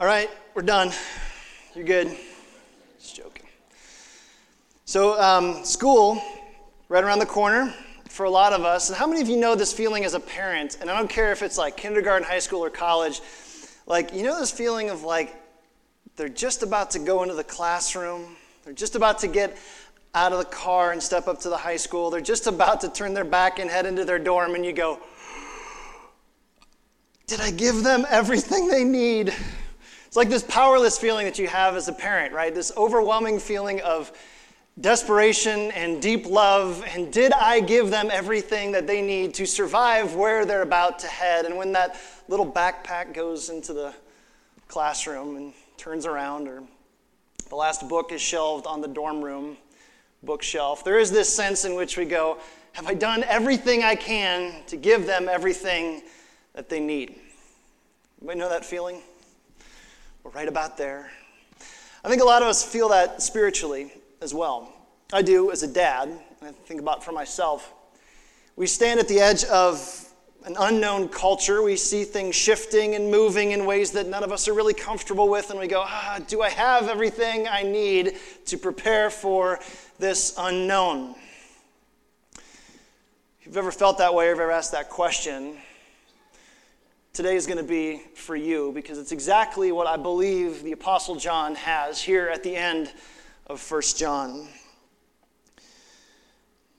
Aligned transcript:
All 0.00 0.06
right, 0.06 0.30
we're 0.54 0.62
done. 0.62 0.92
You're 1.74 1.84
good. 1.84 2.16
Just 2.98 3.16
joking. 3.16 3.44
So, 4.86 5.20
um, 5.20 5.62
school, 5.62 6.22
right 6.88 7.04
around 7.04 7.18
the 7.18 7.26
corner 7.26 7.74
for 8.08 8.24
a 8.24 8.30
lot 8.30 8.54
of 8.54 8.64
us. 8.64 8.88
And 8.88 8.96
how 8.96 9.06
many 9.06 9.20
of 9.20 9.28
you 9.28 9.36
know 9.36 9.54
this 9.54 9.74
feeling 9.74 10.06
as 10.06 10.14
a 10.14 10.20
parent? 10.20 10.78
And 10.80 10.88
I 10.88 10.96
don't 10.96 11.10
care 11.10 11.32
if 11.32 11.42
it's 11.42 11.58
like 11.58 11.76
kindergarten, 11.76 12.26
high 12.26 12.38
school, 12.38 12.64
or 12.64 12.70
college. 12.70 13.20
Like, 13.86 14.14
you 14.14 14.22
know 14.22 14.40
this 14.40 14.50
feeling 14.50 14.88
of 14.88 15.02
like 15.02 15.36
they're 16.16 16.30
just 16.30 16.62
about 16.62 16.92
to 16.92 16.98
go 16.98 17.22
into 17.22 17.34
the 17.34 17.44
classroom, 17.44 18.36
they're 18.64 18.72
just 18.72 18.96
about 18.96 19.18
to 19.18 19.28
get 19.28 19.58
out 20.14 20.32
of 20.32 20.38
the 20.38 20.46
car 20.46 20.92
and 20.92 21.02
step 21.02 21.28
up 21.28 21.40
to 21.40 21.50
the 21.50 21.58
high 21.58 21.76
school, 21.76 22.08
they're 22.08 22.22
just 22.22 22.46
about 22.46 22.80
to 22.80 22.88
turn 22.88 23.12
their 23.12 23.22
back 23.22 23.58
and 23.58 23.68
head 23.68 23.84
into 23.84 24.06
their 24.06 24.18
dorm, 24.18 24.54
and 24.54 24.64
you 24.64 24.72
go, 24.72 24.98
Did 27.26 27.40
I 27.40 27.50
give 27.50 27.82
them 27.82 28.06
everything 28.08 28.68
they 28.68 28.82
need? 28.82 29.34
It's 30.10 30.16
like 30.16 30.28
this 30.28 30.42
powerless 30.42 30.98
feeling 30.98 31.26
that 31.26 31.38
you 31.38 31.46
have 31.46 31.76
as 31.76 31.86
a 31.86 31.92
parent, 31.92 32.34
right? 32.34 32.52
This 32.52 32.72
overwhelming 32.76 33.38
feeling 33.38 33.80
of 33.82 34.10
desperation 34.80 35.70
and 35.70 36.02
deep 36.02 36.26
love. 36.26 36.84
And 36.92 37.12
did 37.12 37.32
I 37.32 37.60
give 37.60 37.90
them 37.90 38.08
everything 38.12 38.72
that 38.72 38.88
they 38.88 39.02
need 39.02 39.34
to 39.34 39.46
survive 39.46 40.16
where 40.16 40.44
they're 40.44 40.62
about 40.62 40.98
to 40.98 41.06
head? 41.06 41.44
And 41.44 41.56
when 41.56 41.70
that 41.74 41.96
little 42.26 42.44
backpack 42.44 43.14
goes 43.14 43.50
into 43.50 43.72
the 43.72 43.94
classroom 44.66 45.36
and 45.36 45.52
turns 45.76 46.06
around, 46.06 46.48
or 46.48 46.64
the 47.48 47.54
last 47.54 47.88
book 47.88 48.10
is 48.10 48.20
shelved 48.20 48.66
on 48.66 48.80
the 48.80 48.88
dorm 48.88 49.22
room 49.22 49.56
bookshelf, 50.24 50.82
there 50.82 50.98
is 50.98 51.12
this 51.12 51.32
sense 51.32 51.64
in 51.64 51.76
which 51.76 51.96
we 51.96 52.04
go, 52.04 52.38
Have 52.72 52.88
I 52.88 52.94
done 52.94 53.22
everything 53.28 53.84
I 53.84 53.94
can 53.94 54.64
to 54.66 54.76
give 54.76 55.06
them 55.06 55.28
everything 55.28 56.02
that 56.54 56.68
they 56.68 56.80
need? 56.80 57.14
Anybody 58.20 58.40
know 58.40 58.48
that 58.48 58.64
feeling? 58.64 59.02
We're 60.22 60.32
right 60.32 60.48
about 60.48 60.76
there. 60.76 61.10
I 62.04 62.08
think 62.10 62.20
a 62.20 62.26
lot 62.26 62.42
of 62.42 62.48
us 62.48 62.62
feel 62.62 62.90
that 62.90 63.22
spiritually 63.22 63.90
as 64.20 64.34
well. 64.34 64.70
I 65.14 65.22
do 65.22 65.50
as 65.50 65.62
a 65.62 65.66
dad, 65.66 66.10
I 66.42 66.52
think 66.66 66.78
about 66.78 67.02
for 67.02 67.12
myself. 67.12 67.72
We 68.54 68.66
stand 68.66 69.00
at 69.00 69.08
the 69.08 69.18
edge 69.18 69.44
of 69.44 70.06
an 70.44 70.56
unknown 70.58 71.08
culture. 71.08 71.62
We 71.62 71.76
see 71.76 72.04
things 72.04 72.34
shifting 72.34 72.94
and 72.94 73.10
moving 73.10 73.52
in 73.52 73.64
ways 73.64 73.92
that 73.92 74.08
none 74.08 74.22
of 74.22 74.30
us 74.30 74.46
are 74.46 74.52
really 74.52 74.74
comfortable 74.74 75.30
with, 75.30 75.48
and 75.50 75.58
we 75.58 75.66
go, 75.66 75.84
ah, 75.86 76.18
do 76.26 76.42
I 76.42 76.50
have 76.50 76.88
everything 76.88 77.48
I 77.48 77.62
need 77.62 78.18
to 78.46 78.58
prepare 78.58 79.08
for 79.08 79.58
this 79.98 80.34
unknown? 80.36 81.14
If 82.34 83.46
you've 83.46 83.56
ever 83.56 83.72
felt 83.72 83.96
that 83.98 84.12
way 84.12 84.28
or 84.28 84.32
ever 84.32 84.50
asked 84.50 84.72
that 84.72 84.90
question, 84.90 85.56
today 87.12 87.34
is 87.34 87.46
going 87.46 87.58
to 87.58 87.64
be 87.64 88.02
for 88.14 88.36
you 88.36 88.70
because 88.72 88.96
it's 88.96 89.10
exactly 89.10 89.72
what 89.72 89.86
I 89.86 89.96
believe 89.96 90.62
the 90.62 90.72
Apostle 90.72 91.16
John 91.16 91.56
has 91.56 92.00
here 92.00 92.28
at 92.28 92.44
the 92.44 92.54
end 92.54 92.92
of 93.48 93.60
1 93.70 93.82
John. 93.96 94.46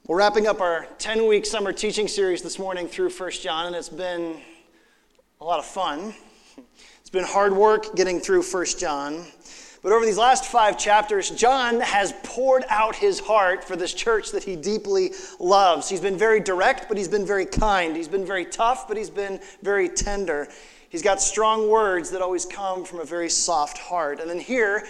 We're 0.07 0.17
wrapping 0.17 0.47
up 0.47 0.61
our 0.61 0.87
10 0.99 1.27
week 1.27 1.45
summer 1.45 1.73
teaching 1.73 2.07
series 2.07 2.41
this 2.41 2.57
morning 2.57 2.87
through 2.87 3.09
1 3.09 3.31
John, 3.31 3.67
and 3.67 3.75
it's 3.75 3.89
been 3.89 4.39
a 5.41 5.43
lot 5.43 5.59
of 5.59 5.65
fun. 5.65 6.13
It's 7.01 7.09
been 7.09 7.25
hard 7.25 7.51
work 7.51 7.93
getting 7.95 8.21
through 8.21 8.43
1 8.43 8.65
John. 8.79 9.25
But 9.83 9.93
over 9.93 10.05
these 10.05 10.17
last 10.17 10.45
five 10.45 10.77
chapters, 10.77 11.31
John 11.31 11.79
has 11.79 12.13
poured 12.23 12.65
out 12.69 12.95
his 12.95 13.19
heart 13.19 13.63
for 13.63 13.75
this 13.75 13.93
church 13.93 14.31
that 14.31 14.43
he 14.43 14.55
deeply 14.55 15.11
loves. 15.39 15.89
He's 15.89 16.01
been 16.01 16.17
very 16.17 16.39
direct, 16.39 16.87
but 16.87 16.97
he's 16.97 17.07
been 17.07 17.25
very 17.25 17.47
kind. 17.47 17.95
He's 17.95 18.07
been 18.07 18.25
very 18.25 18.45
tough, 18.45 18.87
but 18.87 18.95
he's 18.95 19.09
been 19.09 19.39
very 19.63 19.89
tender. 19.89 20.47
He's 20.89 21.01
got 21.01 21.19
strong 21.19 21.67
words 21.67 22.11
that 22.11 22.21
always 22.21 22.45
come 22.45 22.83
from 22.83 22.99
a 22.99 23.05
very 23.05 23.29
soft 23.29 23.79
heart. 23.79 24.19
And 24.19 24.29
then 24.29 24.39
here, 24.39 24.85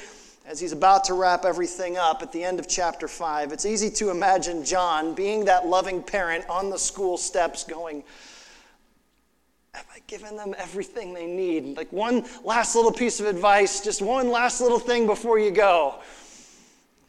as 0.45 0.59
he's 0.59 0.73
about 0.73 1.05
to 1.05 1.13
wrap 1.13 1.45
everything 1.45 1.95
up 1.95 2.21
at 2.21 2.33
the 2.33 2.43
end 2.43 2.59
of 2.59 2.67
chapter 2.67 3.07
5, 3.07 3.53
it's 3.53 3.65
easy 3.65 3.89
to 3.91 4.09
imagine 4.09 4.65
John 4.65 5.13
being 5.13 5.45
that 5.45 5.67
loving 5.67 6.03
parent 6.03 6.43
on 6.49 6.69
the 6.69 6.77
school 6.77 7.17
steps 7.17 7.63
going, 7.63 8.03
have 9.73 9.87
I 9.95 9.99
given 10.07 10.35
them 10.35 10.53
everything 10.57 11.13
they 11.13 11.25
need? 11.25 11.77
Like 11.77 11.91
one 11.93 12.25
last 12.43 12.75
little 12.75 12.91
piece 12.91 13.19
of 13.19 13.25
advice, 13.25 13.81
just 13.81 14.01
one 14.01 14.29
last 14.29 14.59
little 14.59 14.79
thing 14.79 15.07
before 15.07 15.39
you 15.39 15.51
go. 15.51 15.95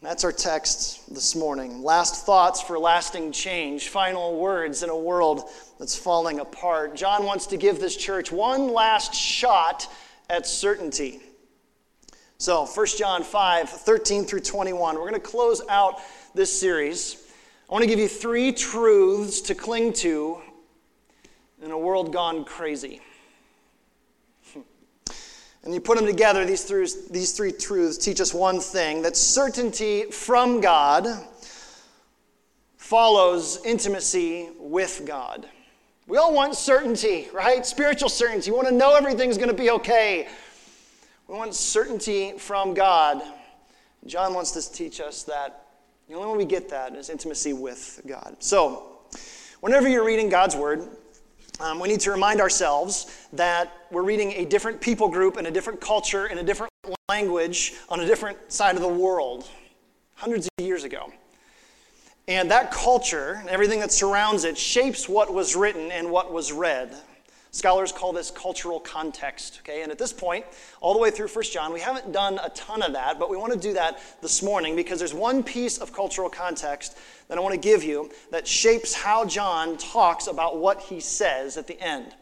That's 0.01 0.23
our 0.23 0.31
text 0.31 1.13
this 1.13 1.35
morning. 1.35 1.81
Last 1.81 2.25
thoughts 2.25 2.61
for 2.61 2.77
lasting 2.77 3.31
change, 3.31 3.87
final 3.89 4.37
words 4.37 4.83
in 4.83 4.89
a 4.89 4.97
world 4.97 5.49
that's 5.79 5.95
falling 5.95 6.39
apart. 6.39 6.95
John 6.95 7.25
wants 7.25 7.47
to 7.47 7.57
give 7.57 7.79
this 7.79 7.95
church 7.95 8.31
one 8.31 8.67
last 8.67 9.13
shot 9.13 9.87
at 10.29 10.45
certainty. 10.45 11.21
So, 12.37 12.65
1 12.65 12.85
John 12.97 13.23
5, 13.23 13.69
13 13.69 14.25
through 14.25 14.41
21. 14.41 14.95
We're 14.95 15.01
going 15.01 15.13
to 15.13 15.19
close 15.19 15.61
out 15.69 15.99
this 16.35 16.57
series. 16.57 17.25
I 17.69 17.73
want 17.73 17.83
to 17.83 17.89
give 17.89 17.99
you 17.99 18.09
three 18.09 18.51
truths 18.51 19.39
to 19.41 19.55
cling 19.55 19.93
to 19.93 20.41
in 21.63 21.71
a 21.71 21.77
world 21.77 22.11
gone 22.11 22.43
crazy. 22.43 22.99
And 25.63 25.73
you 25.73 25.79
put 25.79 25.97
them 25.97 26.05
together, 26.05 26.43
these, 26.43 27.07
these 27.07 27.31
three 27.31 27.53
truths 27.53 27.97
teach 27.97 28.19
us 28.19 28.33
one 28.33 28.59
thing 28.59 29.01
that 29.03 29.15
certainty 29.15 30.03
from 30.11 30.59
God 30.59 31.07
follows 32.75 33.63
intimacy 33.63 34.49
with 34.59 35.03
God. 35.05 35.47
We 36.05 36.17
all 36.17 36.33
want 36.33 36.55
certainty, 36.55 37.29
right? 37.33 37.65
Spiritual 37.65 38.09
certainty. 38.09 38.51
We 38.51 38.57
want 38.57 38.67
to 38.67 38.73
know 38.73 38.95
everything's 38.95 39.37
going 39.37 39.49
to 39.49 39.55
be 39.55 39.69
okay. 39.71 40.27
We 41.29 41.35
want 41.35 41.55
certainty 41.55 42.33
from 42.37 42.73
God. 42.73 43.21
John 44.05 44.33
wants 44.33 44.51
to 44.51 44.73
teach 44.73 44.99
us 44.99 45.23
that 45.23 45.65
the 46.09 46.15
only 46.15 46.29
way 46.29 46.37
we 46.39 46.45
get 46.45 46.67
that 46.69 46.93
is 46.93 47.09
intimacy 47.09 47.53
with 47.53 48.01
God. 48.05 48.35
So, 48.39 48.99
whenever 49.61 49.87
you're 49.87 50.03
reading 50.03 50.27
God's 50.27 50.57
Word, 50.57 50.89
um, 51.59 51.79
we 51.79 51.87
need 51.87 51.99
to 52.01 52.11
remind 52.11 52.41
ourselves 52.41 53.27
that 53.33 53.85
we're 53.91 54.03
reading 54.03 54.31
a 54.33 54.45
different 54.45 54.81
people 54.81 55.07
group 55.07 55.37
and 55.37 55.45
a 55.45 55.51
different 55.51 55.79
culture 55.79 56.25
and 56.25 56.39
a 56.39 56.43
different 56.43 56.71
language 57.09 57.73
on 57.89 57.99
a 57.99 58.05
different 58.05 58.51
side 58.51 58.75
of 58.75 58.81
the 58.81 58.87
world 58.87 59.47
hundreds 60.15 60.47
of 60.57 60.65
years 60.65 60.83
ago. 60.83 61.11
And 62.27 62.49
that 62.51 62.71
culture 62.71 63.37
and 63.39 63.49
everything 63.49 63.81
that 63.81 63.91
surrounds 63.91 64.45
it 64.45 64.57
shapes 64.57 65.09
what 65.09 65.33
was 65.33 65.55
written 65.55 65.91
and 65.91 66.09
what 66.09 66.31
was 66.31 66.51
read. 66.51 66.95
Scholars 67.53 67.91
call 67.91 68.13
this 68.13 68.31
cultural 68.31 68.79
context, 68.79 69.59
okay? 69.61 69.83
And 69.83 69.91
at 69.91 69.99
this 69.99 70.11
point, 70.11 70.43
all 70.81 70.91
the 70.91 70.99
way 70.99 71.11
through 71.11 71.27
1 71.27 71.43
John, 71.45 71.71
we 71.71 71.79
haven't 71.79 72.11
done 72.11 72.39
a 72.43 72.49
ton 72.49 72.81
of 72.81 72.93
that, 72.93 73.19
but 73.19 73.29
we 73.29 73.37
want 73.37 73.53
to 73.53 73.59
do 73.59 73.73
that 73.73 73.99
this 74.23 74.41
morning 74.41 74.75
because 74.75 74.97
there's 74.97 75.13
one 75.13 75.43
piece 75.43 75.77
of 75.77 75.93
cultural 75.93 76.31
context 76.31 76.97
that 77.27 77.37
I 77.37 77.41
want 77.41 77.53
to 77.53 77.59
give 77.61 77.83
you 77.83 78.09
that 78.31 78.47
shapes 78.47 78.95
how 78.95 79.25
John 79.25 79.77
talks 79.77 80.25
about 80.25 80.57
what 80.57 80.81
he 80.81 80.99
says 80.99 81.55
at 81.55 81.67
the 81.67 81.79
end. 81.79 82.15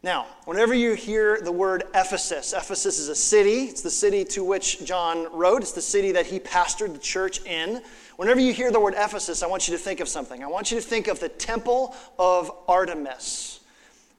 Now, 0.00 0.26
whenever 0.44 0.74
you 0.74 0.94
hear 0.94 1.40
the 1.40 1.50
word 1.50 1.82
Ephesus, 1.92 2.52
Ephesus 2.52 3.00
is 3.00 3.08
a 3.08 3.16
city. 3.16 3.64
It's 3.64 3.82
the 3.82 3.90
city 3.90 4.24
to 4.26 4.44
which 4.44 4.84
John 4.84 5.26
wrote, 5.36 5.62
it's 5.62 5.72
the 5.72 5.82
city 5.82 6.12
that 6.12 6.26
he 6.26 6.38
pastored 6.38 6.92
the 6.92 7.00
church 7.00 7.44
in. 7.44 7.82
Whenever 8.14 8.38
you 8.38 8.52
hear 8.52 8.70
the 8.70 8.78
word 8.78 8.94
Ephesus, 8.96 9.42
I 9.42 9.48
want 9.48 9.66
you 9.66 9.76
to 9.76 9.82
think 9.82 9.98
of 9.98 10.08
something. 10.08 10.44
I 10.44 10.46
want 10.46 10.70
you 10.70 10.80
to 10.80 10.86
think 10.86 11.08
of 11.08 11.18
the 11.18 11.28
temple 11.28 11.96
of 12.16 12.52
Artemis. 12.68 13.57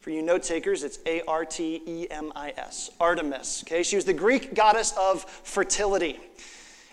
For 0.09 0.13
you 0.13 0.23
note 0.23 0.41
takers, 0.41 0.83
it's 0.83 0.97
A 1.05 1.21
R 1.27 1.45
T 1.45 1.83
E 1.85 2.07
M 2.09 2.31
I 2.35 2.51
S, 2.57 2.89
Artemis. 2.99 3.63
Okay, 3.63 3.83
she 3.83 3.95
was 3.95 4.05
the 4.05 4.13
Greek 4.13 4.55
goddess 4.55 4.91
of 4.99 5.23
fertility. 5.23 6.19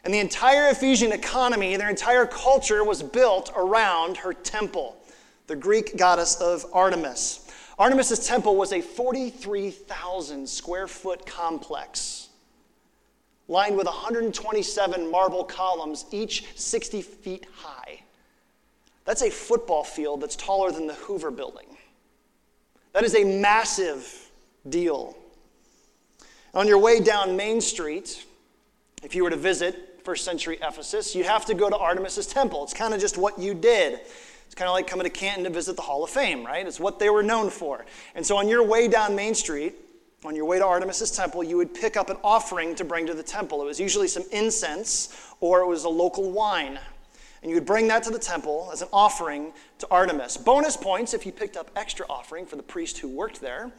And 0.05 0.13
the 0.13 0.19
entire 0.19 0.69
Ephesian 0.69 1.13
economy, 1.13 1.79
their 1.79 1.89
entire 1.89 2.27
culture 2.27 2.85
was 2.85 3.03
built 3.03 3.51
around 3.57 4.19
her 4.19 4.35
temple, 4.35 4.99
the 5.47 5.57
Greek 5.57 5.97
goddess 5.97 6.39
of 6.43 6.67
Artemis. 6.75 7.51
Artemis's 7.79 8.27
temple 8.27 8.55
was 8.55 8.75
a 8.75 8.83
43,000 8.83 10.47
square 10.47 10.87
foot 10.87 11.25
complex 11.25 12.29
lined 13.49 13.79
with 13.79 13.87
127 13.87 15.11
marble 15.11 15.45
columns, 15.45 16.05
each 16.11 16.45
60 16.55 17.01
feet 17.01 17.47
high. 17.55 18.03
That's 19.07 19.23
a 19.23 19.31
football 19.31 19.85
field 19.85 20.21
that's 20.21 20.37
taller 20.37 20.71
than 20.71 20.87
the 20.87 20.95
Hoover 20.97 21.31
building. 21.31 21.76
That 22.97 23.05
is 23.05 23.15
a 23.15 23.25
massive 23.25 24.31
deal. 24.67 25.19
On 26.55 26.67
your 26.67 26.79
way 26.79 26.99
down 26.99 27.37
Main 27.37 27.61
Street, 27.61 28.25
if 29.03 29.15
you 29.15 29.23
were 29.23 29.29
to 29.29 29.37
visit 29.37 30.01
first 30.03 30.25
century 30.25 30.57
Ephesus, 30.63 31.15
you'd 31.15 31.27
have 31.27 31.45
to 31.45 31.53
go 31.53 31.69
to 31.69 31.77
Artemis's 31.77 32.27
temple. 32.27 32.65
It's 32.65 32.73
kind 32.73 32.95
of 32.95 33.01
just 33.01 33.19
what 33.19 33.39
you 33.39 33.53
did. 33.53 34.01
It's 34.47 34.55
kind 34.55 34.67
of 34.67 34.73
like 34.73 34.87
coming 34.87 35.05
to 35.05 35.11
Canton 35.11 35.45
to 35.45 35.51
visit 35.51 35.77
the 35.77 35.83
Hall 35.83 36.05
of 36.05 36.09
Fame, 36.09 36.43
right? 36.43 36.67
It's 36.67 36.81
what 36.81 36.99
they 36.99 37.11
were 37.11 37.23
known 37.23 37.51
for. 37.51 37.85
And 38.15 38.25
so 38.25 38.39
on 38.39 38.49
your 38.49 38.67
way 38.67 38.89
down 38.89 39.15
Main 39.15 39.35
Street, 39.35 39.75
on 40.25 40.35
your 40.35 40.47
way 40.47 40.59
to 40.59 40.65
Artemis's 40.65 41.11
temple, 41.11 41.45
you 41.45 41.59
would 41.59 41.75
pick 41.75 41.99
up 41.99 42.09
an 42.09 42.17
offering 42.25 42.75
to 42.77 42.85
bring 42.87 43.07
to 43.09 43.13
the 43.13 43.23
temple. 43.23 43.61
It 43.61 43.67
was 43.67 43.79
usually 43.79 44.09
some 44.09 44.25
incense 44.33 45.35
or 45.41 45.61
it 45.61 45.67
was 45.67 45.85
a 45.85 45.91
local 45.91 46.31
wine. 46.31 46.79
And 47.47 47.53
you 47.53 47.59
would 47.59 47.65
bring 47.65 47.87
that 47.87 48.03
to 48.03 48.11
the 48.11 48.19
temple 48.19 48.71
as 48.73 48.83
an 48.83 48.89
offering 48.93 49.53
to 49.79 49.87
Artemis. 49.89 50.37
Bonus 50.37 50.77
points 50.77 51.15
if 51.15 51.25
you 51.25 51.31
picked 51.31 51.57
up 51.57 51.71
extra 51.77 52.05
offering 52.11 52.45
for 52.45 52.57
the 52.57 52.63
priest 52.65 52.99
who 52.99 53.09
worked 53.09 53.41
there. 53.41 53.71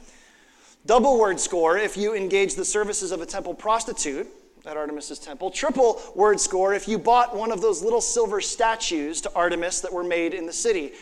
Double 0.86 1.20
word 1.20 1.38
score 1.38 1.78
if 1.78 1.98
you 1.98 2.16
engaged 2.16 2.56
the 2.56 2.64
services 2.64 3.12
of 3.12 3.20
a 3.20 3.26
temple 3.26 3.54
prostitute 3.54 4.26
at 4.66 4.78
Artemis's 4.78 5.20
temple. 5.20 5.52
Triple 5.52 6.02
word 6.16 6.40
score 6.40 6.74
if 6.74 6.88
you 6.88 6.98
bought 6.98 7.36
one 7.36 7.52
of 7.52 7.60
those 7.60 7.84
little 7.84 8.00
silver 8.00 8.40
statues 8.40 9.20
to 9.20 9.34
Artemis 9.34 9.82
that 9.82 9.92
were 9.92 10.02
made 10.02 10.34
in 10.34 10.46
the 10.46 10.54
city 10.54 10.94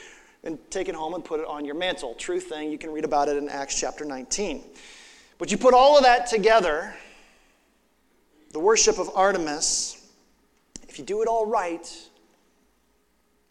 and 0.43 0.57
take 0.71 0.89
it 0.89 0.95
home 0.95 1.13
and 1.13 1.23
put 1.23 1.39
it 1.39 1.45
on 1.45 1.65
your 1.65 1.75
mantle. 1.75 2.15
True 2.15 2.39
thing, 2.39 2.71
you 2.71 2.79
can 2.79 2.89
read 2.89 3.05
about 3.05 3.27
it 3.27 3.37
in 3.37 3.47
Acts 3.47 3.79
chapter 3.79 4.05
19. 4.05 4.63
But 5.37 5.51
you 5.51 5.59
put 5.59 5.75
all 5.75 5.99
of 5.99 6.03
that 6.03 6.25
together, 6.25 6.95
the 8.53 8.59
worship 8.59 8.97
of 8.97 9.11
Artemis, 9.13 10.01
if 10.89 10.97
you 10.97 11.05
do 11.05 11.21
it 11.21 11.27
all 11.27 11.45
right, 11.45 11.87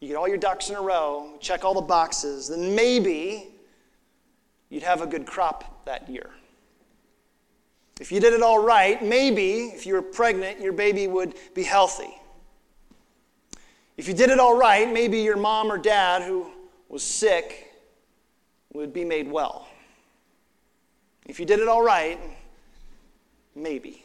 you 0.05 0.09
get 0.09 0.17
all 0.19 0.29
your 0.29 0.37
ducks 0.37 0.69
in 0.69 0.77
a 0.77 0.83
row, 0.83 1.33
check 1.41 1.65
all 1.65 1.73
the 1.73 1.81
boxes, 1.81 2.49
then 2.49 2.75
maybe 2.75 3.49
you'd 4.69 4.83
have 4.83 5.01
a 5.01 5.07
good 5.07 5.27
crop 5.27 5.87
that 5.87 6.11
year. 6.11 6.29
If 7.99 8.13
you 8.13 8.21
did 8.21 8.35
it 8.35 8.43
all 8.43 8.63
right, 8.63 9.03
maybe 9.03 9.69
if 9.69 9.87
you 9.87 9.95
were 9.95 10.03
pregnant, 10.03 10.61
your 10.61 10.75
baby 10.75 11.07
would 11.07 11.35
be 11.55 11.63
healthy. 11.63 12.15
If 13.97 14.07
you 14.07 14.13
did 14.13 14.29
it 14.29 14.39
all 14.39 14.59
right, 14.59 14.93
maybe 14.93 15.21
your 15.21 15.39
mom 15.39 15.73
or 15.73 15.79
dad 15.79 16.21
who 16.21 16.51
was 16.91 17.03
sick 17.03 17.73
would 18.75 18.93
be 18.93 19.07
made 19.07 19.31
well. 19.31 19.67
If 21.25 21.41
you 21.41 21.47
did 21.47 21.61
it 21.61 21.69
all 21.69 21.83
right, 21.83 22.21
maybe. 23.55 24.04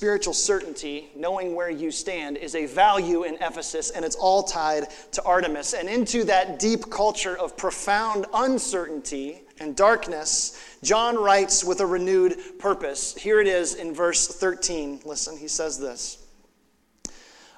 Spiritual 0.00 0.32
certainty, 0.32 1.10
knowing 1.14 1.54
where 1.54 1.68
you 1.68 1.90
stand, 1.90 2.38
is 2.38 2.54
a 2.54 2.64
value 2.64 3.24
in 3.24 3.34
Ephesus, 3.34 3.90
and 3.90 4.02
it's 4.02 4.16
all 4.16 4.42
tied 4.42 4.86
to 5.12 5.22
Artemis. 5.24 5.74
And 5.74 5.90
into 5.90 6.24
that 6.24 6.58
deep 6.58 6.88
culture 6.88 7.36
of 7.36 7.54
profound 7.54 8.24
uncertainty 8.32 9.42
and 9.58 9.76
darkness, 9.76 10.58
John 10.82 11.18
writes 11.18 11.62
with 11.62 11.80
a 11.80 11.86
renewed 11.86 12.58
purpose. 12.58 13.14
Here 13.14 13.42
it 13.42 13.46
is 13.46 13.74
in 13.74 13.92
verse 13.92 14.26
13. 14.26 15.02
Listen, 15.04 15.36
he 15.36 15.48
says 15.48 15.78
this 15.78 16.26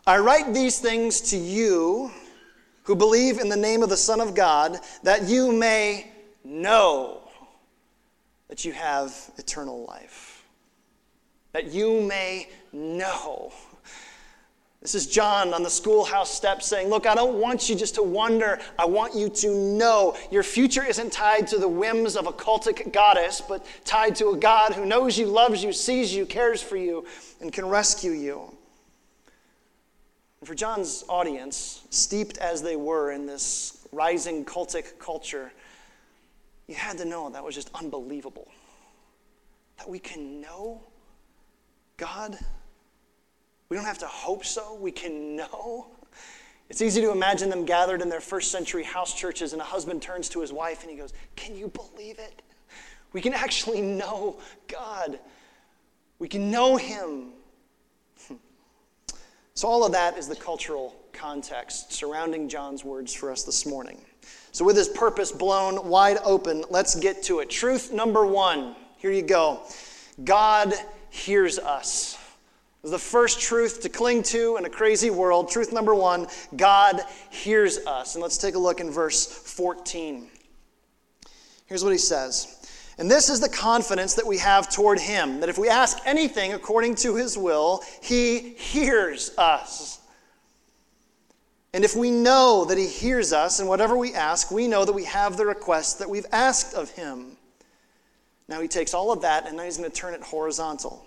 I 0.05 0.19
write 0.19 0.53
these 0.53 0.81
things 0.81 1.21
to 1.31 1.37
you 1.37 2.11
who 2.83 2.97
believe 2.97 3.39
in 3.39 3.51
the 3.51 3.57
name 3.57 3.85
of 3.85 3.89
the 3.89 3.97
Son 3.97 4.21
of 4.21 4.35
God, 4.35 4.81
that 5.05 5.29
you 5.29 5.53
may 5.53 6.11
know 6.43 7.23
that 8.49 8.65
you 8.65 8.73
have 8.73 9.31
eternal 9.39 9.85
life, 9.85 10.32
that 11.53 11.73
you 11.73 12.01
may 12.01 12.49
know. 12.73 13.53
This 14.83 14.97
is 14.97 15.07
John 15.07 15.55
on 15.55 15.63
the 15.63 15.71
schoolhouse 15.71 16.35
steps 16.35 16.67
saying, 16.67 16.89
Look, 16.89 17.07
I 17.07 17.15
don't 17.15 17.41
want 17.41 17.69
you 17.69 17.77
just 17.77 17.95
to 17.95 18.03
wonder. 18.03 18.59
I 18.77 18.85
want 18.85 19.15
you 19.15 19.29
to 19.29 19.55
know. 19.55 20.17
Your 20.33 20.43
future 20.43 20.85
isn't 20.85 21.13
tied 21.13 21.47
to 21.49 21.59
the 21.59 21.69
whims 21.69 22.17
of 22.17 22.27
a 22.27 22.33
cultic 22.33 22.93
goddess, 22.93 23.41
but 23.41 23.65
tied 23.85 24.17
to 24.17 24.31
a 24.31 24.37
God 24.37 24.73
who 24.73 24.85
knows 24.85 25.17
you, 25.17 25.27
loves 25.27 25.63
you, 25.63 25.73
sees 25.73 26.13
you, 26.13 26.27
cares 26.27 26.61
for 26.61 26.77
you, 26.77 27.07
and 27.41 27.53
can 27.53 27.67
rescue 27.67 28.11
you. 28.11 28.53
And 30.41 30.49
for 30.49 30.57
John's 30.57 31.05
audience, 31.09 31.83
steeped 31.91 32.39
as 32.39 32.61
they 32.61 32.75
were 32.75 33.13
in 33.13 33.25
this 33.25 33.87
rising 33.93 34.45
cultic 34.45 34.99
culture, 34.99 35.53
you 36.67 36.75
had 36.75 36.99
to 36.99 37.05
know 37.05 37.31
that 37.31 37.45
was 37.45 37.55
just 37.55 37.71
unbelievable. 37.77 38.49
That 39.79 39.89
we 39.89 40.01
can 40.01 40.41
know 40.41 40.81
God. 42.03 42.37
We 43.69 43.77
don't 43.77 43.87
have 43.87 43.99
to 43.99 44.09
hope 44.09 44.45
so, 44.45 44.75
we 44.75 44.91
can 44.91 45.37
know. 45.37 45.87
It's 46.69 46.83
easy 46.83 47.01
to 47.01 47.13
imagine 47.13 47.49
them 47.49 47.65
gathered 47.65 48.03
in 48.03 48.09
their 48.09 48.21
first 48.21 48.51
century 48.51 48.83
house 48.83 49.15
churches, 49.15 49.53
and 49.53 49.63
a 49.63 49.65
husband 49.65 50.03
turns 50.03 50.29
to 50.31 50.41
his 50.41 50.53
wife 50.53 50.83
and 50.83 50.91
he 50.91 50.97
goes, 50.97 51.13
Can 51.37 51.55
you 51.55 51.69
believe 51.69 52.19
it? 52.19 52.43
We 53.13 53.21
can 53.21 53.33
actually 53.33 53.83
know 53.83 54.41
God. 54.67 55.21
We 56.19 56.27
can 56.27 56.51
know 56.51 56.77
Him. 56.77 57.29
Hmm. 58.27 58.35
So, 59.55 59.69
all 59.69 59.85
of 59.85 59.93
that 59.93 60.19
is 60.19 60.27
the 60.27 60.37
cultural 60.37 60.97
context 61.13 61.93
surrounding 61.93 62.49
John's 62.49 62.85
words 62.85 63.15
for 63.15 63.31
us 63.31 63.45
this 63.45 63.65
morning. 63.65 64.01
So, 64.51 64.65
with 64.65 64.77
his 64.77 64.89
purpose 64.89 65.31
blown 65.31 65.89
wide 65.89 66.19
open, 66.25 66.65
let's 66.69 66.97
get 66.97 67.23
to 67.25 67.41
it. 67.41 67.49
Truth 67.49 67.93
number 67.93 68.27
one 68.27 68.75
here 68.97 69.13
you 69.13 69.23
go 69.23 69.61
God 70.25 70.73
hears 71.13 71.59
us. 71.59 72.19
The 72.83 72.99
first 72.99 73.41
truth 73.41 73.83
to 73.83 73.89
cling 73.89 74.25
to 74.25 74.57
in 74.57 74.65
a 74.65 74.71
crazy 74.71 75.11
world. 75.11 75.49
Truth 75.49 75.73
number 75.73 75.95
one 75.95 76.27
God 76.57 77.01
hears 77.31 77.79
us. 77.87 78.17
And 78.17 78.23
let's 78.23 78.39
take 78.39 78.57
a 78.57 78.59
look 78.59 78.81
in 78.81 78.91
verse 78.91 79.25
14. 79.25 80.29
Here's 81.67 81.85
what 81.85 81.93
he 81.93 81.99
says. 81.99 82.59
And 82.99 83.09
this 83.09 83.29
is 83.29 83.39
the 83.39 83.49
confidence 83.49 84.15
that 84.15 84.27
we 84.27 84.39
have 84.39 84.69
toward 84.69 84.99
him 84.99 85.41
that 85.41 85.49
if 85.49 85.59
we 85.59 85.69
ask 85.69 85.99
anything 86.05 86.55
according 86.55 86.97
to 86.97 87.15
his 87.15 87.39
will, 87.39 87.83
he 88.01 88.55
hears 88.57 89.37
us. 89.39 90.01
And 91.75 91.85
if 91.85 91.97
we 91.97 92.11
know 92.11 92.67
that 92.67 92.77
He 92.77 92.87
hears 92.87 93.33
us 93.33 93.59
and 93.59 93.69
whatever 93.69 93.97
we 93.97 94.13
ask, 94.13 94.51
we 94.51 94.69
know 94.69 94.85
that 94.85 94.93
we 94.93 95.05
have 95.05 95.37
the 95.37 95.47
request 95.47 95.99
that 96.01 96.11
we've 96.11 96.27
asked 96.31 96.75
of 96.75 96.91
Him. 96.91 97.39
Now 98.49 98.61
He 98.61 98.69
takes 98.69 98.95
all 98.95 99.13
of 99.13 99.23
that 99.23 99.47
and 99.47 99.57
now 99.57 99.65
He's 99.65 99.77
going 99.79 99.91
to 99.91 99.97
turn 99.97 100.15
it 100.15 100.23
horizontal. 100.23 101.07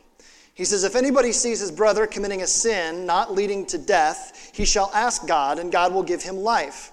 He 0.55 0.63
says, 0.63 0.85
If 0.85 0.95
anybody 0.95 1.33
sees 1.33 1.59
his 1.59 1.71
brother 1.71 2.07
committing 2.07 2.41
a 2.41 2.47
sin 2.47 3.05
not 3.05 3.33
leading 3.33 3.65
to 3.67 3.77
death, 3.77 4.51
he 4.53 4.65
shall 4.65 4.89
ask 4.93 5.27
God, 5.27 5.59
and 5.59 5.71
God 5.71 5.93
will 5.93 6.01
give 6.01 6.23
him 6.23 6.37
life 6.37 6.91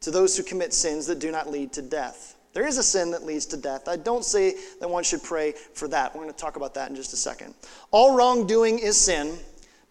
to 0.00 0.10
those 0.10 0.36
who 0.36 0.42
commit 0.42 0.74
sins 0.74 1.06
that 1.06 1.20
do 1.20 1.30
not 1.30 1.48
lead 1.48 1.72
to 1.74 1.82
death. 1.82 2.34
There 2.52 2.66
is 2.66 2.78
a 2.78 2.82
sin 2.82 3.12
that 3.12 3.24
leads 3.24 3.46
to 3.46 3.56
death. 3.56 3.86
I 3.86 3.96
don't 3.96 4.24
say 4.24 4.56
that 4.80 4.88
one 4.88 5.04
should 5.04 5.22
pray 5.22 5.52
for 5.52 5.88
that. 5.88 6.14
We're 6.14 6.22
going 6.22 6.32
to 6.32 6.38
talk 6.38 6.56
about 6.56 6.74
that 6.74 6.90
in 6.90 6.96
just 6.96 7.12
a 7.12 7.16
second. 7.16 7.54
All 7.92 8.16
wrongdoing 8.16 8.78
is 8.80 9.00
sin, 9.00 9.38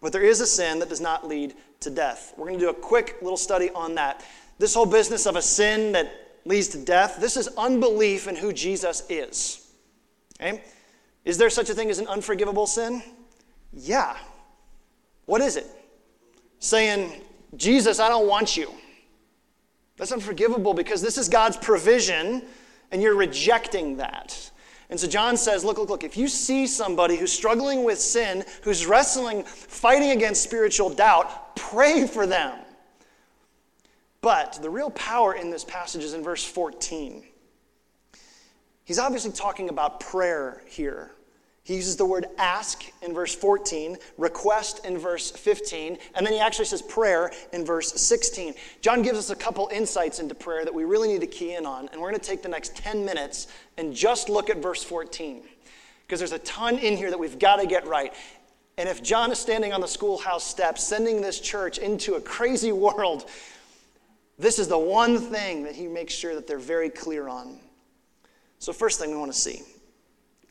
but 0.02 0.12
there 0.12 0.24
is 0.24 0.40
a 0.40 0.46
sin 0.46 0.78
that 0.80 0.90
does 0.90 1.00
not 1.00 1.26
lead 1.26 1.54
to 1.80 1.90
death. 1.90 2.34
We're 2.36 2.48
going 2.48 2.58
to 2.58 2.64
do 2.66 2.70
a 2.70 2.74
quick 2.74 3.16
little 3.22 3.36
study 3.36 3.70
on 3.70 3.94
that. 3.94 4.24
This 4.58 4.74
whole 4.74 4.86
business 4.86 5.26
of 5.26 5.36
a 5.36 5.42
sin 5.42 5.92
that 5.92 6.12
leads 6.44 6.68
to 6.68 6.78
death, 6.78 7.18
this 7.18 7.36
is 7.36 7.48
unbelief 7.56 8.28
in 8.28 8.36
who 8.36 8.52
Jesus 8.52 9.04
is. 9.08 9.65
Okay? 10.40 10.62
Is 11.24 11.38
there 11.38 11.50
such 11.50 11.70
a 11.70 11.74
thing 11.74 11.90
as 11.90 11.98
an 11.98 12.06
unforgivable 12.06 12.66
sin? 12.66 13.02
Yeah. 13.72 14.16
What 15.26 15.40
is 15.40 15.56
it? 15.56 15.66
Saying, 16.58 17.22
Jesus, 17.56 17.98
I 17.98 18.08
don't 18.08 18.28
want 18.28 18.56
you. 18.56 18.72
That's 19.96 20.12
unforgivable 20.12 20.74
because 20.74 21.02
this 21.02 21.18
is 21.18 21.28
God's 21.28 21.56
provision 21.56 22.42
and 22.92 23.02
you're 23.02 23.16
rejecting 23.16 23.96
that. 23.96 24.50
And 24.88 25.00
so 25.00 25.08
John 25.08 25.36
says, 25.36 25.64
look, 25.64 25.78
look, 25.78 25.90
look, 25.90 26.04
if 26.04 26.16
you 26.16 26.28
see 26.28 26.66
somebody 26.66 27.16
who's 27.16 27.32
struggling 27.32 27.82
with 27.82 27.98
sin, 27.98 28.44
who's 28.62 28.86
wrestling, 28.86 29.42
fighting 29.42 30.10
against 30.10 30.44
spiritual 30.44 30.90
doubt, 30.90 31.56
pray 31.56 32.06
for 32.06 32.26
them. 32.26 32.60
But 34.20 34.60
the 34.62 34.70
real 34.70 34.90
power 34.90 35.34
in 35.34 35.50
this 35.50 35.64
passage 35.64 36.04
is 36.04 36.14
in 36.14 36.22
verse 36.22 36.44
14. 36.44 37.24
He's 38.86 39.00
obviously 39.00 39.32
talking 39.32 39.68
about 39.68 39.98
prayer 39.98 40.62
here. 40.68 41.10
He 41.64 41.74
uses 41.74 41.96
the 41.96 42.06
word 42.06 42.26
ask 42.38 42.84
in 43.02 43.12
verse 43.12 43.34
14, 43.34 43.96
request 44.16 44.86
in 44.86 44.96
verse 44.96 45.32
15, 45.32 45.98
and 46.14 46.24
then 46.24 46.32
he 46.32 46.38
actually 46.38 46.66
says 46.66 46.80
prayer 46.80 47.32
in 47.52 47.64
verse 47.64 47.92
16. 48.00 48.54
John 48.82 49.02
gives 49.02 49.18
us 49.18 49.30
a 49.30 49.34
couple 49.34 49.68
insights 49.72 50.20
into 50.20 50.36
prayer 50.36 50.64
that 50.64 50.72
we 50.72 50.84
really 50.84 51.08
need 51.08 51.22
to 51.22 51.26
key 51.26 51.56
in 51.56 51.66
on, 51.66 51.88
and 51.88 52.00
we're 52.00 52.10
going 52.10 52.20
to 52.20 52.24
take 52.24 52.44
the 52.44 52.48
next 52.48 52.76
10 52.76 53.04
minutes 53.04 53.48
and 53.76 53.92
just 53.92 54.28
look 54.28 54.48
at 54.48 54.58
verse 54.58 54.84
14 54.84 55.42
because 56.06 56.20
there's 56.20 56.30
a 56.30 56.38
ton 56.38 56.78
in 56.78 56.96
here 56.96 57.10
that 57.10 57.18
we've 57.18 57.40
got 57.40 57.56
to 57.56 57.66
get 57.66 57.84
right. 57.88 58.14
And 58.78 58.88
if 58.88 59.02
John 59.02 59.32
is 59.32 59.40
standing 59.40 59.72
on 59.72 59.80
the 59.80 59.88
schoolhouse 59.88 60.44
steps, 60.44 60.84
sending 60.84 61.20
this 61.20 61.40
church 61.40 61.78
into 61.78 62.14
a 62.14 62.20
crazy 62.20 62.70
world, 62.86 63.28
this 64.38 64.60
is 64.60 64.68
the 64.68 64.78
one 64.78 65.18
thing 65.18 65.64
that 65.64 65.74
he 65.74 65.88
makes 65.88 66.14
sure 66.14 66.36
that 66.36 66.46
they're 66.46 66.60
very 66.60 66.90
clear 66.90 67.26
on. 67.26 67.58
So, 68.66 68.72
first 68.72 68.98
thing 68.98 69.12
we 69.12 69.16
want 69.16 69.32
to 69.32 69.38
see 69.38 69.62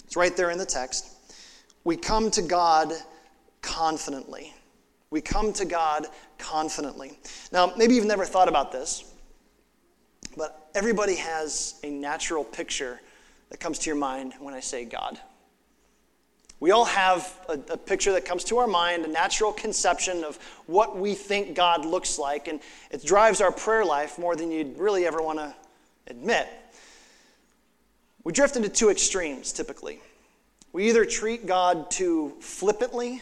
it's 0.05 0.15
right 0.15 0.33
there 0.37 0.49
in 0.49 0.57
the 0.57 0.65
text. 0.65 1.05
We 1.83 1.97
come 1.97 2.31
to 2.31 2.41
God 2.41 2.93
confidently. 3.61 4.53
We 5.09 5.19
come 5.19 5.51
to 5.51 5.65
God 5.65 6.05
confidently. 6.37 7.19
Now, 7.51 7.73
maybe 7.75 7.93
you've 7.93 8.05
never 8.05 8.23
thought 8.23 8.47
about 8.47 8.71
this, 8.71 9.03
but 10.37 10.69
everybody 10.73 11.15
has 11.15 11.77
a 11.83 11.89
natural 11.89 12.45
picture 12.45 13.01
that 13.49 13.59
comes 13.59 13.79
to 13.79 13.89
your 13.89 13.97
mind 13.97 14.31
when 14.39 14.53
I 14.53 14.61
say 14.61 14.85
God. 14.85 15.19
We 16.61 16.71
all 16.71 16.85
have 16.85 17.37
a, 17.49 17.59
a, 17.73 17.77
picture 17.77 18.13
that 18.13 18.23
comes 18.23 18.45
to 18.45 18.59
our 18.59 18.67
mind, 18.67 19.03
a 19.03 19.09
natural 19.09 19.51
conception 19.51 20.23
of 20.23 20.37
what 20.67 20.97
we 20.97 21.15
think 21.15 21.53
God 21.53 21.83
looks 21.83 22.17
like, 22.17 22.47
and 22.47 22.61
it 22.91 23.03
drives 23.03 23.41
our 23.41 23.51
prayer 23.51 23.83
life 23.83 24.17
more 24.17 24.37
than 24.37 24.51
you'd 24.51 24.77
really 24.77 25.05
ever 25.05 25.21
want 25.21 25.39
to 25.39 25.53
admit. 26.07 26.47
We 28.25 28.33
drift 28.33 28.57
into 28.57 28.67
two 28.67 28.89
extremes 28.89 29.53
typically. 29.53 30.01
We 30.73 30.89
either 30.89 31.05
treat 31.05 31.45
God 31.45 31.89
too 31.89 32.33
flippantly 32.41 33.21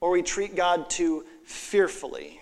or 0.00 0.10
we 0.10 0.20
treat 0.20 0.54
God 0.54 0.90
too 0.90 1.24
fearfully. 1.44 2.40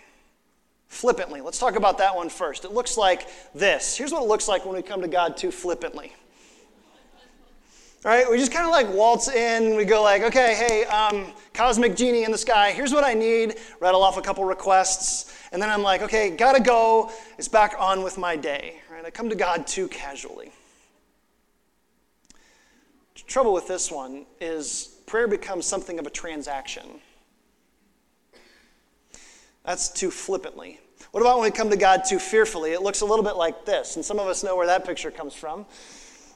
Flippantly. 0.88 1.41
Let's 1.41 1.59
talk 1.59 1.76
about 1.76 1.99
that 1.99 2.17
one 2.17 2.31
first. 2.31 2.64
It 2.64 2.73
looks 2.73 2.97
like 2.97 3.29
this. 3.55 3.97
Here's 3.97 4.12
what 4.12 4.23
it 4.23 4.29
looks 4.29 4.49
like 4.49 4.64
when 4.64 4.75
we 4.75 4.83
come 4.83 5.03
to 5.03 5.09
God 5.09 5.37
too 5.37 5.50
flippantly. 5.50 6.12
All 8.05 8.11
right, 8.11 8.31
we 8.31 8.38
just 8.38 8.53
kind 8.53 8.67
of 8.67 8.71
like 8.71 8.88
waltz 8.91 9.29
in. 9.29 9.76
We 9.76 9.85
go 9.85 10.03
like, 10.03 10.23
okay, 10.23 10.55
hey, 10.55 10.85
um, 10.85 11.33
cosmic 11.53 11.97
genie 11.97 12.25
in 12.25 12.33
the 12.33 12.38
sky. 12.38 12.73
Here's 12.73 12.93
what 12.93 13.03
I 13.03 13.14
need. 13.14 13.57
Rattle 13.81 14.03
off 14.03 14.19
a 14.19 14.23
couple 14.23 14.45
requests, 14.45 15.35
and 15.53 15.61
then 15.61 15.71
I'm 15.71 15.83
like, 15.83 16.03
okay, 16.03 16.31
gotta 16.31 16.61
go. 16.61 17.11
It's 17.38 17.49
back 17.49 17.75
on 17.79 18.03
with 18.03 18.19
my 18.19 18.37
day. 18.37 18.81
Right? 18.91 19.05
I 19.05 19.11
come 19.11 19.31
to 19.31 19.37
God 19.37 19.67
too 19.67 19.88
casually. 19.88 20.53
Trouble 23.35 23.53
with 23.53 23.67
this 23.67 23.91
one 23.91 24.26
is 24.41 24.97
prayer 25.07 25.26
becomes 25.26 25.67
something 25.67 25.99
of 25.99 26.07
a 26.07 26.11
transaction. 26.11 26.85
That's 29.64 29.88
too 29.88 30.12
flippantly. 30.12 30.79
What 31.11 31.21
about 31.21 31.41
when 31.41 31.50
we 31.50 31.50
come 31.50 31.69
to 31.71 31.76
God 31.76 32.03
too 32.09 32.21
fearfully? 32.21 32.75
It 32.75 32.83
looks 32.83 33.00
a 33.00 33.05
little 33.05 33.25
bit 33.25 33.35
like 33.35 33.64
this, 33.64 33.97
and 33.97 34.05
some 34.05 34.21
of 34.21 34.29
us 34.29 34.45
know 34.45 34.55
where 34.55 34.69
that 34.69 34.87
picture 34.87 35.11
comes 35.11 35.35
from 35.35 35.67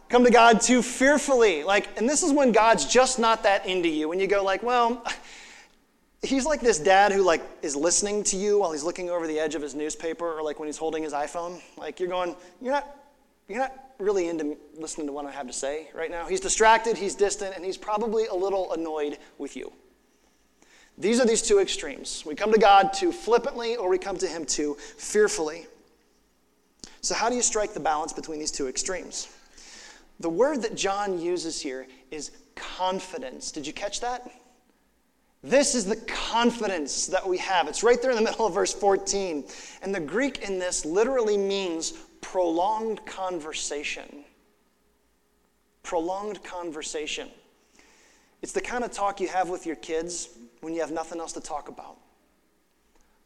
come 0.09 0.25
to 0.25 0.31
God 0.33 0.61
too 0.61 0.83
fearfully. 0.83 1.63
Like, 1.63 1.87
and 1.99 2.09
this 2.09 2.25
is 2.25 2.33
when 2.33 2.51
God's 2.51 2.85
just 2.85 3.21
not 3.21 3.45
that 3.45 3.65
into 3.65 3.89
you. 3.89 4.09
When 4.09 4.19
you 4.19 4.27
go 4.27 4.43
like, 4.43 4.65
well, 4.65 5.05
he's 6.25 6.47
like 6.47 6.61
this 6.61 6.81
dad 6.81 7.13
who 7.13 7.23
like 7.23 7.43
is 7.63 7.77
listening 7.77 8.25
to 8.25 8.37
you 8.37 8.59
while 8.59 8.73
he's 8.73 8.83
looking 8.83 9.09
over 9.09 9.29
the 9.29 9.39
edge 9.39 9.55
of 9.55 9.63
his 9.63 9.77
newspaper 9.77 10.37
or 10.37 10.43
like 10.43 10.59
when 10.59 10.67
he's 10.67 10.79
holding 10.79 11.05
his 11.05 11.13
iPhone. 11.13 11.63
Like 11.77 12.01
you're 12.01 12.09
going, 12.09 12.35
you're 12.61 12.73
not 12.73 12.93
you're 13.47 13.61
not 13.61 13.88
really 13.99 14.29
into 14.29 14.57
listening 14.77 15.07
to 15.07 15.13
what 15.13 15.27
I 15.27 15.31
have 15.31 15.47
to 15.47 15.53
say 15.53 15.89
right 15.95 16.11
now. 16.11 16.27
He's 16.27 16.41
distracted, 16.41 16.97
he's 16.97 17.15
distant, 17.15 17.57
and 17.57 17.65
he's 17.65 17.77
probably 17.77 18.27
a 18.27 18.35
little 18.35 18.73
annoyed 18.73 19.19
with 19.39 19.57
you. 19.57 19.73
These 20.97 21.21
are 21.21 21.27
these 21.27 21.43
two 21.43 21.61
extremes. 21.61 22.25
We 22.27 22.35
come 22.35 22.53
to 22.53 22.59
God 22.59 22.93
too 22.93 23.13
flippantly 23.13 23.77
or 23.77 23.89
we 23.89 23.99
come 23.99 24.17
to 24.19 24.27
him 24.27 24.45
too 24.45 24.75
fearfully. 24.97 25.67
So 27.01 27.15
how 27.15 27.29
do 27.29 27.37
you 27.37 27.43
strike 27.43 27.73
the 27.73 27.81
balance 27.81 28.13
between 28.13 28.41
these 28.41 28.51
two 28.51 28.67
extremes? 28.67 29.29
The 30.21 30.29
word 30.29 30.63
that 30.63 30.75
John 30.75 31.21
uses 31.21 31.61
here 31.61 31.87
is 32.11 32.33
confidence. 32.57 33.53
Did 33.53 33.67
you 33.67 33.73
catch 33.73 34.01
that? 34.01 34.29
This 35.45 35.77
is 35.77 35.85
the 35.85 35.97
confidence 36.07 37.07
that 37.07 37.27
we 37.27 37.39
have. 37.39 37.69
It's 37.69 37.85
right 37.85 38.03
there 38.03 38.11
in 38.11 38.17
the 38.17 38.23
middle 38.23 38.47
of 38.47 38.55
verse 38.55 38.75
14. 38.75 39.45
And 39.83 39.95
the 39.95 40.01
Greek 40.01 40.39
in 40.39 40.59
this 40.59 40.85
literally 40.85 41.37
means 41.37 41.93
prolonged 42.21 43.05
conversation. 43.07 44.25
Prolonged 45.83 46.43
conversation. 46.45 47.29
It's 48.43 48.53
the 48.53 48.61
kind 48.61 48.85
of 48.85 48.93
talk 48.93 49.21
you 49.21 49.29
have 49.29 49.49
with 49.49 49.67
your 49.67 49.77
kids 49.77 50.29
when 50.61 50.75
you 50.75 50.81
have 50.81 50.93
nothing 50.93 51.21
else 51.21 51.33
to 51.33 51.41
talk 51.41 51.69
about. 51.69 51.99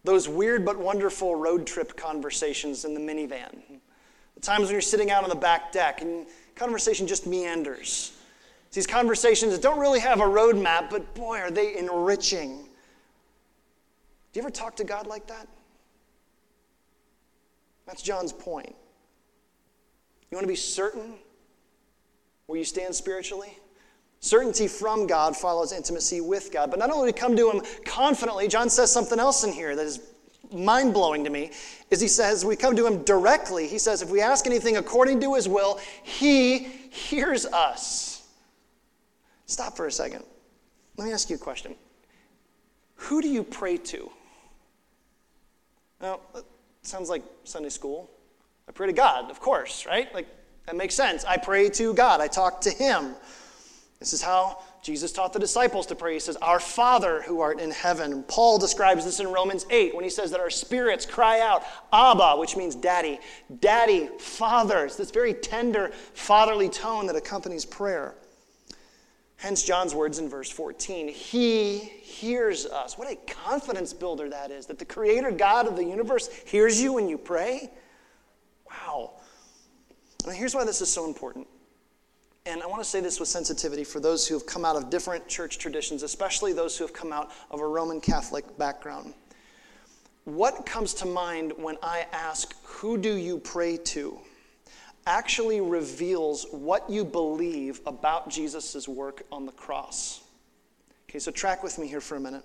Those 0.04 0.28
weird 0.28 0.64
but 0.64 0.78
wonderful 0.78 1.36
road 1.36 1.66
trip 1.66 1.96
conversations 1.96 2.84
in 2.84 2.94
the 2.94 3.00
minivan. 3.00 3.62
The 4.34 4.40
times 4.40 4.64
when 4.64 4.72
you're 4.72 4.80
sitting 4.80 5.10
out 5.10 5.22
on 5.22 5.28
the 5.28 5.36
back 5.36 5.72
deck 5.72 6.00
and 6.00 6.26
conversation 6.56 7.06
just 7.06 7.26
meanders. 7.26 8.12
These 8.72 8.86
conversations 8.86 9.58
don't 9.58 9.78
really 9.78 10.00
have 10.00 10.20
a 10.20 10.24
roadmap, 10.24 10.90
but 10.90 11.14
boy, 11.14 11.38
are 11.38 11.50
they 11.50 11.76
enriching. 11.76 12.64
Do 14.32 14.40
you 14.40 14.42
ever 14.42 14.50
talk 14.50 14.76
to 14.76 14.84
God 14.84 15.06
like 15.06 15.26
that? 15.26 15.46
That's 17.86 18.02
John's 18.02 18.32
point. 18.32 18.74
You 20.32 20.36
want 20.36 20.44
to 20.44 20.48
be 20.48 20.56
certain 20.56 21.16
where 22.46 22.58
you 22.58 22.64
stand 22.64 22.94
spiritually? 22.94 23.58
Certainty 24.20 24.66
from 24.66 25.06
God 25.06 25.36
follows 25.36 25.72
intimacy 25.72 26.22
with 26.22 26.50
God. 26.50 26.70
But 26.70 26.78
not 26.78 26.90
only 26.90 27.12
do 27.12 27.14
we 27.14 27.20
come 27.20 27.36
to 27.36 27.50
Him 27.50 27.62
confidently, 27.84 28.48
John 28.48 28.70
says 28.70 28.90
something 28.90 29.18
else 29.18 29.44
in 29.44 29.52
here 29.52 29.76
that 29.76 29.84
is 29.84 30.00
mind 30.50 30.94
blowing 30.94 31.22
to 31.24 31.30
me 31.30 31.50
is 31.90 32.00
he 32.00 32.08
says, 32.08 32.46
we 32.46 32.56
come 32.56 32.76
to 32.76 32.86
him 32.86 33.02
directly. 33.04 33.66
He 33.66 33.78
says, 33.78 34.00
if 34.00 34.10
we 34.10 34.20
ask 34.20 34.46
anything 34.46 34.78
according 34.78 35.20
to 35.20 35.34
his 35.34 35.48
will, 35.48 35.78
he 36.02 36.60
hears 36.60 37.44
us. 37.46 38.26
Stop 39.46 39.76
for 39.76 39.86
a 39.86 39.92
second. 39.92 40.24
Let 40.96 41.06
me 41.06 41.12
ask 41.12 41.28
you 41.30 41.36
a 41.36 41.38
question. 41.38 41.74
Who 42.94 43.20
do 43.20 43.28
you 43.28 43.42
pray 43.42 43.76
to? 43.78 44.10
Now, 46.00 46.20
sounds 46.82 47.08
like 47.08 47.22
Sunday 47.44 47.68
school. 47.68 48.10
I 48.68 48.72
pray 48.72 48.86
to 48.86 48.92
God, 48.92 49.30
of 49.30 49.40
course, 49.40 49.86
right? 49.86 50.12
Like, 50.14 50.26
that 50.66 50.76
makes 50.76 50.94
sense. 50.94 51.24
I 51.24 51.36
pray 51.36 51.68
to 51.70 51.94
God, 51.94 52.20
I 52.20 52.28
talk 52.28 52.60
to 52.62 52.70
Him. 52.70 53.14
This 53.98 54.12
is 54.12 54.22
how 54.22 54.58
Jesus 54.82 55.12
taught 55.12 55.32
the 55.32 55.38
disciples 55.38 55.86
to 55.86 55.94
pray. 55.94 56.14
He 56.14 56.20
says, 56.20 56.36
Our 56.36 56.58
Father 56.58 57.22
who 57.22 57.40
art 57.40 57.60
in 57.60 57.70
heaven. 57.70 58.24
Paul 58.24 58.58
describes 58.58 59.04
this 59.04 59.20
in 59.20 59.28
Romans 59.28 59.64
8 59.70 59.94
when 59.94 60.02
he 60.02 60.10
says 60.10 60.32
that 60.32 60.40
our 60.40 60.50
spirits 60.50 61.06
cry 61.06 61.38
out, 61.38 61.62
Abba, 61.92 62.36
which 62.36 62.56
means 62.56 62.74
daddy. 62.74 63.20
Daddy, 63.60 64.08
Father. 64.18 64.86
It's 64.86 64.96
this 64.96 65.12
very 65.12 65.34
tender, 65.34 65.92
fatherly 66.14 66.68
tone 66.68 67.06
that 67.06 67.14
accompanies 67.14 67.64
prayer. 67.64 68.16
Hence 69.36 69.62
John's 69.62 69.94
words 69.94 70.18
in 70.18 70.28
verse 70.28 70.50
14 70.50 71.06
He 71.06 71.78
hears 71.78 72.66
us. 72.66 72.98
What 72.98 73.08
a 73.08 73.14
confidence 73.32 73.92
builder 73.92 74.28
that 74.30 74.50
is, 74.50 74.66
that 74.66 74.80
the 74.80 74.84
Creator 74.84 75.30
God 75.32 75.68
of 75.68 75.76
the 75.76 75.84
universe 75.84 76.28
hears 76.44 76.82
you 76.82 76.92
when 76.92 77.08
you 77.08 77.18
pray. 77.18 77.70
Wow. 78.72 79.12
Now, 80.26 80.32
here's 80.32 80.54
why 80.54 80.64
this 80.64 80.80
is 80.80 80.90
so 80.90 81.06
important. 81.06 81.46
And 82.44 82.62
I 82.62 82.66
want 82.66 82.82
to 82.82 82.88
say 82.88 83.00
this 83.00 83.20
with 83.20 83.28
sensitivity 83.28 83.84
for 83.84 84.00
those 84.00 84.26
who 84.26 84.34
have 84.34 84.46
come 84.46 84.64
out 84.64 84.76
of 84.76 84.90
different 84.90 85.28
church 85.28 85.58
traditions, 85.58 86.02
especially 86.02 86.52
those 86.52 86.76
who 86.76 86.84
have 86.84 86.92
come 86.92 87.12
out 87.12 87.30
of 87.50 87.60
a 87.60 87.66
Roman 87.66 88.00
Catholic 88.00 88.58
background. 88.58 89.14
What 90.24 90.66
comes 90.66 90.94
to 90.94 91.06
mind 91.06 91.52
when 91.56 91.76
I 91.82 92.06
ask, 92.12 92.54
Who 92.64 92.98
do 92.98 93.14
you 93.16 93.38
pray 93.38 93.76
to? 93.76 94.18
actually 95.06 95.60
reveals 95.60 96.46
what 96.52 96.88
you 96.88 97.04
believe 97.04 97.80
about 97.86 98.28
Jesus' 98.28 98.86
work 98.86 99.22
on 99.32 99.46
the 99.46 99.52
cross. 99.52 100.22
Okay, 101.08 101.18
so 101.18 101.30
track 101.30 101.62
with 101.62 101.78
me 101.78 101.88
here 101.88 102.00
for 102.00 102.16
a 102.16 102.20
minute. 102.20 102.44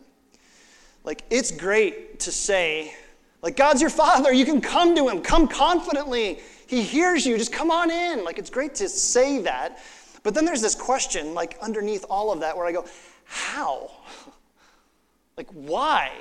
Like, 1.04 1.24
it's 1.30 1.52
great 1.52 2.20
to 2.22 2.32
say, 2.32 2.94
like, 3.42 3.56
God's 3.56 3.82
your 3.82 3.90
father. 3.90 4.34
You 4.34 4.46
can 4.46 4.62
come 4.62 4.96
to 4.96 5.08
him. 5.10 5.22
Come 5.22 5.48
confidently. 5.48 6.40
He 6.68 6.82
hears 6.82 7.26
you. 7.26 7.38
Just 7.38 7.54
come 7.54 7.72
on 7.72 7.92
in. 7.92 8.24
Like, 8.24 8.38
it's 8.40 8.50
great 8.50 8.76
to 8.76 8.90
say 8.90 9.40
that. 9.42 9.80
But 10.24 10.34
then 10.34 10.44
there's 10.44 10.62
this 10.62 10.76
question, 10.76 11.34
like, 11.34 11.58
underneath 11.62 12.06
all 12.10 12.32
of 12.34 12.42
that, 12.42 12.58
where 12.58 12.66
I 12.66 12.72
go, 12.72 12.86
how? 13.26 13.92
like, 15.38 15.50
why? 15.52 16.12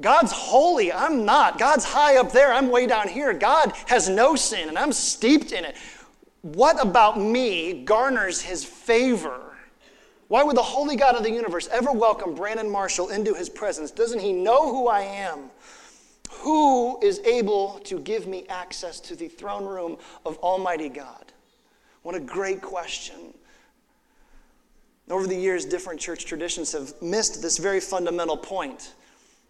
God's 0.00 0.32
holy. 0.32 0.92
I'm 0.92 1.24
not. 1.24 1.58
God's 1.58 1.84
high 1.84 2.18
up 2.18 2.32
there. 2.32 2.52
I'm 2.52 2.68
way 2.68 2.86
down 2.86 3.08
here. 3.08 3.32
God 3.32 3.72
has 3.86 4.08
no 4.08 4.36
sin, 4.36 4.68
and 4.68 4.78
I'm 4.78 4.92
steeped 4.92 5.52
in 5.52 5.64
it. 5.64 5.76
What 6.42 6.80
about 6.80 7.20
me 7.20 7.84
garners 7.84 8.40
his 8.40 8.64
favor? 8.64 9.56
Why 10.28 10.42
would 10.42 10.56
the 10.56 10.62
holy 10.62 10.94
God 10.94 11.16
of 11.16 11.22
the 11.22 11.30
universe 11.30 11.68
ever 11.68 11.90
welcome 11.90 12.34
Brandon 12.34 12.70
Marshall 12.70 13.08
into 13.08 13.34
his 13.34 13.48
presence? 13.48 13.90
Doesn't 13.90 14.20
he 14.20 14.32
know 14.32 14.70
who 14.70 14.88
I 14.88 15.00
am? 15.00 15.50
Who 16.30 17.00
is 17.02 17.20
able 17.20 17.80
to 17.84 17.98
give 18.00 18.26
me 18.26 18.46
access 18.48 19.00
to 19.00 19.16
the 19.16 19.28
throne 19.28 19.64
room 19.64 19.96
of 20.24 20.38
Almighty 20.38 20.88
God? 20.88 21.24
What 22.02 22.14
a 22.14 22.20
great 22.20 22.62
question. 22.62 23.34
Over 25.10 25.26
the 25.26 25.36
years, 25.36 25.64
different 25.64 26.00
church 26.00 26.26
traditions 26.26 26.72
have 26.72 26.92
missed 27.00 27.40
this 27.40 27.58
very 27.58 27.80
fundamental 27.80 28.36
point. 28.36 28.92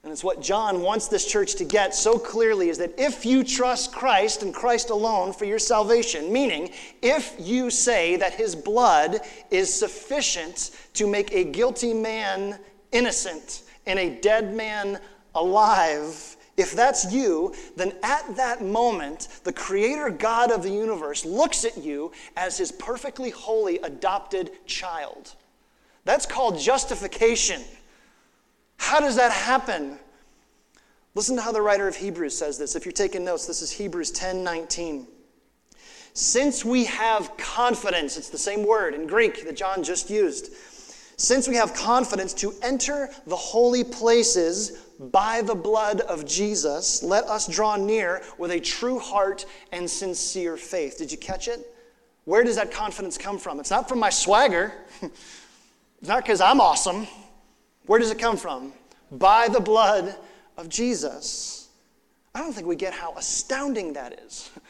And 0.05 0.13
it's 0.13 0.23
what 0.23 0.41
John 0.41 0.83
wants 0.83 1.09
this 1.09 1.27
church 1.27 1.57
to 1.57 1.65
get 1.65 1.95
so 1.95 2.19
clearly 2.19 2.69
is 2.69 2.79
that 2.79 2.95
if 2.97 3.27
you 3.27 3.43
trust 3.43 3.93
Christ 3.93 4.43
and 4.43 4.55
Christ 4.55 4.91
alone 4.91 5.33
for 5.33 5.45
your 5.45 5.59
salvation, 5.59 6.33
meaning 6.33 6.71
if 7.03 7.35
you 7.39 7.69
say 7.69 8.17
that 8.17 8.33
his 8.33 8.55
blood 8.55 9.21
is 9.51 9.73
sufficient 9.75 10.71
to 10.95 11.09
make 11.09 11.33
a 11.33 11.45
guilty 11.45 11.93
man 11.93 12.59
innocent 12.93 13.65
and 13.87 13.99
a 13.99 14.21
dead 14.21 14.55
man 14.55 15.01
alive, 15.35 16.37
if 16.59 16.73
that's 16.73 17.13
you, 17.13 17.55
then 17.77 17.93
at 18.03 18.37
that 18.37 18.63
moment, 18.63 19.29
the 19.45 19.53
creator 19.53 20.11
God 20.11 20.51
of 20.51 20.63
the 20.63 20.71
universe 20.71 21.25
looks 21.25 21.65
at 21.65 21.79
you 21.79 22.13
as 22.37 22.59
his 22.59 22.73
perfectly 22.73 23.31
holy 23.31 23.79
adopted 23.79 24.51
child. 24.67 25.35
That's 26.05 26.27
called 26.27 26.59
justification. 26.59 27.63
How 28.79 29.01
does 29.01 29.17
that 29.17 29.31
happen? 29.31 29.99
Listen 31.15 31.37
to 31.37 31.43
how 31.43 31.53
the 31.53 31.63
writer 31.63 31.87
of 31.87 31.97
Hebrews 31.97 32.37
says 32.37 32.59
this. 32.59 32.77
If 32.77 32.85
you're 32.85 32.93
taking 32.93 33.25
notes, 33.25 33.47
this 33.47 33.63
is 33.63 33.71
Hebrews 33.71 34.11
10 34.13 34.43
19. 34.43 35.07
Since 36.15 36.65
we 36.65 36.85
have 36.87 37.37
confidence, 37.37 38.17
it's 38.17 38.31
the 38.31 38.39
same 38.39 38.67
word 38.67 38.95
in 38.95 39.07
Greek 39.07 39.45
that 39.45 39.57
John 39.57 39.85
just 39.85 40.11
used. 40.11 40.53
Since 41.17 41.47
we 41.49 41.57
have 41.57 41.75
confidence 41.75 42.33
to 42.35 42.55
enter 42.63 43.11
the 43.27 43.37
holy 43.37 43.85
places 43.85 44.85
by 44.99 45.43
the 45.43 45.55
blood 45.55 46.01
of 46.03 46.27
Jesus, 46.27 47.03
let 47.03 47.25
us 47.25 47.47
draw 47.47 47.77
near 47.77 48.23
with 48.37 48.51
a 48.51 48.61
true 48.61 48.99
heart 48.99 49.47
and 49.73 49.89
sincere 49.89 50.57
faith. 50.57 50.99
Did 50.99 51.13
you 51.13 51.19
catch 51.19 51.49
it? 51.49 51.75
Where 52.25 52.43
does 52.43 52.57
that 52.57 52.71
confidence 52.73 53.17
come 53.17 53.39
from? 53.39 53.61
It's 53.61 53.71
not 53.71 53.89
from 53.89 54.01
my 54.01 54.11
swagger, 54.11 54.73
it's 55.03 56.09
not 56.09 56.23
because 56.23 56.41
I'm 56.41 56.61
awesome. 56.61 57.07
Where 57.87 57.99
does 57.99 58.11
it 58.11 58.19
come 58.19 58.37
from? 58.37 58.73
By 59.11 59.49
the 59.49 59.61
blood 59.61 60.15
of 60.57 60.69
Jesus. 60.69 61.69
I 62.35 62.41
don't 62.41 62.53
think 62.53 62.67
we 62.67 62.77
get 62.77 62.93
how 62.93 63.15
astounding 63.17 63.95
that 63.95 64.21
is. 64.27 64.51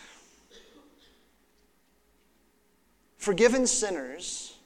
Forgiven 3.16 3.66
sinners 3.66 4.56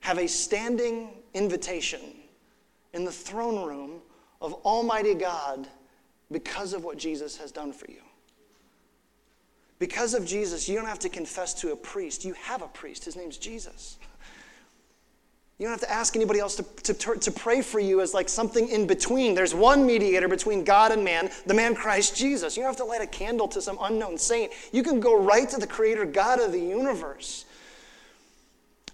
have 0.00 0.18
a 0.18 0.26
standing 0.26 1.10
invitation 1.34 2.00
in 2.94 3.04
the 3.04 3.12
throne 3.12 3.64
room 3.64 4.00
of 4.42 4.52
Almighty 4.64 5.14
God 5.14 5.68
because 6.30 6.74
of 6.74 6.84
what 6.84 6.98
Jesus 6.98 7.36
has 7.38 7.52
done 7.52 7.72
for 7.72 7.90
you. 7.90 8.02
Because 9.78 10.14
of 10.14 10.26
Jesus, 10.26 10.68
you 10.68 10.76
don't 10.76 10.86
have 10.86 10.98
to 11.00 11.08
confess 11.08 11.54
to 11.54 11.72
a 11.72 11.76
priest. 11.76 12.24
You 12.24 12.34
have 12.34 12.62
a 12.62 12.68
priest. 12.68 13.04
His 13.04 13.16
name's 13.16 13.36
Jesus. 13.36 13.98
You 15.58 15.66
don't 15.66 15.78
have 15.78 15.88
to 15.88 15.92
ask 15.92 16.16
anybody 16.16 16.40
else 16.40 16.56
to, 16.56 16.94
to, 16.94 17.14
to 17.16 17.30
pray 17.30 17.62
for 17.62 17.78
you 17.78 18.00
as 18.00 18.14
like 18.14 18.28
something 18.28 18.68
in 18.68 18.86
between. 18.86 19.34
There's 19.34 19.54
one 19.54 19.86
mediator 19.86 20.26
between 20.26 20.64
God 20.64 20.90
and 20.90 21.04
man, 21.04 21.30
the 21.46 21.54
man 21.54 21.74
Christ 21.74 22.16
Jesus. 22.16 22.56
You 22.56 22.62
don't 22.62 22.70
have 22.70 22.76
to 22.78 22.84
light 22.84 23.00
a 23.00 23.06
candle 23.06 23.46
to 23.48 23.62
some 23.62 23.78
unknown 23.80 24.18
saint. 24.18 24.52
You 24.72 24.82
can 24.82 24.98
go 24.98 25.20
right 25.20 25.48
to 25.50 25.58
the 25.58 25.66
creator 25.66 26.04
God 26.04 26.40
of 26.40 26.50
the 26.50 26.58
universe. 26.58 27.44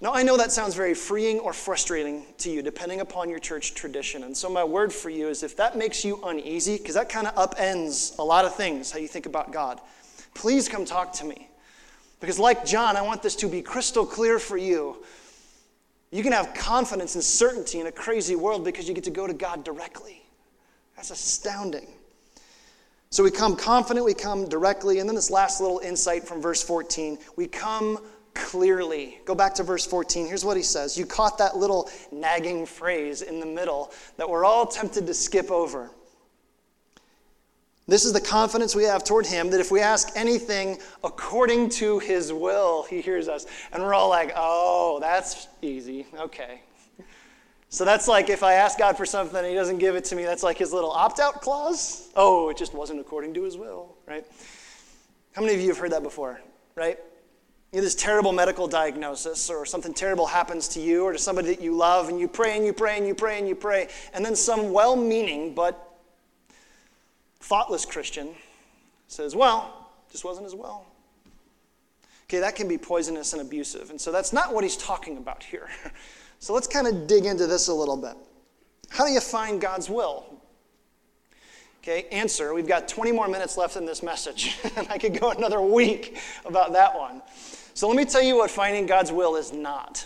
Now, 0.01 0.15
I 0.15 0.23
know 0.23 0.37
that 0.37 0.53
sounds 0.53 0.75
very 0.75 0.95
freeing 0.95 1.41
or 1.41 1.53
frustrating 1.53 2.25
to 2.39 2.51
you, 2.51 2.63
depending 2.63 3.01
upon 3.01 3.29
your 3.29 3.41
church 3.41 3.75
tradition. 3.75 4.23
And 4.23 4.37
so, 4.37 4.49
my 4.49 4.63
word 4.63 4.93
for 4.93 5.11
you 5.11 5.29
is 5.29 5.43
if 5.43 5.57
that 5.57 5.77
makes 5.77 6.05
you 6.05 6.21
uneasy, 6.25 6.77
because 6.77 6.95
that 6.95 7.09
kind 7.09 7.27
of 7.27 7.35
upends 7.35 8.17
a 8.19 8.23
lot 8.23 8.45
of 8.45 8.55
things, 8.55 8.93
how 8.93 8.99
you 8.99 9.09
think 9.09 9.27
about 9.27 9.53
God, 9.53 9.81
please 10.35 10.69
come 10.69 10.85
talk 10.85 11.13
to 11.15 11.25
me. 11.25 11.49
Because, 12.21 12.39
like 12.39 12.65
John, 12.65 12.97
I 12.97 13.03
want 13.03 13.23
this 13.23 13.35
to 13.37 13.49
be 13.49 13.61
crystal 13.61 14.07
clear 14.07 14.39
for 14.39 14.57
you 14.57 15.05
you 16.11 16.23
can 16.23 16.33
have 16.33 16.55
confidence 16.55 17.15
and 17.15 17.25
certainty 17.25 17.81
in 17.81 17.87
a 17.87 17.93
crazy 17.93 18.35
world 18.35 18.65
because 18.65 18.89
you 18.89 18.95
get 18.95 19.05
to 19.05 19.11
go 19.11 19.27
to 19.27 19.35
God 19.35 19.63
directly. 19.65 20.23
That's 20.97 21.11
astounding. 21.11 21.87
So 23.11 23.23
we 23.23 23.31
come 23.31 23.57
confident, 23.57 24.05
we 24.05 24.15
come 24.15 24.49
directly, 24.49 25.01
and 25.01 25.09
then 25.09 25.15
this 25.15 25.31
last 25.31 25.61
little 25.61 25.79
insight 25.81 26.27
from 26.27 26.41
verse 26.41 26.63
14 26.63 27.19
we 27.37 27.47
come 27.47 27.99
clearly. 28.39 29.19
Go 29.25 29.35
back 29.35 29.55
to 29.55 29.63
verse 29.63 29.85
14. 29.85 30.27
Here's 30.27 30.45
what 30.45 30.57
he 30.57 30.63
says. 30.63 30.97
You 30.97 31.05
caught 31.05 31.39
that 31.39 31.57
little 31.57 31.91
nagging 32.13 32.65
phrase 32.65 33.23
in 33.23 33.41
the 33.41 33.47
middle 33.47 33.93
that 34.17 34.29
we're 34.29 34.45
all 34.45 34.67
tempted 34.67 35.07
to 35.07 35.15
skip 35.15 35.51
over. 35.51 35.91
This 37.89 38.05
is 38.05 38.13
the 38.13 38.21
confidence 38.21 38.77
we 38.77 38.85
have 38.85 39.03
toward 39.03 39.27
Him 39.27 39.51
that 39.51 39.61
if 39.61 39.71
we 39.71 39.81
ask 39.81 40.11
anything 40.15 40.79
according 41.03 41.71
to 41.71 41.99
His 41.99 42.33
will, 42.33 42.85
He 42.85 43.01
hears 43.01 43.29
us. 43.29 43.47
And 43.73 43.83
we're 43.83 43.95
all 43.95 44.11
like, 44.11 44.33
oh, 44.37 44.99
that's 45.01 45.49
easy. 45.63 46.07
Okay. 46.15 46.61
So 47.71 47.85
that's 47.87 48.07
like 48.07 48.29
if 48.29 48.43
I 48.43 48.55
ask 48.55 48.79
God 48.79 48.97
for 48.97 49.07
something 49.07 49.39
and 49.39 49.47
He 49.47 49.55
doesn't 49.55 49.79
give 49.79 49.97
it 49.97 50.05
to 50.05 50.17
me, 50.17 50.25
that's 50.25 50.43
like 50.43 50.59
His 50.59 50.73
little 50.73 50.91
opt 50.91 51.19
out 51.19 51.41
clause. 51.41 52.11
Oh, 52.15 52.51
it 52.51 52.59
just 52.59 52.75
wasn't 52.75 53.01
according 53.01 53.33
to 53.35 53.43
His 53.43 53.57
will, 53.57 53.95
right? 54.07 54.25
How 55.33 55.41
many 55.41 55.55
of 55.55 55.61
you 55.61 55.69
have 55.69 55.79
heard 55.79 55.93
that 55.93 56.03
before, 56.03 56.41
right? 56.75 56.99
You 57.73 57.77
have 57.77 57.85
this 57.85 57.95
terrible 57.95 58.33
medical 58.33 58.67
diagnosis, 58.67 59.51
or 59.51 59.67
something 59.67 59.93
terrible 59.93 60.27
happens 60.27 60.69
to 60.69 60.81
you 60.81 61.05
or 61.05 61.13
to 61.13 61.19
somebody 61.19 61.49
that 61.49 61.61
you 61.61 61.77
love, 61.77 62.09
and 62.09 62.19
you 62.19 62.27
pray 62.27 62.57
and 62.57 62.65
you 62.65 62.73
pray 62.73 62.97
and 62.97 63.07
you 63.07 63.15
pray 63.15 63.39
and 63.39 63.47
you 63.47 63.55
pray, 63.55 63.89
and 64.15 64.25
then 64.25 64.35
some 64.35 64.73
well 64.73 64.97
meaning 64.97 65.55
but 65.55 65.99
thoughtless 67.41 67.85
Christian 67.85 68.31
says, 69.07 69.37
well, 69.37 69.91
just 70.11 70.25
wasn't 70.25 70.47
as 70.47 70.55
well. 70.55 70.87
Okay, 72.25 72.41
that 72.41 72.57
can 72.57 72.69
be 72.69 72.77
poisonous 72.77 73.33
and 73.33 73.43
abusive. 73.43 73.91
And 73.91 74.01
so 74.01 74.13
that's 74.13 74.33
not 74.33 74.55
what 74.55 74.65
he's 74.65 74.77
talking 74.77 75.17
about 75.17 75.43
here. 75.43 75.69
So 76.41 76.55
let's 76.55 76.69
kind 76.69 76.87
of 76.87 77.09
dig 77.09 77.25
into 77.27 77.49
this 77.49 77.67
a 77.67 77.75
little 77.75 77.97
bit. 77.97 78.15
How 78.91 79.05
do 79.05 79.11
you 79.11 79.19
find 79.19 79.61
God's 79.61 79.91
will? 79.91 80.25
Okay, 81.83 82.07
answer. 82.13 82.55
We've 82.55 82.69
got 82.69 82.87
20 82.87 83.11
more 83.11 83.27
minutes 83.27 83.57
left 83.57 83.77
in 83.77 83.85
this 83.85 84.05
message, 84.05 84.57
and 84.77 84.87
I 84.89 84.99
could 84.99 85.19
go 85.19 85.31
another 85.31 85.61
week 85.61 86.17
about 86.45 86.73
that 86.75 86.97
one. 86.97 87.23
So 87.79 87.87
let 87.87 87.97
me 87.97 88.05
tell 88.05 88.23
you 88.23 88.39
what 88.39 88.51
finding 88.51 88.87
God's 88.87 89.13
will 89.13 89.37
is 89.37 89.53
not. 89.53 90.05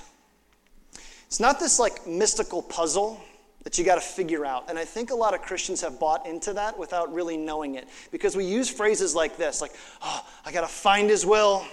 It's 1.26 1.40
not 1.40 1.58
this 1.58 1.78
like 1.78 2.06
mystical 2.06 2.60
puzzle 2.60 3.18
that 3.62 3.78
you 3.78 3.84
got 3.86 3.94
to 3.94 4.02
figure 4.02 4.44
out. 4.44 4.68
And 4.68 4.78
I 4.78 4.84
think 4.84 5.10
a 5.10 5.14
lot 5.14 5.32
of 5.32 5.40
Christians 5.40 5.80
have 5.80 5.98
bought 5.98 6.26
into 6.26 6.52
that 6.52 6.78
without 6.78 7.14
really 7.14 7.38
knowing 7.38 7.76
it 7.76 7.88
because 8.10 8.36
we 8.36 8.44
use 8.44 8.68
phrases 8.68 9.14
like 9.14 9.38
this 9.38 9.62
like, 9.62 9.72
oh, 10.02 10.22
I 10.44 10.52
got 10.52 10.60
to 10.60 10.68
find 10.68 11.08
his 11.08 11.24
will. 11.24 11.64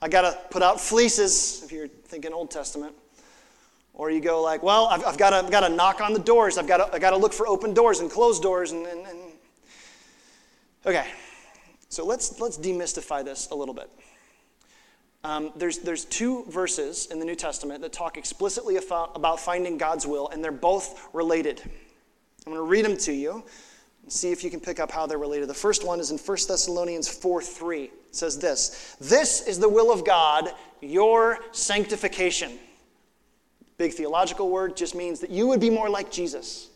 I 0.00 0.08
got 0.08 0.20
to 0.20 0.38
put 0.50 0.62
out 0.62 0.80
fleeces, 0.80 1.64
if 1.64 1.72
you're 1.72 1.88
thinking 1.88 2.32
Old 2.32 2.52
Testament. 2.52 2.94
Or 3.94 4.12
you 4.12 4.20
go 4.20 4.40
like, 4.40 4.62
well, 4.62 4.86
I've, 4.86 5.04
I've 5.04 5.18
got 5.18 5.30
to, 5.50 5.68
knock 5.68 6.00
on 6.00 6.12
the 6.12 6.20
doors. 6.20 6.58
I've 6.58 6.68
got 6.68 6.76
to, 6.76 6.94
I've 6.94 7.10
to 7.10 7.16
look 7.16 7.32
for 7.32 7.48
open 7.48 7.74
doors 7.74 7.98
and 7.98 8.08
closed 8.08 8.40
doors. 8.40 8.70
And, 8.70 8.86
and, 8.86 9.04
and. 9.04 9.18
Okay, 10.86 11.08
so 11.88 12.06
let's, 12.06 12.38
let's 12.38 12.56
demystify 12.56 13.24
this 13.24 13.48
a 13.50 13.56
little 13.56 13.74
bit. 13.74 13.90
Um, 15.24 15.52
there's, 15.56 15.78
there's 15.78 16.04
two 16.04 16.44
verses 16.44 17.06
in 17.10 17.18
the 17.18 17.24
New 17.24 17.34
Testament 17.34 17.82
that 17.82 17.92
talk 17.92 18.16
explicitly 18.16 18.76
about, 18.76 19.40
finding 19.40 19.76
God's 19.76 20.06
will, 20.06 20.28
and 20.28 20.42
they're 20.42 20.52
both 20.52 21.08
related. 21.12 21.60
I'm 22.46 22.52
going 22.52 22.64
to 22.64 22.70
read 22.70 22.84
them 22.84 22.96
to 22.98 23.12
you 23.12 23.44
and 24.02 24.12
see 24.12 24.30
if 24.30 24.44
you 24.44 24.50
can 24.50 24.60
pick 24.60 24.78
up 24.78 24.90
how 24.92 25.06
they're 25.06 25.18
related. 25.18 25.48
The 25.48 25.54
first 25.54 25.84
one 25.84 25.98
is 25.98 26.10
in 26.10 26.18
1 26.18 26.38
Thessalonians 26.48 27.08
4 27.08 27.42
3. 27.42 27.82
It 27.82 27.92
says 28.12 28.38
this 28.38 28.96
This 29.00 29.46
is 29.46 29.58
the 29.58 29.68
will 29.68 29.92
of 29.92 30.04
God, 30.04 30.50
your 30.80 31.38
sanctification. 31.52 32.58
Big 33.76 33.92
theological 33.92 34.50
word 34.50 34.76
just 34.76 34.94
means 34.94 35.20
that 35.20 35.30
you 35.30 35.46
would 35.48 35.60
be 35.60 35.70
more 35.70 35.88
like 35.88 36.10
Jesus. 36.10 36.68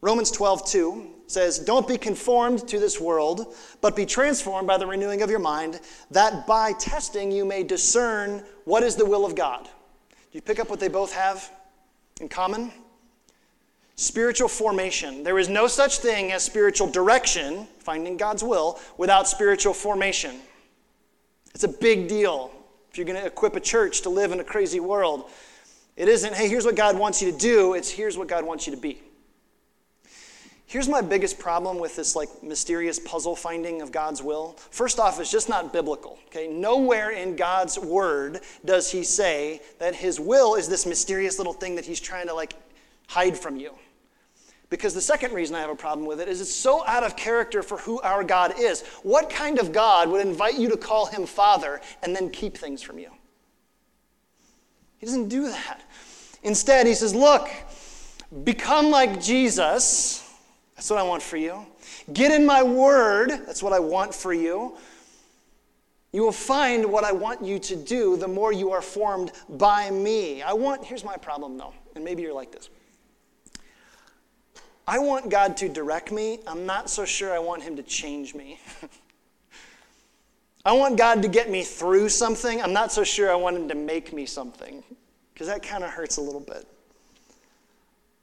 Romans 0.00 0.30
12 0.30 0.66
2 0.70 1.13
says, 1.26 1.58
Don't 1.58 1.86
be 1.86 1.98
conformed 1.98 2.66
to 2.68 2.78
this 2.78 3.00
world, 3.00 3.54
but 3.80 3.96
be 3.96 4.06
transformed 4.06 4.66
by 4.66 4.78
the 4.78 4.86
renewing 4.86 5.22
of 5.22 5.30
your 5.30 5.38
mind, 5.38 5.80
that 6.10 6.46
by 6.46 6.72
testing 6.72 7.30
you 7.30 7.44
may 7.44 7.62
discern 7.62 8.42
what 8.64 8.82
is 8.82 8.96
the 8.96 9.06
will 9.06 9.24
of 9.24 9.34
God. 9.34 9.64
Do 9.64 10.38
you 10.38 10.42
pick 10.42 10.58
up 10.58 10.68
what 10.68 10.80
they 10.80 10.88
both 10.88 11.12
have 11.12 11.50
in 12.20 12.28
common? 12.28 12.72
Spiritual 13.96 14.48
formation. 14.48 15.22
There 15.22 15.38
is 15.38 15.48
no 15.48 15.66
such 15.66 15.98
thing 15.98 16.32
as 16.32 16.42
spiritual 16.42 16.88
direction, 16.88 17.68
finding 17.78 18.16
God's 18.16 18.42
will, 18.42 18.80
without 18.98 19.28
spiritual 19.28 19.72
formation. 19.72 20.40
It's 21.54 21.64
a 21.64 21.68
big 21.68 22.08
deal 22.08 22.50
if 22.90 22.98
you're 22.98 23.06
going 23.06 23.20
to 23.20 23.26
equip 23.26 23.54
a 23.54 23.60
church 23.60 24.02
to 24.02 24.08
live 24.08 24.32
in 24.32 24.40
a 24.40 24.44
crazy 24.44 24.80
world. 24.80 25.30
It 25.96 26.08
isn't, 26.08 26.34
hey, 26.34 26.48
here's 26.48 26.64
what 26.64 26.74
God 26.74 26.98
wants 26.98 27.22
you 27.22 27.30
to 27.30 27.38
do, 27.38 27.74
it's 27.74 27.88
here's 27.88 28.18
what 28.18 28.26
God 28.26 28.44
wants 28.44 28.66
you 28.66 28.74
to 28.74 28.80
be. 28.80 29.00
Here's 30.66 30.88
my 30.88 31.02
biggest 31.02 31.38
problem 31.38 31.78
with 31.78 31.94
this 31.94 32.16
like 32.16 32.42
mysterious 32.42 32.98
puzzle 32.98 33.36
finding 33.36 33.82
of 33.82 33.92
God's 33.92 34.22
will. 34.22 34.56
First 34.70 34.98
off, 34.98 35.20
it's 35.20 35.30
just 35.30 35.48
not 35.48 35.72
biblical. 35.72 36.18
Okay, 36.28 36.48
nowhere 36.48 37.10
in 37.10 37.36
God's 37.36 37.78
word 37.78 38.40
does 38.64 38.90
he 38.90 39.04
say 39.04 39.60
that 39.78 39.94
his 39.94 40.18
will 40.18 40.54
is 40.54 40.68
this 40.68 40.86
mysterious 40.86 41.38
little 41.38 41.52
thing 41.52 41.74
that 41.76 41.84
he's 41.84 42.00
trying 42.00 42.26
to 42.28 42.34
like 42.34 42.54
hide 43.08 43.36
from 43.36 43.56
you. 43.56 43.72
Because 44.70 44.94
the 44.94 45.00
second 45.00 45.32
reason 45.34 45.54
I 45.54 45.60
have 45.60 45.70
a 45.70 45.76
problem 45.76 46.06
with 46.06 46.20
it 46.20 46.26
is 46.26 46.40
it's 46.40 46.52
so 46.52 46.84
out 46.86 47.04
of 47.04 47.14
character 47.14 47.62
for 47.62 47.78
who 47.78 48.00
our 48.00 48.24
God 48.24 48.54
is. 48.58 48.82
What 49.02 49.30
kind 49.30 49.58
of 49.58 49.70
God 49.70 50.08
would 50.08 50.26
invite 50.26 50.58
you 50.58 50.70
to 50.70 50.76
call 50.76 51.06
him 51.06 51.26
Father 51.26 51.80
and 52.02 52.16
then 52.16 52.30
keep 52.30 52.56
things 52.56 52.82
from 52.82 52.98
you? 52.98 53.10
He 54.98 55.06
doesn't 55.06 55.28
do 55.28 55.48
that. 55.50 55.82
Instead, 56.42 56.86
he 56.86 56.94
says, 56.94 57.14
Look, 57.14 57.48
become 58.42 58.90
like 58.90 59.22
Jesus 59.22 60.23
that's 60.84 60.90
what 60.90 61.00
I 61.00 61.04
want 61.04 61.22
for 61.22 61.38
you. 61.38 61.64
Get 62.12 62.30
in 62.30 62.44
my 62.44 62.62
word. 62.62 63.30
That's 63.30 63.62
what 63.62 63.72
I 63.72 63.78
want 63.78 64.14
for 64.14 64.34
you. 64.34 64.76
You 66.12 66.20
will 66.20 66.30
find 66.30 66.84
what 66.84 67.04
I 67.04 67.12
want 67.12 67.42
you 67.42 67.58
to 67.58 67.74
do 67.74 68.18
the 68.18 68.28
more 68.28 68.52
you 68.52 68.70
are 68.70 68.82
formed 68.82 69.32
by 69.48 69.90
me. 69.90 70.42
I 70.42 70.52
want, 70.52 70.84
here's 70.84 71.02
my 71.02 71.16
problem 71.16 71.56
though, 71.56 71.72
and 71.94 72.04
maybe 72.04 72.20
you're 72.20 72.34
like 72.34 72.52
this. 72.52 72.68
I 74.86 74.98
want 74.98 75.30
God 75.30 75.56
to 75.56 75.70
direct 75.70 76.12
me. 76.12 76.40
I'm 76.46 76.66
not 76.66 76.90
so 76.90 77.06
sure 77.06 77.32
I 77.32 77.38
want 77.38 77.62
Him 77.62 77.76
to 77.76 77.82
change 77.82 78.34
me. 78.34 78.60
I 80.66 80.72
want 80.72 80.98
God 80.98 81.22
to 81.22 81.28
get 81.28 81.48
me 81.48 81.62
through 81.62 82.10
something. 82.10 82.60
I'm 82.60 82.74
not 82.74 82.92
so 82.92 83.04
sure 83.04 83.32
I 83.32 83.36
want 83.36 83.56
Him 83.56 83.68
to 83.70 83.74
make 83.74 84.12
me 84.12 84.26
something, 84.26 84.84
because 85.32 85.46
that 85.46 85.62
kind 85.62 85.82
of 85.82 85.88
hurts 85.88 86.18
a 86.18 86.20
little 86.20 86.40
bit. 86.40 86.66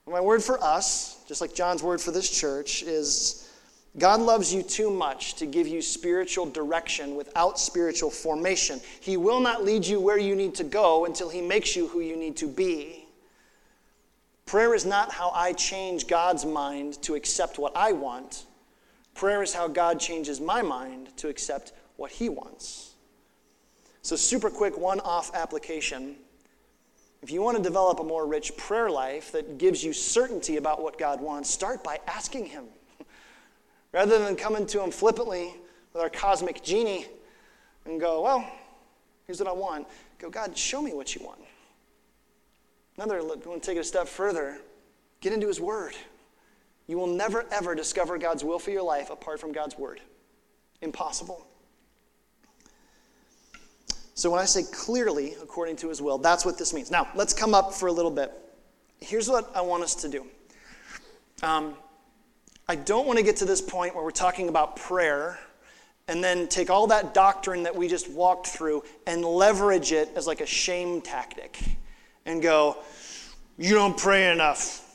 My 0.05 0.21
word 0.21 0.43
for 0.43 0.63
us, 0.63 1.20
just 1.31 1.39
like 1.39 1.53
John's 1.53 1.81
word 1.81 2.01
for 2.01 2.11
this 2.11 2.29
church, 2.29 2.83
is 2.83 3.49
God 3.97 4.19
loves 4.19 4.53
you 4.53 4.61
too 4.61 4.89
much 4.89 5.35
to 5.35 5.45
give 5.45 5.65
you 5.65 5.81
spiritual 5.81 6.45
direction 6.45 7.15
without 7.15 7.57
spiritual 7.57 8.09
formation. 8.09 8.81
He 8.99 9.15
will 9.15 9.39
not 9.39 9.63
lead 9.63 9.87
you 9.87 10.01
where 10.01 10.17
you 10.17 10.35
need 10.35 10.55
to 10.55 10.65
go 10.65 11.05
until 11.05 11.29
He 11.29 11.39
makes 11.41 11.73
you 11.73 11.87
who 11.87 12.01
you 12.01 12.17
need 12.17 12.35
to 12.35 12.49
be. 12.49 13.05
Prayer 14.45 14.75
is 14.75 14.85
not 14.85 15.13
how 15.13 15.31
I 15.33 15.53
change 15.53 16.05
God's 16.05 16.45
mind 16.45 17.01
to 17.03 17.15
accept 17.15 17.57
what 17.57 17.77
I 17.77 17.93
want. 17.93 18.43
Prayer 19.15 19.41
is 19.41 19.53
how 19.53 19.69
God 19.69 20.01
changes 20.01 20.41
my 20.41 20.61
mind 20.61 21.15
to 21.15 21.29
accept 21.29 21.71
what 21.95 22.11
He 22.11 22.27
wants. 22.27 22.95
So, 24.01 24.17
super 24.17 24.49
quick 24.49 24.77
one 24.77 24.99
off 24.99 25.33
application. 25.33 26.17
If 27.21 27.29
you 27.31 27.41
want 27.41 27.57
to 27.57 27.63
develop 27.63 27.99
a 27.99 28.03
more 28.03 28.25
rich 28.25 28.57
prayer 28.57 28.89
life 28.89 29.31
that 29.33 29.57
gives 29.57 29.83
you 29.83 29.93
certainty 29.93 30.57
about 30.57 30.81
what 30.81 30.97
God 30.97 31.21
wants, 31.21 31.49
start 31.49 31.83
by 31.83 31.99
asking 32.07 32.45
Him. 32.45 32.65
Rather 33.91 34.17
than 34.17 34.35
coming 34.35 34.65
to 34.67 34.83
Him 34.83 34.89
flippantly 34.89 35.53
with 35.93 36.01
our 36.01 36.09
cosmic 36.09 36.63
genie 36.63 37.05
and 37.85 37.99
go, 37.99 38.21
well, 38.21 38.49
here's 39.27 39.39
what 39.39 39.47
I 39.47 39.53
want. 39.53 39.87
Go, 40.17 40.29
God, 40.29 40.57
show 40.57 40.81
me 40.81 40.93
what 40.93 41.13
you 41.13 41.23
want. 41.23 41.39
Another, 42.97 43.23
want 43.23 43.43
to 43.43 43.59
take 43.59 43.77
it 43.77 43.81
a 43.81 43.83
step 43.83 44.07
further. 44.07 44.57
Get 45.21 45.31
into 45.31 45.47
His 45.47 45.61
Word. 45.61 45.93
You 46.87 46.97
will 46.97 47.07
never, 47.07 47.45
ever 47.51 47.75
discover 47.75 48.17
God's 48.17 48.43
will 48.43 48.59
for 48.59 48.71
your 48.71 48.83
life 48.83 49.11
apart 49.11 49.39
from 49.39 49.51
God's 49.51 49.77
Word. 49.77 50.01
Impossible. 50.81 51.47
So 54.21 54.29
when 54.29 54.39
I 54.39 54.45
say 54.45 54.61
clearly, 54.71 55.33
according 55.41 55.77
to 55.77 55.89
His 55.89 55.99
will, 55.99 56.19
that's 56.19 56.45
what 56.45 56.55
this 56.55 56.75
means. 56.75 56.91
Now, 56.91 57.07
let's 57.15 57.33
come 57.33 57.55
up 57.55 57.73
for 57.73 57.87
a 57.87 57.91
little 57.91 58.11
bit. 58.11 58.31
Here's 58.99 59.27
what 59.27 59.49
I 59.55 59.61
want 59.61 59.81
us 59.81 59.95
to 59.95 60.09
do. 60.09 60.27
Um, 61.41 61.73
I 62.69 62.75
don't 62.75 63.07
want 63.07 63.17
to 63.17 63.25
get 63.25 63.37
to 63.37 63.45
this 63.45 63.61
point 63.61 63.95
where 63.95 64.03
we're 64.03 64.11
talking 64.11 64.47
about 64.47 64.75
prayer 64.75 65.39
and 66.07 66.23
then 66.23 66.47
take 66.47 66.69
all 66.69 66.85
that 66.85 67.15
doctrine 67.15 67.63
that 67.63 67.75
we 67.75 67.87
just 67.87 68.11
walked 68.11 68.45
through 68.45 68.83
and 69.07 69.25
leverage 69.25 69.91
it 69.91 70.09
as 70.15 70.27
like 70.27 70.41
a 70.41 70.45
shame 70.45 71.01
tactic 71.01 71.57
and 72.27 72.43
go, 72.43 72.77
You 73.57 73.73
don't 73.73 73.97
pray 73.97 74.31
enough. 74.31 74.87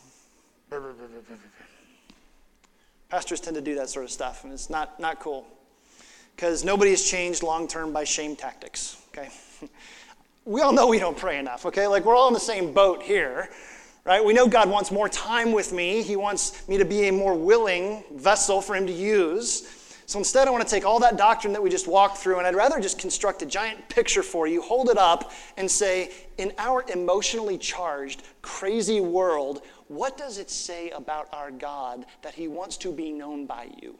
Pastors 3.09 3.41
tend 3.41 3.57
to 3.57 3.61
do 3.61 3.75
that 3.75 3.89
sort 3.89 4.05
of 4.05 4.13
stuff, 4.13 4.45
and 4.45 4.53
it's 4.53 4.71
not, 4.71 5.01
not 5.01 5.19
cool 5.19 5.49
because 6.37 6.65
nobody 6.65 6.93
is 6.93 7.09
changed 7.09 7.43
long 7.43 7.67
term 7.67 7.93
by 7.93 8.05
shame 8.05 8.37
tactics, 8.37 9.03
okay? 9.17 9.31
we 10.45 10.61
all 10.61 10.73
know 10.73 10.87
we 10.87 10.99
don't 10.99 11.17
pray 11.17 11.39
enough, 11.39 11.67
okay? 11.67 11.87
Like 11.87 12.05
we're 12.05 12.17
all 12.17 12.29
in 12.29 12.35
the 12.35 12.41
same 12.41 12.73
boat 12.73 13.03
here 13.03 13.49
right? 14.07 14.25
We 14.25 14.33
know 14.33 14.47
God 14.47 14.71
wants 14.71 14.93
more 14.93 15.09
time 15.09 15.51
with 15.51 15.73
me. 15.73 16.01
He 16.01 16.15
wants 16.15 16.67
me 16.69 16.79
to 16.79 16.85
be 16.85 17.09
a 17.09 17.13
more 17.13 17.35
willing 17.35 18.05
vessel 18.15 18.63
for 18.63 18.77
Him 18.77 18.87
to 18.87 18.93
use. 18.93 19.69
So 20.07 20.21
instead, 20.21 20.47
I 20.47 20.53
want 20.53 20.63
to 20.63 20.71
take 20.71 20.85
all 20.85 21.01
that 21.01 21.17
doctrine 21.17 21.53
that 21.53 21.61
we 21.61 21.69
just 21.69 21.89
walked 21.89 22.19
through, 22.19 22.39
and 22.39 22.47
I'd 22.47 22.55
rather 22.55 22.79
just 22.79 23.01
construct 23.01 23.43
a 23.43 23.47
giant 23.47 23.89
picture 23.89 24.23
for 24.23 24.47
you, 24.47 24.63
hold 24.63 24.89
it 24.89 24.97
up, 24.97 25.33
and 25.57 25.69
say, 25.69 26.13
in 26.39 26.53
our 26.59 26.85
emotionally 26.89 27.59
charged, 27.59 28.23
crazy 28.43 29.01
world, 29.01 29.63
what 29.89 30.17
does 30.17 30.39
it 30.39 30.51
say 30.51 30.91
about 30.91 31.29
our 31.33 31.51
God 31.51 32.07
that 32.23 32.35
He 32.35 32.47
wants 32.47 32.77
to 32.79 32.93
be 32.93 33.11
known 33.11 33.47
by 33.47 33.69
you? 33.83 33.99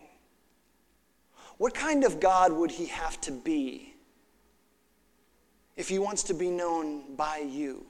What 1.59 1.75
kind 1.75 2.05
of 2.05 2.21
God 2.21 2.53
would 2.53 2.71
He 2.71 2.87
have 2.87 3.21
to 3.23 3.33
be 3.33 3.96
if 5.77 5.89
He 5.89 5.99
wants 5.99 6.23
to 6.25 6.35
be 6.35 6.51
known 6.51 7.15
by 7.17 7.39
you? 7.39 7.87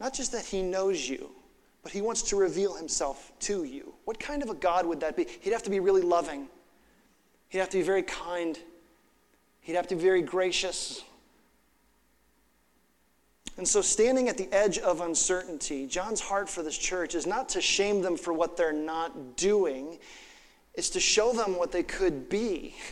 Not 0.00 0.14
just 0.14 0.32
that 0.32 0.44
he 0.44 0.62
knows 0.62 1.08
you, 1.08 1.30
but 1.82 1.92
he 1.92 2.00
wants 2.00 2.22
to 2.22 2.36
reveal 2.36 2.74
himself 2.74 3.32
to 3.40 3.64
you. 3.64 3.94
What 4.04 4.18
kind 4.18 4.42
of 4.42 4.50
a 4.50 4.54
God 4.54 4.86
would 4.86 5.00
that 5.00 5.16
be? 5.16 5.26
He'd 5.40 5.52
have 5.52 5.62
to 5.64 5.70
be 5.70 5.80
really 5.80 6.02
loving, 6.02 6.48
he'd 7.48 7.58
have 7.58 7.70
to 7.70 7.78
be 7.78 7.82
very 7.82 8.02
kind, 8.02 8.58
he'd 9.60 9.74
have 9.74 9.88
to 9.88 9.96
be 9.96 10.02
very 10.02 10.22
gracious. 10.22 11.02
And 13.56 13.66
so, 13.66 13.82
standing 13.82 14.28
at 14.28 14.36
the 14.36 14.48
edge 14.52 14.78
of 14.78 15.00
uncertainty, 15.00 15.88
John's 15.88 16.20
heart 16.20 16.48
for 16.48 16.62
this 16.62 16.78
church 16.78 17.16
is 17.16 17.26
not 17.26 17.48
to 17.50 17.60
shame 17.60 18.02
them 18.02 18.16
for 18.16 18.32
what 18.32 18.56
they're 18.56 18.72
not 18.72 19.36
doing, 19.36 19.98
it's 20.74 20.90
to 20.90 21.00
show 21.00 21.32
them 21.32 21.58
what 21.58 21.72
they 21.72 21.82
could 21.82 22.28
be. 22.28 22.76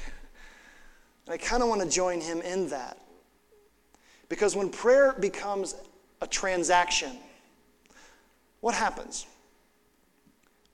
And 1.29 1.35
I 1.35 1.39
kind 1.39 1.61
of 1.61 1.69
want 1.69 1.81
to 1.83 1.89
join 1.89 2.21
him 2.21 2.41
in 2.41 2.69
that. 2.69 2.99
Because 4.29 4.57
when 4.57 4.71
prayer 4.71 5.15
becomes 5.19 5.75
a 6.21 6.27
transaction, 6.27 7.13
what 8.61 8.75
happens? 8.75 9.27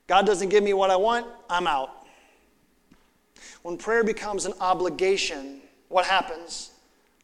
God 0.07 0.27
doesn't 0.27 0.49
give 0.49 0.65
me 0.65 0.73
what 0.73 0.91
I 0.91 0.97
want, 0.97 1.27
I'm 1.49 1.67
out. 1.67 2.07
When 3.63 3.77
prayer 3.77 4.05
becomes 4.05 4.45
an 4.47 4.55
obligation, 4.61 5.61
what 5.89 6.05
happens? 6.05 6.71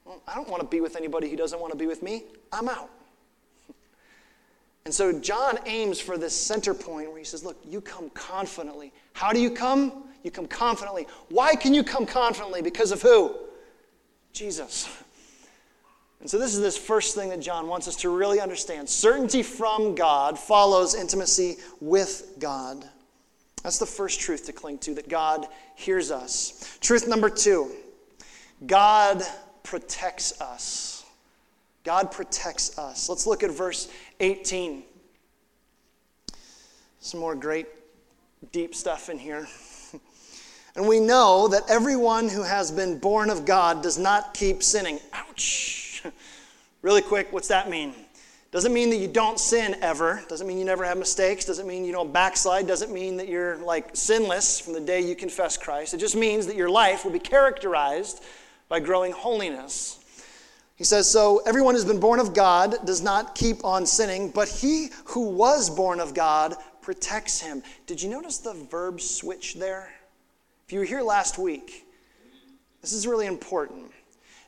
Well, 0.04 0.22
I 0.26 0.34
don't 0.34 0.48
want 0.48 0.62
to 0.62 0.68
be 0.68 0.80
with 0.80 0.96
anybody 0.96 1.28
who 1.28 1.36
doesn't 1.36 1.60
want 1.60 1.72
to 1.72 1.78
be 1.78 1.86
with 1.86 2.02
me, 2.02 2.24
I'm 2.52 2.68
out. 2.68 2.90
And 4.84 4.94
so 4.94 5.12
John 5.12 5.58
aims 5.66 6.00
for 6.00 6.16
this 6.16 6.34
center 6.34 6.72
point 6.72 7.10
where 7.10 7.18
he 7.18 7.24
says, 7.24 7.44
Look, 7.44 7.58
you 7.62 7.82
come 7.82 8.08
confidently. 8.10 8.90
How 9.12 9.34
do 9.34 9.40
you 9.40 9.50
come? 9.50 10.04
You 10.22 10.30
come 10.30 10.46
confidently. 10.46 11.06
Why 11.28 11.54
can 11.56 11.74
you 11.74 11.84
come 11.84 12.06
confidently? 12.06 12.62
Because 12.62 12.90
of 12.90 13.02
who? 13.02 13.34
Jesus. 14.32 14.88
And 16.20 16.28
so, 16.28 16.38
this 16.38 16.54
is 16.54 16.60
this 16.60 16.76
first 16.76 17.14
thing 17.14 17.28
that 17.28 17.40
John 17.40 17.68
wants 17.68 17.86
us 17.86 17.96
to 17.96 18.10
really 18.10 18.40
understand. 18.40 18.88
Certainty 18.88 19.42
from 19.42 19.94
God 19.94 20.38
follows 20.38 20.94
intimacy 20.94 21.56
with 21.80 22.34
God. 22.38 22.84
That's 23.62 23.78
the 23.78 23.86
first 23.86 24.20
truth 24.20 24.46
to 24.46 24.52
cling 24.52 24.78
to, 24.78 24.94
that 24.94 25.08
God 25.08 25.46
hears 25.74 26.10
us. 26.10 26.78
Truth 26.80 27.06
number 27.06 27.30
two 27.30 27.70
God 28.66 29.22
protects 29.62 30.40
us. 30.40 31.04
God 31.84 32.10
protects 32.10 32.78
us. 32.78 33.08
Let's 33.08 33.26
look 33.26 33.42
at 33.42 33.50
verse 33.50 33.88
18. 34.20 34.82
Some 37.00 37.20
more 37.20 37.36
great, 37.36 37.66
deep 38.50 38.74
stuff 38.74 39.08
in 39.08 39.18
here. 39.18 39.46
And 40.76 40.86
we 40.86 41.00
know 41.00 41.48
that 41.48 41.64
everyone 41.68 42.28
who 42.28 42.44
has 42.44 42.70
been 42.70 43.00
born 43.00 43.30
of 43.30 43.44
God 43.44 43.82
does 43.82 43.98
not 43.98 44.32
keep 44.32 44.62
sinning. 44.62 45.00
Ouch. 45.12 45.87
Really 46.82 47.02
quick, 47.02 47.32
what's 47.32 47.48
that 47.48 47.68
mean? 47.68 47.94
Doesn't 48.50 48.72
mean 48.72 48.88
that 48.90 48.96
you 48.96 49.08
don't 49.08 49.38
sin 49.38 49.76
ever. 49.82 50.22
Doesn't 50.28 50.46
mean 50.46 50.58
you 50.58 50.64
never 50.64 50.84
have 50.84 50.96
mistakes. 50.96 51.44
Doesn't 51.44 51.66
mean 51.66 51.84
you 51.84 51.92
don't 51.92 52.12
backslide. 52.12 52.66
Doesn't 52.66 52.92
mean 52.92 53.18
that 53.18 53.28
you're 53.28 53.56
like 53.58 53.90
sinless 53.94 54.58
from 54.58 54.72
the 54.72 54.80
day 54.80 55.00
you 55.00 55.14
confess 55.14 55.58
Christ. 55.58 55.92
It 55.92 55.98
just 55.98 56.16
means 56.16 56.46
that 56.46 56.56
your 56.56 56.70
life 56.70 57.04
will 57.04 57.12
be 57.12 57.18
characterized 57.18 58.22
by 58.68 58.80
growing 58.80 59.12
holiness. 59.12 59.98
He 60.76 60.84
says, 60.84 61.10
So 61.10 61.42
everyone 61.44 61.74
who's 61.74 61.84
been 61.84 62.00
born 62.00 62.20
of 62.20 62.32
God 62.32 62.86
does 62.86 63.02
not 63.02 63.34
keep 63.34 63.64
on 63.64 63.84
sinning, 63.84 64.30
but 64.30 64.48
he 64.48 64.88
who 65.06 65.28
was 65.28 65.68
born 65.68 66.00
of 66.00 66.14
God 66.14 66.54
protects 66.80 67.40
him. 67.40 67.62
Did 67.86 68.00
you 68.00 68.08
notice 68.08 68.38
the 68.38 68.54
verb 68.54 69.00
switch 69.02 69.56
there? 69.56 69.90
If 70.66 70.72
you 70.72 70.78
were 70.78 70.86
here 70.86 71.02
last 71.02 71.36
week, 71.36 71.86
this 72.80 72.92
is 72.92 73.06
really 73.06 73.26
important. 73.26 73.90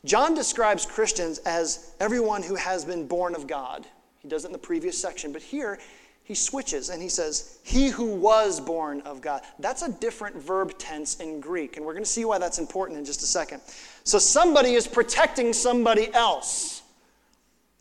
John 0.05 0.35
describes 0.35 0.87
Christians 0.87 1.39
as 1.39 1.95
everyone 2.01 2.43
who 2.43 2.55
has 2.55 2.85
been 2.85 3.07
born 3.07 3.35
of 3.35 3.47
God. 3.47 3.87
He 4.21 4.29
does 4.29 4.45
it 4.45 4.49
in 4.49 4.53
the 4.53 4.59
previous 4.59 5.01
section, 5.01 5.33
but 5.33 5.43
here 5.43 5.79
he 6.23 6.35
switches 6.35 6.91
and 6.91 7.03
he 7.03 7.09
says, 7.09 7.59
He 7.63 7.89
who 7.89 8.15
was 8.15 8.61
born 8.61 9.01
of 9.03 9.21
God. 9.21 9.43
That's 9.59 9.83
a 9.83 9.93
different 9.93 10.37
verb 10.37 10.79
tense 10.79 11.17
in 11.17 11.41
Greek, 11.41 11.77
and 11.77 11.85
we're 11.85 11.93
going 11.93 12.05
to 12.05 12.11
see 12.11 12.25
why 12.25 12.39
that's 12.39 12.59
important 12.59 12.99
in 12.99 13.05
just 13.05 13.23
a 13.23 13.27
second. 13.27 13.61
So 14.05 14.19
somebody 14.19 14.75
is 14.75 14.87
protecting 14.87 15.53
somebody 15.53 16.13
else, 16.15 16.83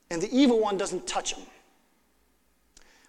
and 0.09 0.21
the 0.21 0.35
evil 0.35 0.59
one 0.59 0.77
doesn't 0.77 1.07
touch 1.07 1.35
him. 1.35 1.45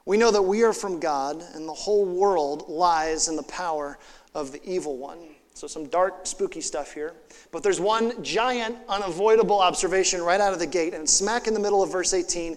We 0.04 0.16
know 0.16 0.30
that 0.30 0.42
we 0.42 0.62
are 0.62 0.72
from 0.72 1.00
God, 1.00 1.42
and 1.54 1.66
the 1.66 1.72
whole 1.72 2.04
world 2.04 2.68
lies 2.68 3.28
in 3.28 3.36
the 3.36 3.42
power 3.44 3.98
of 4.34 4.52
the 4.52 4.62
evil 4.64 4.96
one. 4.96 5.18
So, 5.60 5.66
some 5.66 5.88
dark, 5.88 6.26
spooky 6.26 6.62
stuff 6.62 6.94
here. 6.94 7.12
But 7.52 7.62
there's 7.62 7.78
one 7.78 8.22
giant, 8.24 8.78
unavoidable 8.88 9.60
observation 9.60 10.22
right 10.22 10.40
out 10.40 10.54
of 10.54 10.58
the 10.58 10.66
gate, 10.66 10.94
and 10.94 11.06
smack 11.06 11.46
in 11.46 11.52
the 11.52 11.60
middle 11.60 11.82
of 11.82 11.92
verse 11.92 12.14
18. 12.14 12.56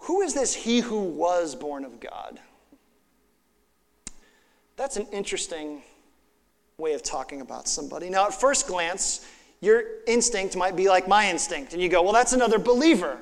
Who 0.00 0.20
is 0.20 0.34
this 0.34 0.54
he 0.54 0.80
who 0.80 1.00
was 1.00 1.54
born 1.54 1.82
of 1.82 1.98
God? 1.98 2.38
That's 4.76 4.98
an 4.98 5.06
interesting 5.12 5.80
way 6.76 6.92
of 6.92 7.02
talking 7.02 7.40
about 7.40 7.66
somebody. 7.66 8.10
Now, 8.10 8.26
at 8.26 8.38
first 8.38 8.66
glance, 8.66 9.26
your 9.62 9.82
instinct 10.06 10.54
might 10.56 10.76
be 10.76 10.90
like 10.90 11.08
my 11.08 11.30
instinct, 11.30 11.72
and 11.72 11.80
you 11.80 11.88
go, 11.88 12.02
well, 12.02 12.12
that's 12.12 12.34
another 12.34 12.58
believer. 12.58 13.16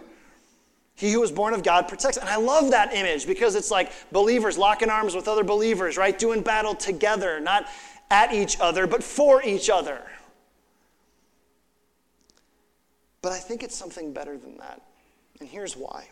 He 0.96 1.12
who 1.12 1.20
was 1.20 1.30
born 1.30 1.54
of 1.54 1.62
God 1.62 1.86
protects. 1.86 2.16
And 2.16 2.28
I 2.28 2.34
love 2.34 2.72
that 2.72 2.92
image 2.92 3.28
because 3.28 3.54
it's 3.54 3.70
like 3.70 3.92
believers 4.10 4.58
locking 4.58 4.90
arms 4.90 5.14
with 5.14 5.28
other 5.28 5.44
believers, 5.44 5.96
right? 5.96 6.18
Doing 6.18 6.42
battle 6.42 6.74
together, 6.74 7.38
not 7.38 7.68
at 8.10 8.32
each 8.32 8.58
other, 8.60 8.86
but 8.86 9.02
for 9.02 9.42
each 9.42 9.68
other. 9.70 10.02
But 13.22 13.32
I 13.32 13.38
think 13.38 13.62
it's 13.62 13.76
something 13.76 14.12
better 14.12 14.36
than 14.38 14.56
that. 14.58 14.82
And 15.40 15.48
here's 15.48 15.76
why. 15.76 16.08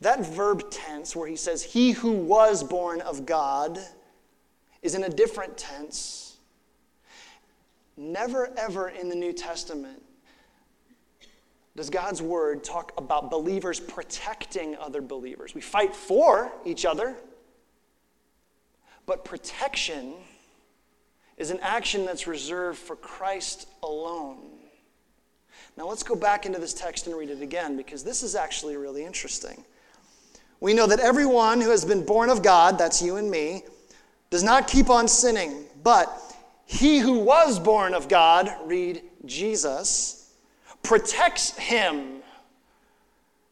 That 0.00 0.26
verb 0.26 0.70
tense, 0.70 1.14
where 1.14 1.28
he 1.28 1.36
says, 1.36 1.62
He 1.62 1.92
who 1.92 2.12
was 2.12 2.64
born 2.64 3.00
of 3.02 3.24
God, 3.24 3.78
is 4.82 4.94
in 4.94 5.04
a 5.04 5.08
different 5.08 5.56
tense. 5.56 6.36
Never, 7.96 8.50
ever 8.56 8.88
in 8.88 9.08
the 9.08 9.14
New 9.14 9.32
Testament 9.32 10.02
does 11.76 11.88
God's 11.88 12.20
word 12.20 12.64
talk 12.64 12.92
about 12.98 13.30
believers 13.30 13.80
protecting 13.80 14.76
other 14.76 15.00
believers. 15.00 15.54
We 15.54 15.60
fight 15.60 15.94
for 15.94 16.52
each 16.64 16.84
other, 16.84 17.16
but 19.06 19.24
protection 19.24 20.14
is 21.36 21.50
an 21.50 21.58
action 21.60 22.04
that's 22.04 22.26
reserved 22.26 22.78
for 22.78 22.96
Christ 22.96 23.68
alone. 23.82 24.38
Now 25.76 25.88
let's 25.88 26.02
go 26.02 26.14
back 26.14 26.44
into 26.46 26.58
this 26.58 26.74
text 26.74 27.06
and 27.06 27.16
read 27.16 27.30
it 27.30 27.40
again 27.40 27.76
because 27.76 28.04
this 28.04 28.22
is 28.22 28.34
actually 28.34 28.76
really 28.76 29.04
interesting. 29.04 29.64
We 30.60 30.74
know 30.74 30.86
that 30.86 31.00
everyone 31.00 31.60
who 31.60 31.70
has 31.70 31.84
been 31.84 32.04
born 32.04 32.30
of 32.30 32.42
God, 32.42 32.78
that's 32.78 33.02
you 33.02 33.16
and 33.16 33.30
me, 33.30 33.64
does 34.30 34.42
not 34.42 34.68
keep 34.68 34.90
on 34.90 35.08
sinning, 35.08 35.64
but 35.82 36.08
he 36.66 36.98
who 36.98 37.18
was 37.18 37.58
born 37.58 37.94
of 37.94 38.08
God, 38.08 38.50
read 38.64 39.02
Jesus, 39.24 40.34
protects 40.82 41.56
him, 41.58 42.22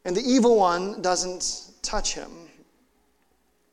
and 0.05 0.17
the 0.17 0.23
evil 0.23 0.57
one 0.57 1.03
doesn't 1.03 1.73
touch 1.83 2.15
him. 2.15 2.31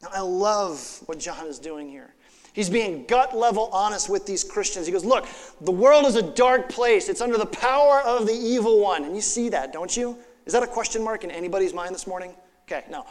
Now, 0.01 0.09
I 0.13 0.19
love 0.21 1.01
what 1.05 1.19
John 1.19 1.47
is 1.47 1.59
doing 1.59 1.89
here. 1.89 2.13
He's 2.57 2.71
being 2.71 3.05
gut 3.05 3.37
level 3.37 3.69
honest 3.71 4.09
with 4.09 4.25
these 4.25 4.43
Christians. 4.43 4.87
He 4.87 4.91
goes, 4.91 5.05
Look, 5.05 5.27
the 5.61 5.71
world 5.71 6.05
is 6.07 6.15
a 6.15 6.23
dark 6.23 6.69
place. 6.69 7.07
It's 7.07 7.21
under 7.21 7.37
the 7.37 7.45
power 7.45 8.01
of 8.01 8.25
the 8.25 8.33
evil 8.33 8.79
one. 8.79 9.03
And 9.03 9.15
you 9.15 9.21
see 9.21 9.49
that, 9.49 9.71
don't 9.71 9.95
you? 9.95 10.17
Is 10.47 10.53
that 10.53 10.63
a 10.63 10.67
question 10.67 11.03
mark 11.03 11.23
in 11.23 11.29
anybody's 11.29 11.71
mind 11.71 11.93
this 11.93 12.07
morning? 12.07 12.33
Okay, 12.63 12.83
no. 12.89 13.05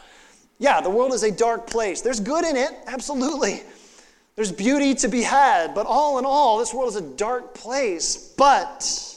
Yeah, 0.59 0.81
the 0.81 0.89
world 0.89 1.13
is 1.13 1.23
a 1.23 1.31
dark 1.31 1.65
place. 1.65 2.01
There's 2.01 2.19
good 2.19 2.43
in 2.43 2.57
it, 2.57 2.71
absolutely. 2.87 3.61
There's 4.35 4.51
beauty 4.51 4.93
to 4.95 5.07
be 5.07 5.21
had, 5.21 5.73
but 5.73 5.85
all 5.85 6.19
in 6.19 6.25
all, 6.25 6.59
this 6.59 6.73
world 6.73 6.89
is 6.89 6.97
a 6.97 7.15
dark 7.15 7.53
place. 7.53 8.33
But 8.37 9.16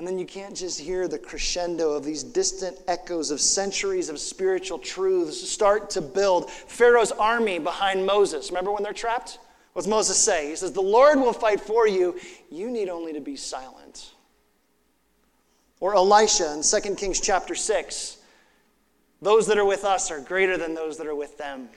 and 0.00 0.08
then 0.08 0.18
you 0.18 0.24
can't 0.24 0.56
just 0.56 0.80
hear 0.80 1.06
the 1.08 1.18
crescendo 1.18 1.90
of 1.92 2.06
these 2.06 2.22
distant 2.22 2.74
echoes 2.88 3.30
of 3.30 3.38
centuries 3.38 4.08
of 4.08 4.18
spiritual 4.18 4.78
truths 4.78 5.46
start 5.46 5.90
to 5.90 6.00
build. 6.00 6.50
Pharaoh's 6.50 7.12
army 7.12 7.58
behind 7.58 8.06
Moses. 8.06 8.48
Remember 8.48 8.72
when 8.72 8.82
they're 8.82 8.94
trapped? 8.94 9.38
What's 9.74 9.86
Moses 9.86 10.16
say? 10.16 10.48
He 10.48 10.56
says, 10.56 10.72
The 10.72 10.80
Lord 10.80 11.18
will 11.18 11.34
fight 11.34 11.60
for 11.60 11.86
you. 11.86 12.18
You 12.50 12.70
need 12.70 12.88
only 12.88 13.12
to 13.12 13.20
be 13.20 13.36
silent. 13.36 14.14
Or 15.80 15.94
Elisha 15.94 16.50
in 16.54 16.62
2 16.62 16.94
Kings 16.94 17.20
chapter 17.20 17.54
6. 17.54 18.16
Those 19.20 19.46
that 19.48 19.58
are 19.58 19.66
with 19.66 19.84
us 19.84 20.10
are 20.10 20.20
greater 20.20 20.56
than 20.56 20.72
those 20.72 20.96
that 20.96 21.08
are 21.08 21.14
with 21.14 21.36
them. 21.36 21.68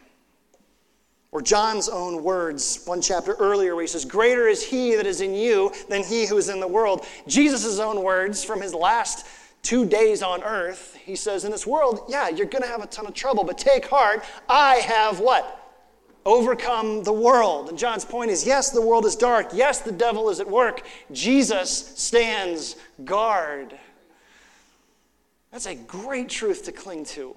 Or 1.34 1.42
John's 1.42 1.90
own 1.90 2.24
words, 2.24 2.84
one 2.86 3.02
chapter 3.02 3.34
earlier, 3.34 3.74
where 3.74 3.82
he 3.82 3.88
says, 3.88 4.06
Greater 4.06 4.48
is 4.48 4.64
he 4.64 4.96
that 4.96 5.08
is 5.08 5.20
in 5.20 5.34
you 5.34 5.74
than 5.90 6.04
he 6.04 6.28
who 6.28 6.38
is 6.38 6.48
in 6.48 6.60
the 6.60 6.68
world. 6.68 7.08
Jesus' 7.28 7.80
own 7.80 8.04
words 8.04 8.44
from 8.44 8.62
his 8.62 8.72
last 8.76 9.26
two 9.64 9.84
days 9.84 10.22
on 10.22 10.44
earth, 10.44 10.96
he 11.04 11.16
says, 11.16 11.44
In 11.44 11.50
this 11.50 11.66
world, 11.66 12.06
yeah, 12.08 12.30
you're 12.30 12.46
going 12.46 12.62
to 12.62 12.68
have 12.68 12.84
a 12.84 12.86
ton 12.86 13.08
of 13.08 13.16
trouble, 13.16 13.44
but 13.44 13.58
take 13.58 13.88
heart. 13.88 14.24
I 14.48 14.76
have 14.76 15.20
what? 15.20 15.60
Overcome 16.24 17.02
the 17.02 17.12
world. 17.12 17.70
And 17.70 17.80
John's 17.80 18.06
point 18.06 18.30
is 18.30 18.46
yes, 18.46 18.70
the 18.70 18.82
world 18.82 19.04
is 19.04 19.16
dark. 19.16 19.48
Yes, 19.54 19.82
the 19.82 19.92
devil 19.92 20.30
is 20.30 20.40
at 20.40 20.48
work. 20.48 20.86
Jesus 21.12 21.72
stands 21.96 22.76
guard. 23.04 23.76
That's 25.52 25.66
a 25.66 25.74
great 25.74 26.30
truth 26.30 26.66
to 26.66 26.72
cling 26.72 27.06
to 27.06 27.36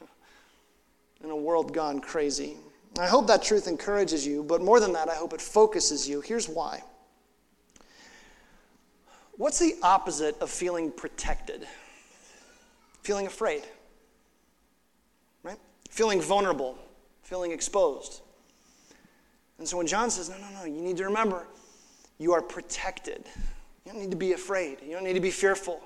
in 1.22 1.30
a 1.30 1.36
world 1.36 1.72
gone 1.72 2.00
crazy. 2.00 2.56
I 2.98 3.06
hope 3.06 3.26
that 3.26 3.42
truth 3.42 3.68
encourages 3.68 4.26
you, 4.26 4.42
but 4.42 4.62
more 4.62 4.80
than 4.80 4.92
that, 4.94 5.08
I 5.08 5.14
hope 5.14 5.32
it 5.34 5.40
focuses 5.40 6.08
you. 6.08 6.20
Here's 6.20 6.48
why. 6.48 6.82
What's 9.36 9.58
the 9.58 9.74
opposite 9.82 10.38
of 10.40 10.50
feeling 10.50 10.90
protected? 10.90 11.66
Feeling 13.02 13.26
afraid, 13.26 13.62
right? 15.42 15.58
Feeling 15.90 16.22
vulnerable, 16.22 16.78
feeling 17.22 17.52
exposed. 17.52 18.22
And 19.58 19.68
so 19.68 19.76
when 19.76 19.86
John 19.86 20.10
says, 20.10 20.30
no, 20.30 20.36
no, 20.38 20.46
no, 20.60 20.64
you 20.64 20.80
need 20.80 20.96
to 20.96 21.04
remember, 21.04 21.46
you 22.18 22.32
are 22.32 22.42
protected. 22.42 23.24
You 23.84 23.92
don't 23.92 24.00
need 24.00 24.10
to 24.10 24.16
be 24.16 24.32
afraid, 24.32 24.78
you 24.84 24.92
don't 24.92 25.04
need 25.04 25.14
to 25.14 25.20
be 25.20 25.30
fearful. 25.30 25.82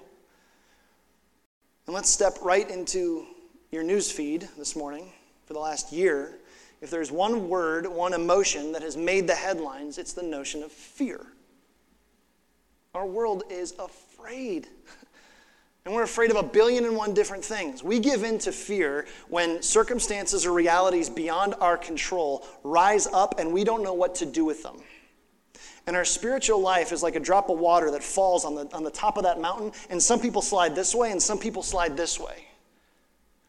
And 1.87 1.95
let's 1.95 2.09
step 2.09 2.39
right 2.43 2.71
into 2.71 3.27
your 3.73 3.83
news 3.83 4.11
feed 4.13 4.49
this 4.57 4.77
morning 4.77 5.13
for 5.47 5.55
the 5.55 5.59
last 5.59 5.93
year 5.93 6.37
if 6.81 6.91
there's 6.91 7.13
one 7.13 7.49
word, 7.49 7.87
one 7.87 8.13
emotion 8.15 8.73
that 8.73 8.83
has 8.83 8.97
made 8.97 9.27
the 9.27 9.35
headlines, 9.35 9.99
it's 9.99 10.13
the 10.13 10.23
notion 10.23 10.63
of 10.63 10.73
fear. 10.73 11.27
Our 12.95 13.07
world 13.07 13.45
is 13.51 13.75
afraid. 13.79 14.67
And 15.87 15.95
we're 15.95 16.03
afraid 16.03 16.31
of 16.31 16.37
a 16.37 16.43
billion 16.43 16.85
and 16.85 16.95
one 16.95 17.15
different 17.15 17.43
things. 17.43 17.83
We 17.83 18.01
give 18.01 18.23
in 18.23 18.39
to 18.41 18.53
fear 18.53 19.07
when 19.29 19.63
circumstances 19.63 20.45
or 20.45 20.53
realities 20.53 21.09
beyond 21.09 21.55
our 21.59 21.79
control 21.79 22.47
rise 22.63 23.07
up 23.07 23.41
and 23.41 23.51
we 23.51 23.65
don't 23.65 23.83
know 23.83 23.95
what 23.95 24.15
to 24.17 24.27
do 24.27 24.45
with 24.45 24.63
them. 24.63 24.77
And 25.87 25.97
our 25.97 26.05
spiritual 26.05 26.61
life 26.61 26.93
is 26.93 27.03
like 27.03 27.17
a 27.17 27.21
drop 27.21 27.49
of 27.49 27.59
water 27.59 27.91
that 27.93 28.03
falls 28.03 28.45
on 28.45 28.55
the, 28.55 28.69
on 28.75 28.85
the 28.85 28.91
top 28.91 29.17
of 29.17 29.25
that 29.25 29.41
mountain, 29.41 29.73
and 29.89 30.03
some 30.03 30.21
people 30.21 30.43
slide 30.43 30.75
this 30.75 30.95
way 30.95 31.13
and 31.13 31.23
some 31.23 31.39
people 31.39 31.63
slide 31.63 31.97
this 31.97 32.21
way. 32.21 32.50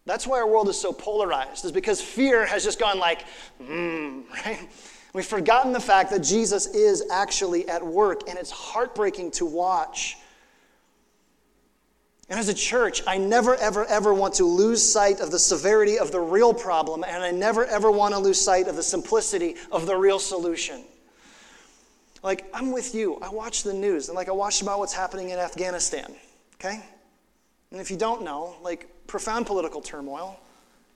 That's 0.06 0.26
why 0.26 0.40
our 0.40 0.48
world 0.48 0.68
is 0.68 0.80
so 0.80 0.92
polarized, 0.92 1.64
is 1.66 1.72
because 1.72 2.02
fear 2.02 2.46
has 2.46 2.64
just 2.64 2.80
gone 2.80 3.00
like, 3.00 3.24
hmm, 3.62 4.22
right? 4.46 4.70
We've 5.14 5.26
forgotten 5.26 5.74
the 5.74 5.80
fact 5.80 6.10
that 6.12 6.20
Jesus 6.20 6.68
is 6.68 7.04
actually 7.12 7.68
at 7.68 7.86
work, 7.86 8.30
and 8.30 8.40
it's 8.40 8.52
heartbreaking 8.52 9.32
to 9.32 9.46
watch. 9.46 10.18
And 12.30 12.40
as 12.40 12.48
a 12.48 12.54
church, 12.54 13.04
I 13.06 13.18
never, 13.18 13.56
ever, 13.56 13.86
ever 13.86 14.14
want 14.14 14.36
to 14.36 14.46
lose 14.46 14.82
sight 14.82 15.20
of 15.20 15.32
the 15.32 15.40
severity 15.40 16.00
of 16.00 16.14
the 16.14 16.20
real 16.22 16.54
problem, 16.54 17.04
and 17.04 17.22
I 17.22 17.32
never, 17.32 17.66
ever 17.66 17.92
want 17.92 18.14
to 18.14 18.20
lose 18.20 18.40
sight 18.40 18.70
of 18.70 18.78
the 18.78 18.84
simplicity 18.84 19.58
of 19.70 19.86
the 19.86 19.98
real 19.98 20.18
solution. 20.18 20.86
Like, 22.24 22.46
I'm 22.54 22.72
with 22.72 22.96
you. 22.96 23.18
I 23.22 23.30
watch 23.30 23.64
the 23.64 23.74
news, 23.74 24.08
and 24.08 24.16
like, 24.16 24.30
I 24.30 24.32
watch 24.32 24.62
about 24.62 24.80
what's 24.80 24.94
happening 24.94 25.32
in 25.32 25.40
Afghanistan, 25.40 26.16
okay? 26.56 26.82
And 27.72 27.82
if 27.82 27.92
you 27.92 27.98
don't 27.98 28.24
know, 28.24 28.56
like, 28.62 28.88
profound 29.12 29.46
political 29.46 29.82
turmoil. 29.82 30.40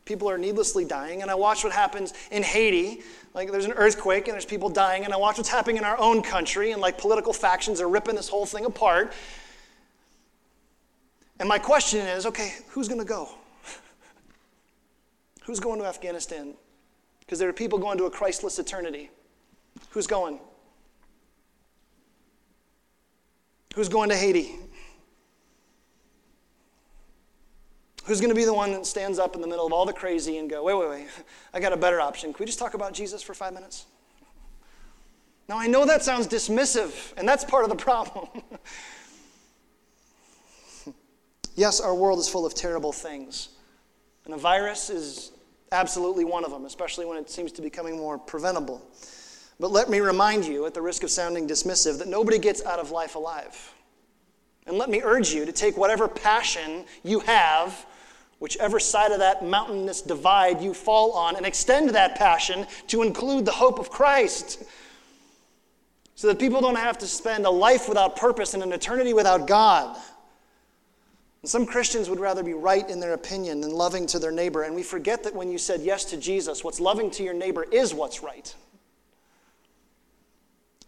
People 0.05 0.29
are 0.29 0.37
needlessly 0.37 0.85
dying. 0.85 1.21
And 1.21 1.29
I 1.29 1.35
watch 1.35 1.65
what 1.65 1.73
happens 1.73 2.13
in 2.31 2.43
Haiti. 2.43 3.01
Like 3.33 3.51
there's 3.51 3.65
an 3.65 3.73
earthquake 3.73 4.27
and 4.27 4.33
there's 4.33 4.45
people 4.45 4.69
dying. 4.69 5.03
And 5.03 5.13
I 5.13 5.17
watch 5.17 5.37
what's 5.37 5.49
happening 5.49 5.75
in 5.77 5.83
our 5.83 5.99
own 5.99 6.21
country. 6.21 6.71
And 6.71 6.81
like 6.81 6.97
political 6.97 7.33
factions 7.33 7.81
are 7.81 7.89
ripping 7.89 8.15
this 8.15 8.29
whole 8.29 8.45
thing 8.45 8.65
apart. 8.65 9.11
And 11.39 11.49
my 11.49 11.59
question 11.59 12.07
is 12.07 12.25
okay, 12.25 12.53
who's 12.69 12.87
going 12.87 13.01
to 13.01 13.05
go? 13.05 13.27
who's 15.43 15.59
going 15.59 15.81
to 15.81 15.85
Afghanistan? 15.85 16.53
Because 17.19 17.37
there 17.37 17.49
are 17.49 17.53
people 17.53 17.77
going 17.79 17.97
to 17.97 18.05
a 18.05 18.11
Christless 18.11 18.59
eternity. 18.59 19.09
Who's 19.89 20.07
going? 20.07 20.39
Who's 23.75 23.89
going 23.89 24.07
to 24.07 24.15
Haiti? 24.15 24.55
Who's 28.05 28.21
going 28.21 28.29
to 28.29 28.35
be 28.35 28.45
the 28.45 28.53
one 28.53 28.71
that 28.73 28.85
stands 28.85 29.17
up 29.17 29.35
in 29.35 29.41
the 29.41 29.47
middle 29.47 29.65
of 29.65 29.73
all 29.73 29.85
the 29.85 29.93
crazy 29.93 30.37
and 30.37 30.47
go, 30.47 30.63
wait, 30.63 30.77
wait, 30.77 30.89
wait, 30.89 31.07
I 31.53 31.59
got 31.59 31.73
a 31.73 31.77
better 31.77 31.99
option. 31.99 32.31
Can 32.31 32.39
we 32.39 32.45
just 32.45 32.59
talk 32.59 32.75
about 32.75 32.93
Jesus 32.93 33.23
for 33.23 33.33
five 33.33 33.53
minutes? 33.53 33.87
Now, 35.49 35.57
I 35.57 35.67
know 35.67 35.85
that 35.85 36.03
sounds 36.03 36.27
dismissive, 36.27 37.13
and 37.17 37.27
that's 37.27 37.43
part 37.43 37.63
of 37.63 37.69
the 37.69 37.75
problem. 37.75 38.27
yes, 41.55 41.79
our 41.79 41.93
world 41.95 42.19
is 42.19 42.29
full 42.29 42.45
of 42.45 42.53
terrible 42.53 42.91
things, 42.91 43.49
and 44.25 44.33
a 44.33 44.37
virus 44.37 44.89
is 44.89 45.31
absolutely 45.71 46.25
one 46.25 46.45
of 46.45 46.51
them, 46.51 46.65
especially 46.65 47.05
when 47.05 47.17
it 47.17 47.29
seems 47.29 47.51
to 47.53 47.61
be 47.61 47.67
becoming 47.69 47.97
more 47.97 48.17
preventable. 48.17 48.81
But 49.59 49.71
let 49.71 49.89
me 49.89 49.99
remind 49.99 50.45
you, 50.45 50.65
at 50.65 50.73
the 50.73 50.81
risk 50.81 51.03
of 51.03 51.09
sounding 51.09 51.47
dismissive, 51.47 51.99
that 51.99 52.07
nobody 52.07 52.37
gets 52.37 52.63
out 52.65 52.79
of 52.79 52.91
life 52.91 53.15
alive. 53.15 53.73
And 54.67 54.77
let 54.77 54.89
me 54.89 55.01
urge 55.03 55.31
you 55.31 55.45
to 55.45 55.51
take 55.51 55.77
whatever 55.77 56.07
passion 56.07 56.85
you 57.03 57.19
have 57.21 57.85
whichever 58.45 58.79
side 58.79 59.11
of 59.11 59.17
that 59.17 59.43
mountainous 59.43 60.03
divide 60.03 60.61
you 60.61 60.71
fall 60.71 61.13
on, 61.13 61.35
and 61.35 61.47
extend 61.47 61.89
that 61.89 62.13
passion 62.15 62.67
to 62.85 63.01
include 63.01 63.43
the 63.43 63.51
hope 63.51 63.79
of 63.79 63.89
Christ. 63.89 64.63
So 66.13 66.27
that 66.27 66.37
people 66.37 66.61
don't 66.61 66.77
have 66.77 66.99
to 66.99 67.07
spend 67.07 67.47
a 67.47 67.49
life 67.49 67.89
without 67.89 68.15
purpose 68.15 68.53
and 68.53 68.61
an 68.61 68.71
eternity 68.71 69.13
without 69.13 69.47
God. 69.47 69.97
And 71.41 71.49
some 71.49 71.65
Christians 71.65 72.07
would 72.07 72.19
rather 72.19 72.43
be 72.43 72.53
right 72.53 72.87
in 72.87 72.99
their 72.99 73.13
opinion 73.13 73.61
than 73.61 73.71
loving 73.71 74.05
to 74.05 74.19
their 74.19 74.31
neighbor. 74.31 74.61
And 74.61 74.75
we 74.75 74.83
forget 74.83 75.23
that 75.23 75.33
when 75.33 75.49
you 75.49 75.57
said 75.57 75.81
yes 75.81 76.05
to 76.05 76.17
Jesus, 76.17 76.63
what's 76.63 76.79
loving 76.79 77.09
to 77.09 77.23
your 77.23 77.33
neighbor 77.33 77.63
is 77.63 77.95
what's 77.95 78.21
right. 78.21 78.53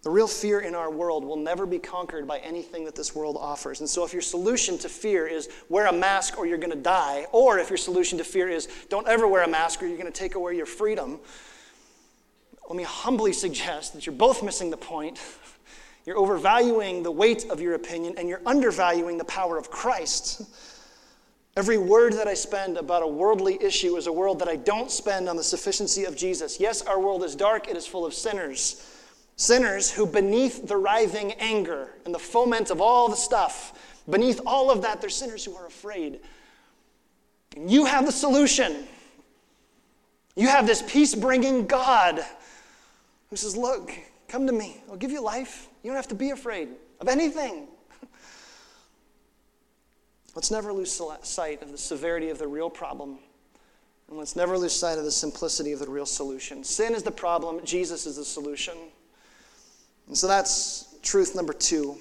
The 0.03 0.10
real 0.12 0.27
fear 0.27 0.60
in 0.60 0.75
our 0.75 0.91
world 0.91 1.25
will 1.25 1.38
never 1.38 1.65
be 1.65 1.79
conquered 1.79 2.27
by 2.27 2.38
anything 2.39 2.86
that 2.86 2.95
this 2.95 3.15
world 3.15 3.36
offers. 3.39 3.79
And 3.79 3.89
so, 3.89 4.05
if 4.05 4.13
your 4.13 4.21
solution 4.21 4.77
to 4.79 4.89
fear 4.89 5.27
is 5.27 5.49
wear 5.69 5.88
a 5.88 5.93
mask 5.93 6.38
or 6.38 6.45
you're 6.45 6.57
going 6.57 6.71
to 6.71 6.77
die, 6.77 7.25
or 7.31 7.60
if 7.60 7.69
your 7.69 7.77
solution 7.77 8.17
to 8.19 8.23
fear 8.23 8.47
is 8.47 8.67
don't 8.89 9.07
ever 9.07 9.27
wear 9.27 9.43
a 9.43 9.47
mask 9.47 9.81
or 9.81 9.88
you're 9.88 9.97
going 9.97 10.12
to 10.12 10.17
take 10.17 10.36
away 10.36 10.55
your 10.55 10.65
freedom, 10.65 11.19
let 12.69 12.75
me 12.75 12.83
humbly 12.83 13.33
suggest 13.33 13.93
that 13.93 14.05
you're 14.05 14.15
both 14.15 14.43
missing 14.43 14.69
the 14.69 14.77
point. 14.77 15.19
You're 16.05 16.17
overvaluing 16.17 17.03
the 17.03 17.12
weight 17.12 17.49
of 17.49 17.60
your 17.60 17.73
opinion 17.73 18.15
and 18.17 18.29
you're 18.29 18.41
undervaluing 18.45 19.17
the 19.17 19.25
power 19.25 19.57
of 19.57 19.69
Christ. 19.69 20.41
Every 21.57 21.77
word 21.77 22.13
that 22.13 22.27
I 22.27 22.33
spend 22.33 22.77
about 22.77 23.03
a 23.03 23.07
worldly 23.07 23.57
issue 23.62 23.97
is 23.97 24.07
a 24.07 24.12
word 24.12 24.39
that 24.39 24.47
I 24.47 24.57
don't 24.57 24.91
spend 24.91 25.27
on 25.27 25.36
the 25.36 25.43
sufficiency 25.43 26.05
of 26.05 26.15
Jesus. 26.15 26.60
Yes, 26.60 26.81
our 26.81 26.99
world 26.99 27.23
is 27.23 27.36
dark, 27.36 27.67
it 27.67 27.75
is 27.75 27.88
full 27.88 28.05
of 28.05 28.13
sinners. 28.13 28.96
Sinners 29.38 29.91
who, 29.91 30.08
beneath 30.08 30.67
the 30.67 30.76
writhing 30.76 31.32
anger 31.34 31.89
and 32.06 32.13
the 32.13 32.19
foment 32.19 32.71
of 32.71 32.82
all 32.82 33.08
the 33.08 33.15
stuff, 33.15 34.02
beneath 34.10 34.41
all 34.47 34.71
of 34.71 34.82
that, 34.82 35.00
they're 35.00 35.12
sinners 35.12 35.45
who 35.45 35.56
are 35.56 35.67
afraid. 35.67 36.19
And 37.56 37.69
you 37.69 37.86
have 37.86 38.08
the 38.08 38.12
solution. 38.12 38.88
You 40.36 40.47
have 40.47 40.65
this 40.65 40.82
peace 40.82 41.13
bringing 41.13 41.67
God 41.67 42.19
who 43.30 43.36
says, 43.36 43.56
Look, 43.56 43.91
come 44.28 44.47
to 44.47 44.54
me. 44.54 44.82
I'll 44.89 44.97
give 44.97 45.12
you 45.12 45.21
life. 45.21 45.67
You 45.84 45.91
don't 45.91 45.97
have 45.97 46.08
to 46.10 46.15
be 46.15 46.32
afraid 46.32 46.69
of 47.00 47.08
anything. 47.08 47.67
Let's 50.36 50.50
never 50.50 50.73
lose 50.73 51.00
sight 51.21 51.62
of 51.62 51.71
the 51.71 51.78
severity 51.78 52.32
of 52.32 52.39
the 52.39 52.47
real 52.47 52.71
problem. 52.71 53.19
And 54.10 54.17
let's 54.17 54.38
never 54.38 54.58
lose 54.58 54.71
sight 54.71 54.97
of 54.97 55.04
the 55.04 55.12
simplicity 55.12 55.73
of 55.73 55.80
the 55.80 55.89
real 55.89 56.06
solution. 56.06 56.63
Sin 56.63 56.95
is 56.95 57.04
the 57.04 57.12
problem, 57.12 57.60
Jesus 57.65 58.06
is 58.06 58.15
the 58.15 58.23
solution. 58.23 58.78
And 60.08 60.17
so 60.17 60.28
that's 60.28 60.96
truth 61.02 61.36
number 61.36 61.54
two 61.54 61.98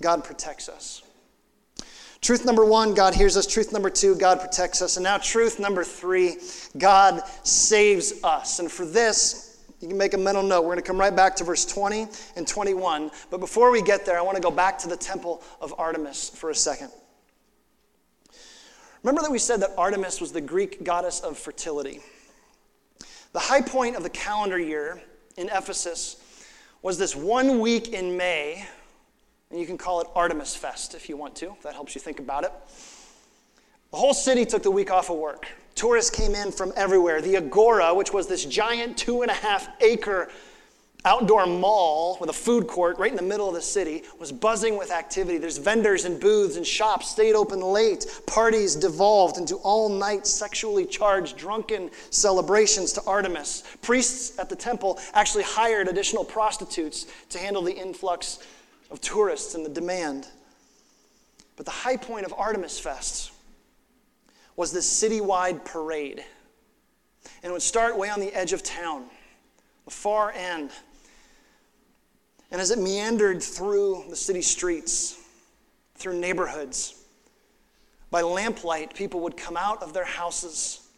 God 0.00 0.24
protects 0.24 0.68
us. 0.68 1.02
Truth 2.20 2.44
number 2.44 2.64
one, 2.64 2.94
God 2.94 3.14
hears 3.14 3.36
us. 3.36 3.46
Truth 3.46 3.72
number 3.72 3.90
two, 3.90 4.16
God 4.16 4.40
protects 4.40 4.82
us. 4.82 4.96
And 4.96 5.04
now, 5.04 5.18
truth 5.18 5.60
number 5.60 5.84
three, 5.84 6.36
God 6.76 7.22
saves 7.44 8.24
us. 8.24 8.58
And 8.58 8.70
for 8.70 8.84
this, 8.84 9.62
you 9.80 9.86
can 9.86 9.96
make 9.96 10.14
a 10.14 10.18
mental 10.18 10.42
note. 10.42 10.62
We're 10.62 10.74
going 10.74 10.78
to 10.78 10.82
come 10.82 10.98
right 10.98 11.14
back 11.14 11.36
to 11.36 11.44
verse 11.44 11.64
20 11.64 12.08
and 12.34 12.46
21. 12.46 13.12
But 13.30 13.38
before 13.38 13.70
we 13.70 13.82
get 13.82 14.04
there, 14.04 14.18
I 14.18 14.22
want 14.22 14.36
to 14.36 14.42
go 14.42 14.50
back 14.50 14.78
to 14.80 14.88
the 14.88 14.96
temple 14.96 15.42
of 15.60 15.72
Artemis 15.78 16.30
for 16.30 16.50
a 16.50 16.54
second. 16.54 16.90
Remember 19.04 19.22
that 19.22 19.30
we 19.30 19.38
said 19.38 19.60
that 19.60 19.70
Artemis 19.78 20.20
was 20.20 20.32
the 20.32 20.40
Greek 20.40 20.82
goddess 20.82 21.20
of 21.20 21.38
fertility. 21.38 22.00
The 23.32 23.38
high 23.38 23.60
point 23.60 23.94
of 23.94 24.02
the 24.02 24.10
calendar 24.10 24.58
year 24.58 25.00
in 25.36 25.48
Ephesus 25.48 26.16
was 26.82 26.98
this 26.98 27.16
one 27.16 27.60
week 27.60 27.88
in 27.92 28.16
May 28.16 28.66
and 29.50 29.58
you 29.58 29.66
can 29.66 29.78
call 29.78 30.00
it 30.00 30.08
Artemis 30.14 30.54
Fest 30.54 30.94
if 30.94 31.08
you 31.08 31.16
want 31.16 31.34
to, 31.36 31.56
that 31.62 31.74
helps 31.74 31.94
you 31.94 32.00
think 32.00 32.18
about 32.20 32.44
it. 32.44 32.52
The 33.90 33.96
whole 33.96 34.12
city 34.12 34.44
took 34.44 34.62
the 34.62 34.70
week 34.70 34.90
off 34.90 35.08
of 35.08 35.16
work. 35.16 35.46
Tourists 35.74 36.10
came 36.10 36.34
in 36.34 36.52
from 36.52 36.72
everywhere. 36.76 37.22
The 37.22 37.36
Agora, 37.36 37.94
which 37.94 38.12
was 38.12 38.26
this 38.26 38.44
giant 38.44 38.98
two 38.98 39.22
and 39.22 39.30
a 39.30 39.34
half 39.34 39.68
acre 39.80 40.28
outdoor 41.04 41.46
mall 41.46 42.18
with 42.20 42.28
a 42.28 42.32
food 42.32 42.66
court 42.66 42.98
right 42.98 43.10
in 43.10 43.16
the 43.16 43.22
middle 43.22 43.48
of 43.48 43.54
the 43.54 43.62
city, 43.62 44.02
was 44.18 44.32
buzzing 44.32 44.76
with 44.76 44.90
activity. 44.90 45.38
There's 45.38 45.58
vendors 45.58 46.04
and 46.04 46.20
booths 46.20 46.56
and 46.56 46.66
shops 46.66 47.08
stayed 47.08 47.34
open 47.34 47.60
late. 47.60 48.04
Parties 48.26 48.74
devolved 48.74 49.38
into 49.38 49.56
all 49.56 49.88
night 49.88 50.26
sexually 50.26 50.84
charged 50.84 51.36
drunken 51.36 51.90
celebrations 52.10 52.92
to 52.94 53.02
Artemis. 53.04 53.62
Priests 53.80 54.38
at 54.38 54.48
the 54.48 54.56
temple 54.56 54.98
actually 55.14 55.44
hired 55.44 55.88
additional 55.88 56.24
prostitutes 56.24 57.06
to 57.30 57.38
handle 57.38 57.62
the 57.62 57.74
influx 57.74 58.40
of 58.90 59.00
tourists 59.00 59.54
and 59.54 59.64
the 59.64 59.70
demand. 59.70 60.26
But 61.56 61.64
the 61.64 61.72
high 61.72 61.96
point 61.96 62.26
of 62.26 62.34
Artemis 62.36 62.78
Fest 62.78 63.32
was 64.56 64.72
this 64.72 65.02
citywide 65.02 65.64
parade. 65.64 66.24
And 67.42 67.50
it 67.50 67.52
would 67.52 67.62
start 67.62 67.96
way 67.96 68.08
on 68.10 68.18
the 68.18 68.34
edge 68.34 68.52
of 68.52 68.64
town, 68.64 69.04
the 69.84 69.90
far 69.90 70.32
end. 70.32 70.72
And 72.50 72.60
as 72.60 72.70
it 72.70 72.78
meandered 72.78 73.42
through 73.42 74.04
the 74.08 74.16
city 74.16 74.42
streets, 74.42 75.18
through 75.94 76.18
neighborhoods, 76.18 76.94
by 78.10 78.22
lamplight, 78.22 78.94
people 78.94 79.20
would 79.20 79.36
come 79.36 79.56
out 79.56 79.82
of 79.82 79.92
their 79.92 80.04
houses 80.04 80.88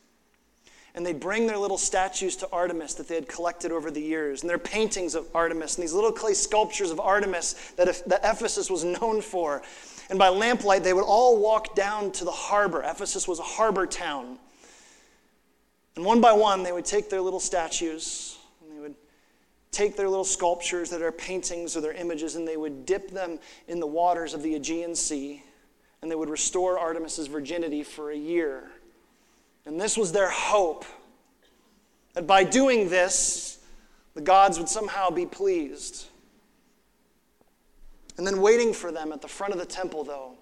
and 0.95 1.07
they'd 1.07 1.21
bring 1.21 1.47
their 1.47 1.57
little 1.57 1.79
statues 1.79 2.37
to 2.37 2.49
Artemis 2.51 2.95
that 2.95 3.07
they 3.07 3.15
had 3.15 3.29
collected 3.29 3.71
over 3.71 3.91
the 3.91 4.01
years, 4.01 4.43
and 4.43 4.51
their 4.51 4.59
paintings 4.59 5.15
of 5.15 5.27
Artemis, 5.35 5.77
and 5.77 5.83
these 5.83 5.93
little 5.93 6.13
clay 6.13 6.35
sculptures 6.35 6.91
of 6.91 6.99
Artemis 6.99 7.55
that, 7.77 8.03
that 8.07 8.21
Ephesus 8.25 8.69
was 8.69 8.85
known 8.85 9.21
for. 9.21 9.63
And 10.09 10.19
by 10.19 10.29
lamplight, 10.29 10.83
they 10.83 10.93
would 10.93 11.05
all 11.05 11.39
walk 11.39 11.77
down 11.77 12.11
to 12.13 12.25
the 12.25 12.33
harbor. 12.33 12.83
Ephesus 12.83 13.29
was 13.29 13.39
a 13.39 13.45
harbor 13.45 13.87
town. 13.87 14.39
And 15.95 16.05
one 16.05 16.21
by 16.21 16.33
one, 16.33 16.65
they 16.65 16.73
would 16.73 16.85
take 16.85 17.09
their 17.09 17.21
little 17.21 17.41
statues, 17.41 18.37
take 19.71 19.97
their 19.97 20.09
little 20.09 20.25
sculptures 20.25 20.91
that 20.91 21.03
are 21.03 21.13
paintings 21.13 21.77
or 21.77 21.81
their 21.81 21.93
images, 21.93 22.37
and 22.37 22.47
they 22.47 22.57
would 22.57 22.85
dip 22.87 23.11
them 23.11 23.39
in 23.69 23.81
the 23.81 23.87
waters 23.87 24.35
of 24.35 24.43
the 24.43 24.55
Aegean 24.55 24.95
Sea, 24.95 25.43
and 26.03 26.11
they 26.11 26.15
would 26.15 26.31
restore 26.31 26.79
Artemis's 26.79 27.27
virginity 27.27 27.83
for 27.83 28.11
a 28.11 28.17
year. 28.17 28.71
And 29.67 29.81
this 29.81 29.97
was 29.97 30.13
their 30.13 30.31
hope 30.31 30.85
that 32.15 32.27
by 32.27 32.45
doing 32.45 32.89
this, 32.89 33.59
the 34.15 34.21
gods 34.21 34.59
would 34.59 34.69
somehow 34.69 35.11
be 35.11 35.27
pleased. 35.27 36.07
And 38.17 38.27
then 38.27 38.41
waiting 38.41 38.73
for 38.73 38.91
them 38.91 39.13
at 39.13 39.23
the 39.23 39.29
front 39.29 39.53
of 39.53 39.61
the 39.61 39.67
temple, 39.67 40.05
though, 40.05 40.33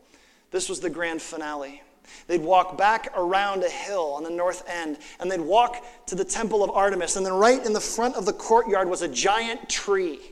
this 0.50 0.68
was 0.68 0.80
the 0.80 0.90
grand 0.90 1.20
finale. 1.20 1.82
They'd 2.26 2.42
walk 2.42 2.76
back 2.76 3.12
around 3.16 3.64
a 3.64 3.68
hill 3.68 4.12
on 4.14 4.22
the 4.22 4.30
north 4.30 4.68
end, 4.68 4.98
and 5.20 5.30
they'd 5.30 5.40
walk 5.40 5.84
to 6.06 6.14
the 6.14 6.24
temple 6.24 6.62
of 6.62 6.70
Artemis. 6.70 7.16
And 7.16 7.24
then, 7.24 7.32
right 7.32 7.64
in 7.64 7.72
the 7.72 7.80
front 7.80 8.16
of 8.16 8.26
the 8.26 8.32
courtyard 8.32 8.88
was 8.88 9.02
a 9.02 9.08
giant 9.08 9.68
tree. 9.68 10.20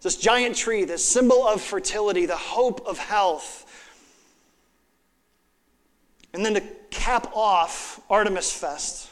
This 0.00 0.14
giant 0.14 0.54
tree, 0.54 0.84
this 0.84 1.04
symbol 1.04 1.44
of 1.44 1.60
fertility, 1.60 2.24
the 2.24 2.36
hope 2.36 2.86
of 2.86 2.98
health. 2.98 3.66
And 6.32 6.46
then 6.46 6.54
to 6.54 6.60
cap 6.90 7.32
off 7.34 8.00
Artemis 8.08 8.52
Fest, 8.52 9.10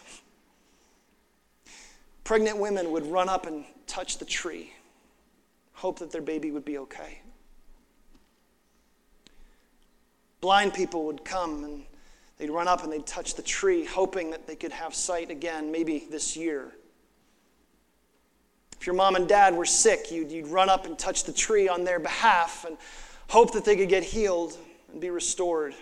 pregnant 2.22 2.58
women 2.58 2.92
would 2.92 3.06
run 3.06 3.28
up 3.28 3.46
and 3.46 3.64
touch 3.88 4.18
the 4.18 4.24
tree, 4.24 4.72
hope 5.72 5.98
that 5.98 6.12
their 6.12 6.22
baby 6.22 6.52
would 6.52 6.64
be 6.64 6.78
okay. 6.78 7.20
Blind 10.40 10.74
people 10.74 11.06
would 11.06 11.24
come 11.24 11.64
and 11.64 11.84
they'd 12.38 12.50
run 12.50 12.68
up 12.68 12.84
and 12.84 12.92
they'd 12.92 13.06
touch 13.06 13.34
the 13.34 13.42
tree, 13.42 13.84
hoping 13.84 14.30
that 14.30 14.46
they 14.46 14.56
could 14.56 14.72
have 14.72 14.94
sight 14.94 15.30
again, 15.30 15.72
maybe 15.72 16.06
this 16.10 16.36
year. 16.36 16.72
If 18.78 18.86
your 18.86 18.94
mom 18.94 19.16
and 19.16 19.26
dad 19.26 19.54
were 19.54 19.64
sick, 19.64 20.10
you'd, 20.10 20.30
you'd 20.30 20.48
run 20.48 20.68
up 20.68 20.86
and 20.86 20.98
touch 20.98 21.24
the 21.24 21.32
tree 21.32 21.68
on 21.68 21.84
their 21.84 21.98
behalf 21.98 22.64
and 22.66 22.76
hope 23.28 23.52
that 23.52 23.64
they 23.64 23.76
could 23.76 23.88
get 23.88 24.04
healed 24.04 24.56
and 24.92 25.00
be 25.00 25.10
restored. 25.10 25.74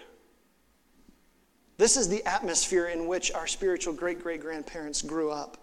This 1.76 1.96
is 1.96 2.08
the 2.08 2.24
atmosphere 2.24 2.86
in 2.86 3.08
which 3.08 3.32
our 3.32 3.48
spiritual 3.48 3.94
great 3.94 4.22
great 4.22 4.40
grandparents 4.40 5.02
grew 5.02 5.30
up 5.30 5.58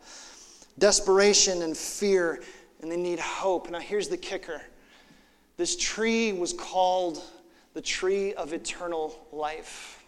desperation 0.77 1.61
and 1.61 1.75
fear, 1.77 2.41
and 2.81 2.91
they 2.91 2.97
need 2.97 3.19
hope. 3.19 3.69
Now, 3.69 3.79
here's 3.79 4.07
the 4.07 4.17
kicker 4.17 4.61
this 5.57 5.75
tree 5.75 6.33
was 6.33 6.53
called 6.53 7.21
the 7.73 7.81
tree 7.81 8.33
of 8.33 8.53
eternal 8.53 9.27
life. 9.31 10.03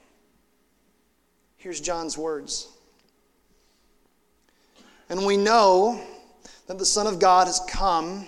Here's 1.58 1.80
John's 1.80 2.17
words. 2.17 2.67
And 5.10 5.26
we 5.26 5.38
know 5.38 6.02
that 6.67 6.78
the 6.78 6.86
Son 6.86 7.08
of 7.08 7.19
God 7.19 7.47
has 7.47 7.62
come 7.69 8.26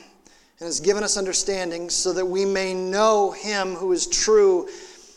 and 0.60 0.65
has 0.65 0.80
given 0.80 1.04
us 1.04 1.17
understanding 1.17 1.89
so 1.89 2.13
that 2.13 2.26
we 2.26 2.45
may 2.45 2.74
know 2.74 3.32
him 3.32 3.76
who 3.76 3.91
is 3.91 4.08
true 4.08 4.69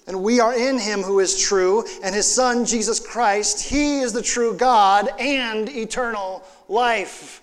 and 0.09 0.23
we 0.23 0.41
are 0.41 0.55
in 0.55 0.79
him 0.79 1.03
who 1.03 1.21
is 1.21 1.39
true, 1.39 1.85
and 2.03 2.15
his 2.15 2.27
Son, 2.27 2.65
Jesus 2.65 2.99
Christ. 2.99 3.69
He 3.69 4.01
is 4.01 4.15
the 4.15 4.23
true 4.23 4.55
God 4.55 5.11
and 5.21 5.69
eternal 5.69 6.43
life. 6.66 7.43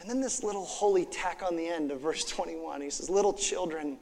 And 0.00 0.10
then 0.10 0.20
this 0.20 0.42
little 0.42 0.64
holy 0.64 1.04
tack 1.04 1.40
on 1.46 1.56
the 1.56 1.68
end 1.68 1.92
of 1.92 2.00
verse 2.00 2.24
21. 2.24 2.80
He 2.80 2.90
says, 2.90 3.08
Little 3.08 3.32
children, 3.32 3.98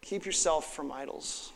keep 0.00 0.24
yourself 0.26 0.74
from 0.74 0.90
idols. 0.92 1.52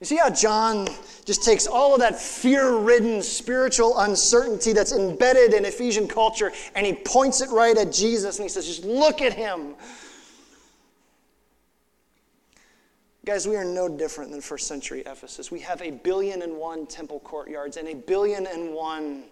You 0.00 0.06
see 0.06 0.16
how 0.16 0.28
John 0.28 0.88
just 1.24 1.44
takes 1.44 1.66
all 1.66 1.94
of 1.94 2.00
that 2.00 2.20
fear 2.20 2.76
ridden 2.76 3.22
spiritual 3.22 3.98
uncertainty 3.98 4.72
that's 4.72 4.92
embedded 4.92 5.54
in 5.54 5.64
Ephesian 5.64 6.08
culture 6.08 6.52
and 6.74 6.84
he 6.84 6.92
points 6.92 7.40
it 7.40 7.48
right 7.50 7.76
at 7.76 7.92
Jesus 7.92 8.36
and 8.38 8.44
he 8.44 8.48
says, 8.48 8.66
Just 8.66 8.84
look 8.84 9.22
at 9.22 9.32
him. 9.32 9.76
Guys, 13.24 13.48
we 13.48 13.56
are 13.56 13.64
no 13.64 13.88
different 13.88 14.30
than 14.30 14.42
first 14.42 14.66
century 14.66 15.02
Ephesus. 15.06 15.50
We 15.50 15.60
have 15.60 15.80
a 15.80 15.92
billion 15.92 16.42
and 16.42 16.58
one 16.58 16.86
temple 16.86 17.20
courtyards 17.20 17.78
and 17.78 17.88
a 17.88 17.94
billion 17.94 18.46
and 18.46 18.74
one 18.74 19.24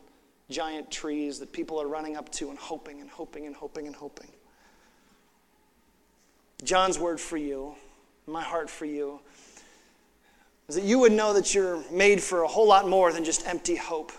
giant 0.49 0.91
trees 0.91 1.39
that 1.41 1.53
people 1.53 1.81
are 1.81 1.89
running 1.89 2.17
up 2.17 2.33
to 2.33 2.49
and 2.49 2.59
hoping 2.59 3.03
and 3.03 3.11
hoping 3.11 3.47
and 3.47 3.55
hoping 3.55 3.87
and 3.87 3.95
hoping. 3.95 4.29
John's 6.63 6.99
word 6.99 7.21
for 7.21 7.37
you, 7.37 7.75
my 8.27 8.43
heart 8.43 8.71
for 8.71 8.85
you, 8.85 9.21
is 10.69 10.77
that 10.77 10.85
you 10.85 10.99
would 11.01 11.13
know 11.13 11.33
that 11.35 11.55
you're 11.55 11.83
made 11.91 12.23
for 12.23 12.43
a 12.43 12.49
whole 12.49 12.67
lot 12.67 12.89
more 12.89 13.13
than 13.13 13.25
just 13.25 13.47
empty 13.47 13.77
hope. 13.77 14.13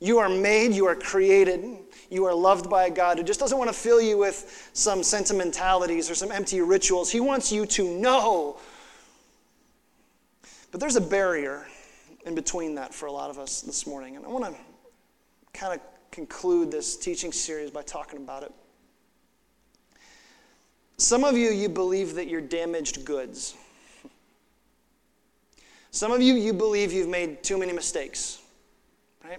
You 0.00 0.18
are 0.18 0.28
made, 0.28 0.72
you 0.72 0.86
are 0.86 0.94
created, 0.94 1.78
you 2.08 2.24
are 2.24 2.34
loved 2.34 2.70
by 2.70 2.86
a 2.86 2.90
God 2.90 3.18
who 3.18 3.24
just 3.24 3.40
doesn't 3.40 3.58
want 3.58 3.68
to 3.68 3.76
fill 3.76 4.00
you 4.00 4.16
with 4.16 4.70
some 4.72 5.02
sentimentalities 5.02 6.10
or 6.10 6.14
some 6.14 6.30
empty 6.30 6.60
rituals. 6.60 7.10
He 7.10 7.20
wants 7.20 7.52
you 7.52 7.66
to 7.66 7.98
know. 7.98 8.58
But 10.70 10.80
there's 10.80 10.96
a 10.96 11.00
barrier 11.00 11.66
in 12.24 12.34
between 12.34 12.76
that 12.76 12.94
for 12.94 13.06
a 13.06 13.12
lot 13.12 13.30
of 13.30 13.38
us 13.38 13.60
this 13.60 13.86
morning. 13.86 14.16
And 14.16 14.24
I 14.24 14.28
want 14.28 14.44
to 14.44 14.54
kind 15.52 15.74
of 15.74 15.80
conclude 16.10 16.70
this 16.70 16.96
teaching 16.96 17.32
series 17.32 17.70
by 17.70 17.82
talking 17.82 18.18
about 18.18 18.44
it. 18.44 18.52
Some 21.00 21.22
of 21.22 21.36
you, 21.36 21.50
you 21.50 21.68
believe 21.68 22.16
that 22.16 22.26
you're 22.26 22.40
damaged 22.40 23.04
goods. 23.04 23.54
Some 25.92 26.10
of 26.10 26.20
you, 26.20 26.34
you 26.34 26.52
believe 26.52 26.92
you've 26.92 27.08
made 27.08 27.42
too 27.44 27.56
many 27.56 27.72
mistakes, 27.72 28.40
right? 29.24 29.38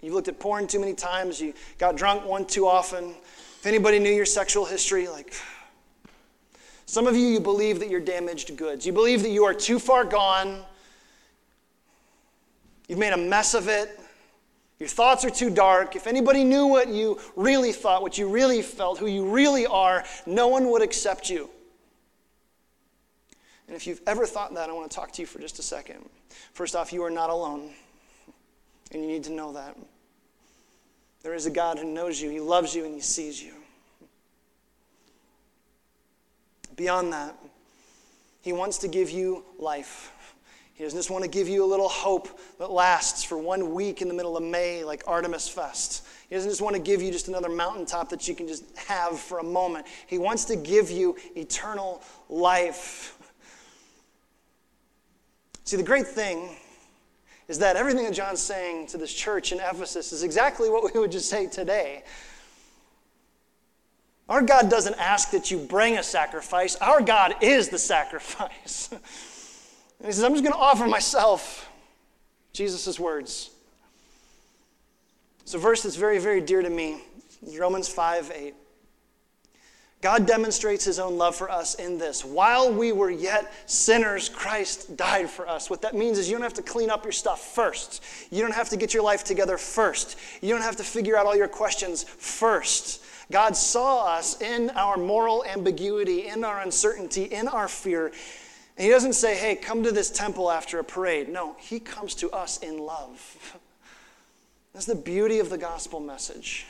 You've 0.00 0.14
looked 0.14 0.28
at 0.28 0.38
porn 0.38 0.68
too 0.68 0.78
many 0.78 0.94
times, 0.94 1.40
you 1.40 1.52
got 1.78 1.96
drunk 1.96 2.24
one 2.24 2.46
too 2.46 2.68
often. 2.68 3.10
If 3.10 3.66
anybody 3.66 3.98
knew 3.98 4.12
your 4.12 4.24
sexual 4.24 4.64
history, 4.64 5.08
like, 5.08 5.34
some 6.86 7.08
of 7.08 7.16
you, 7.16 7.26
you 7.26 7.40
believe 7.40 7.80
that 7.80 7.90
you're 7.90 8.00
damaged 8.00 8.56
goods. 8.56 8.86
You 8.86 8.92
believe 8.92 9.22
that 9.22 9.30
you 9.30 9.44
are 9.44 9.54
too 9.54 9.80
far 9.80 10.04
gone. 10.04 10.62
You've 12.86 13.00
made 13.00 13.12
a 13.12 13.16
mess 13.16 13.54
of 13.54 13.66
it. 13.66 13.98
Your 14.78 14.88
thoughts 14.88 15.24
are 15.24 15.30
too 15.30 15.50
dark. 15.50 15.94
If 15.94 16.06
anybody 16.06 16.42
knew 16.44 16.66
what 16.66 16.88
you 16.88 17.20
really 17.36 17.72
thought, 17.72 18.02
what 18.02 18.18
you 18.18 18.28
really 18.28 18.60
felt, 18.60 18.98
who 18.98 19.06
you 19.06 19.28
really 19.28 19.66
are, 19.66 20.04
no 20.26 20.48
one 20.48 20.70
would 20.70 20.82
accept 20.82 21.30
you. 21.30 21.48
And 23.66 23.76
if 23.76 23.86
you've 23.86 24.02
ever 24.06 24.26
thought 24.26 24.54
that, 24.54 24.68
I 24.68 24.72
want 24.72 24.90
to 24.90 24.94
talk 24.94 25.12
to 25.12 25.22
you 25.22 25.26
for 25.26 25.38
just 25.38 25.58
a 25.58 25.62
second. 25.62 26.08
First 26.52 26.76
off, 26.76 26.92
you 26.92 27.02
are 27.04 27.10
not 27.10 27.30
alone, 27.30 27.70
and 28.92 29.00
you 29.00 29.08
need 29.08 29.24
to 29.24 29.32
know 29.32 29.52
that. 29.52 29.76
There 31.22 31.34
is 31.34 31.46
a 31.46 31.50
God 31.50 31.78
who 31.78 31.84
knows 31.84 32.20
you, 32.20 32.28
He 32.28 32.40
loves 32.40 32.74
you, 32.74 32.84
and 32.84 32.94
He 32.94 33.00
sees 33.00 33.42
you. 33.42 33.54
Beyond 36.76 37.12
that, 37.12 37.36
He 38.42 38.52
wants 38.52 38.78
to 38.78 38.88
give 38.88 39.10
you 39.10 39.44
life. 39.58 40.12
He 40.74 40.82
doesn't 40.82 40.98
just 40.98 41.10
want 41.10 41.22
to 41.22 41.30
give 41.30 41.48
you 41.48 41.64
a 41.64 41.66
little 41.66 41.88
hope 41.88 42.36
that 42.58 42.68
lasts 42.68 43.22
for 43.22 43.38
one 43.38 43.74
week 43.74 44.02
in 44.02 44.08
the 44.08 44.14
middle 44.14 44.36
of 44.36 44.42
May, 44.42 44.82
like 44.82 45.04
Artemis 45.06 45.48
Fest. 45.48 46.04
He 46.28 46.34
doesn't 46.34 46.50
just 46.50 46.60
want 46.60 46.74
to 46.74 46.82
give 46.82 47.00
you 47.00 47.12
just 47.12 47.28
another 47.28 47.48
mountaintop 47.48 48.08
that 48.08 48.26
you 48.26 48.34
can 48.34 48.48
just 48.48 48.76
have 48.76 49.20
for 49.20 49.38
a 49.38 49.44
moment. 49.44 49.86
He 50.08 50.18
wants 50.18 50.44
to 50.46 50.56
give 50.56 50.90
you 50.90 51.16
eternal 51.36 52.02
life. 52.28 53.16
See, 55.62 55.76
the 55.76 55.84
great 55.84 56.08
thing 56.08 56.56
is 57.46 57.60
that 57.60 57.76
everything 57.76 58.04
that 58.04 58.14
John's 58.14 58.42
saying 58.42 58.88
to 58.88 58.98
this 58.98 59.12
church 59.12 59.52
in 59.52 59.60
Ephesus 59.60 60.12
is 60.12 60.24
exactly 60.24 60.68
what 60.70 60.92
we 60.92 60.98
would 60.98 61.12
just 61.12 61.30
say 61.30 61.46
today. 61.46 62.02
Our 64.28 64.42
God 64.42 64.70
doesn't 64.70 64.98
ask 64.98 65.30
that 65.30 65.52
you 65.52 65.58
bring 65.58 65.98
a 65.98 66.02
sacrifice, 66.02 66.74
our 66.76 67.00
God 67.00 67.36
is 67.42 67.68
the 67.68 67.78
sacrifice. 67.78 68.90
And 69.98 70.06
he 70.06 70.12
says, 70.12 70.24
I'm 70.24 70.32
just 70.32 70.44
going 70.44 70.54
to 70.54 70.58
offer 70.58 70.86
myself. 70.86 71.70
Jesus' 72.52 72.98
words. 73.00 73.50
It's 75.42 75.54
a 75.54 75.58
verse 75.58 75.82
that's 75.82 75.96
very, 75.96 76.18
very 76.18 76.40
dear 76.40 76.62
to 76.62 76.70
me 76.70 77.02
Romans 77.58 77.88
5 77.88 78.32
8. 78.34 78.54
God 80.00 80.26
demonstrates 80.26 80.84
his 80.84 80.98
own 80.98 81.16
love 81.16 81.34
for 81.34 81.50
us 81.50 81.76
in 81.76 81.96
this. 81.96 82.26
While 82.26 82.70
we 82.70 82.92
were 82.92 83.10
yet 83.10 83.50
sinners, 83.64 84.28
Christ 84.28 84.98
died 84.98 85.30
for 85.30 85.48
us. 85.48 85.70
What 85.70 85.80
that 85.80 85.94
means 85.94 86.18
is 86.18 86.28
you 86.28 86.34
don't 86.34 86.42
have 86.42 86.52
to 86.54 86.62
clean 86.62 86.90
up 86.90 87.04
your 87.04 87.12
stuff 87.12 87.40
first. 87.54 88.04
You 88.30 88.42
don't 88.42 88.52
have 88.52 88.68
to 88.68 88.76
get 88.76 88.92
your 88.92 89.02
life 89.02 89.24
together 89.24 89.56
first. 89.56 90.18
You 90.42 90.50
don't 90.50 90.60
have 90.60 90.76
to 90.76 90.84
figure 90.84 91.16
out 91.16 91.24
all 91.24 91.34
your 91.34 91.48
questions 91.48 92.02
first. 92.02 93.02
God 93.32 93.56
saw 93.56 94.14
us 94.14 94.42
in 94.42 94.68
our 94.70 94.98
moral 94.98 95.42
ambiguity, 95.46 96.28
in 96.28 96.44
our 96.44 96.60
uncertainty, 96.60 97.24
in 97.24 97.48
our 97.48 97.66
fear, 97.66 98.12
and 98.76 98.84
he 98.84 98.90
doesn't 98.90 99.12
say, 99.12 99.36
hey, 99.36 99.54
come 99.54 99.84
to 99.84 99.92
this 99.92 100.10
temple 100.10 100.50
after 100.50 100.78
a 100.78 100.84
parade. 100.84 101.28
No, 101.28 101.54
he 101.60 101.78
comes 101.78 102.14
to 102.16 102.30
us 102.30 102.58
in 102.58 102.78
love. 102.78 103.60
That's 104.72 104.86
the 104.86 104.96
beauty 104.96 105.38
of 105.38 105.48
the 105.48 105.58
gospel 105.58 106.00
message. 106.00 106.66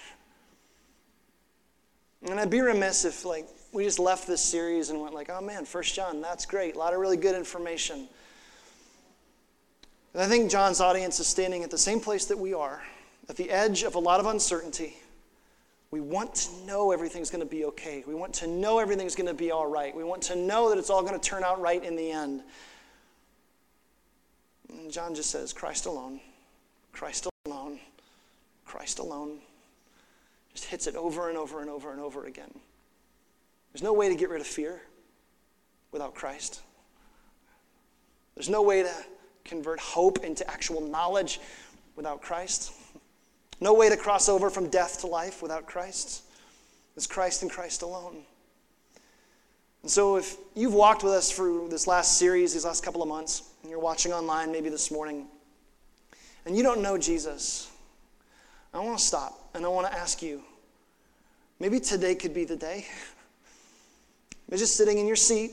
And 2.29 2.39
I'd 2.39 2.51
be 2.51 2.61
remiss 2.61 3.05
if 3.05 3.25
like 3.25 3.47
we 3.73 3.85
just 3.85 3.99
left 3.99 4.27
this 4.27 4.43
series 4.43 4.91
and 4.91 5.01
went 5.01 5.15
like, 5.15 5.31
oh 5.31 5.41
man, 5.41 5.65
First 5.65 5.95
John, 5.95 6.23
that's 6.23 6.47
great. 6.47 6.75
A 6.75 6.79
lot 6.79 6.95
of 6.95 7.01
really 7.01 7.17
good 7.17 7.35
information. 7.35 8.09
And 10.15 10.23
I 10.23 10.27
think 10.27 10.51
John's 10.51 10.81
audience 10.81 11.19
is 11.21 11.27
standing 11.27 11.65
at 11.65 11.71
the 11.71 11.79
same 11.79 12.01
place 12.01 12.25
that 12.27 12.39
we 12.39 12.55
are, 12.55 12.83
at 13.29 13.37
the 13.37 13.51
edge 13.51 13.83
of 13.83 13.95
a 13.95 13.99
lot 13.99 14.21
of 14.21 14.27
uncertainty. 14.27 14.97
We 15.95 16.01
want 16.01 16.35
to 16.35 16.67
know 16.67 16.91
everything's 16.91 17.31
going 17.31 17.45
to 17.45 17.49
be 17.49 17.67
okay. 17.67 18.03
We 18.05 18.17
want 18.17 18.35
to 18.35 18.49
know 18.49 18.81
everything's 18.81 19.15
going 19.15 19.29
to 19.29 19.33
be 19.33 19.53
all 19.53 19.69
right. 19.69 19.95
We 19.95 20.03
want 20.03 20.23
to 20.23 20.35
know 20.35 20.71
that 20.71 20.77
it's 20.77 20.91
all 20.91 21.03
going 21.03 21.15
to 21.15 21.21
turn 21.21 21.45
out 21.45 21.61
right 21.61 21.85
in 21.85 21.95
the 21.95 22.11
end. 22.11 22.43
And 24.71 24.91
John 24.91 25.15
just 25.15 25.31
says, 25.31 25.53
Christ 25.53 25.87
alone, 25.87 26.19
Christ 26.91 27.29
alone, 27.47 27.79
Christ 28.65 28.99
alone. 28.99 29.39
Just 30.53 30.65
hits 30.65 30.89
it 30.89 30.97
over 30.97 31.29
and 31.29 31.39
over 31.39 31.61
and 31.61 31.71
over 31.71 31.93
and 31.93 32.01
over 32.01 32.27
again. 32.27 32.51
There's 33.73 33.85
no 33.85 33.93
way 33.93 34.09
to 34.09 34.17
get 34.17 34.31
rid 34.31 34.41
of 34.41 34.49
fear 34.49 34.83
without 35.93 36.17
Christ. 36.17 36.61
There's 38.35 38.49
no 38.49 38.63
way 38.63 38.83
to 38.83 38.93
convert 39.45 39.79
hope 39.79 40.25
into 40.25 40.45
actual 40.51 40.81
knowledge 40.81 41.39
without 41.95 42.21
Christ. 42.21 42.73
No 43.65 43.73
way 43.73 43.89
to 43.89 43.97
cross 43.97 44.29
over 44.29 44.51
from 44.51 44.69
death 44.69 45.01
to 45.01 45.07
life 45.07 45.41
without 45.41 45.65
Christ. 45.65 46.23
It's 46.99 47.07
Christ 47.07 47.41
and 47.41 47.51
Christ 47.51 47.81
alone. 47.81 48.19
And 49.81 49.91
so, 49.91 50.17
if 50.17 50.37
you've 50.55 50.75
walked 50.75 51.03
with 51.03 51.15
us 51.15 51.33
through 51.33 51.69
this 51.71 51.87
last 51.87 52.19
series, 52.19 52.53
these 52.53 52.67
last 52.67 52.85
couple 52.85 53.01
of 53.01 53.09
months, 53.09 53.43
and 53.63 53.71
you're 53.71 53.81
watching 53.81 54.13
online 54.13 54.53
maybe 54.53 54.69
this 54.69 54.91
morning, 54.91 55.29
and 56.45 56.55
you 56.55 56.63
don't 56.63 56.83
know 56.83 56.99
Jesus, 56.99 57.71
I 58.75 58.81
want 58.81 58.99
to 58.99 59.05
stop 59.05 59.49
and 59.55 59.65
I 59.65 59.69
want 59.69 59.87
to 59.87 59.95
ask 59.95 60.21
you 60.21 60.43
maybe 61.59 61.81
today 61.81 62.15
could 62.15 62.35
be 62.35 62.45
the 62.45 62.57
day. 62.57 62.87
Maybe 64.51 64.59
just 64.59 64.77
sitting 64.77 64.99
in 64.99 65.07
your 65.07 65.17
seat, 65.17 65.53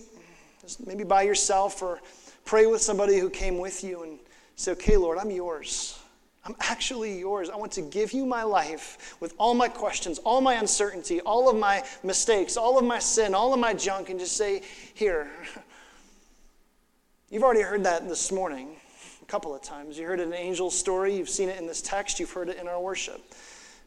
just 0.61 0.85
maybe 0.85 1.05
by 1.05 1.21
yourself, 1.21 1.81
or 1.81 2.01
pray 2.43 2.65
with 2.65 2.81
somebody 2.81 3.19
who 3.19 3.29
came 3.29 3.57
with 3.57 3.85
you 3.85 4.03
and 4.03 4.19
say, 4.57 4.73
Okay, 4.73 4.97
Lord, 4.97 5.17
I'm 5.17 5.31
yours. 5.31 6.00
I'm 6.43 6.55
actually 6.59 7.19
yours. 7.19 7.49
I 7.49 7.55
want 7.55 7.71
to 7.73 7.81
give 7.81 8.13
you 8.13 8.25
my 8.25 8.43
life 8.43 9.15
with 9.19 9.35
all 9.37 9.53
my 9.53 9.67
questions, 9.67 10.17
all 10.19 10.41
my 10.41 10.55
uncertainty, 10.55 11.21
all 11.21 11.49
of 11.49 11.55
my 11.55 11.83
mistakes, 12.03 12.57
all 12.57 12.79
of 12.79 12.85
my 12.85 12.97
sin, 12.97 13.35
all 13.35 13.53
of 13.53 13.59
my 13.59 13.73
junk, 13.73 14.09
and 14.09 14.19
just 14.19 14.35
say, 14.35 14.63
Here. 14.93 15.29
You've 17.29 17.43
already 17.43 17.61
heard 17.61 17.85
that 17.85 18.09
this 18.09 18.31
morning 18.31 18.75
a 19.21 19.25
couple 19.25 19.55
of 19.55 19.61
times. 19.61 19.97
You 19.97 20.05
heard 20.05 20.19
an 20.19 20.29
in 20.29 20.33
Angel's 20.33 20.77
story, 20.77 21.15
you've 21.15 21.29
seen 21.29 21.47
it 21.47 21.57
in 21.57 21.65
this 21.65 21.81
text, 21.81 22.19
you've 22.19 22.31
heard 22.31 22.49
it 22.49 22.57
in 22.57 22.67
our 22.67 22.81
worship. 22.81 23.21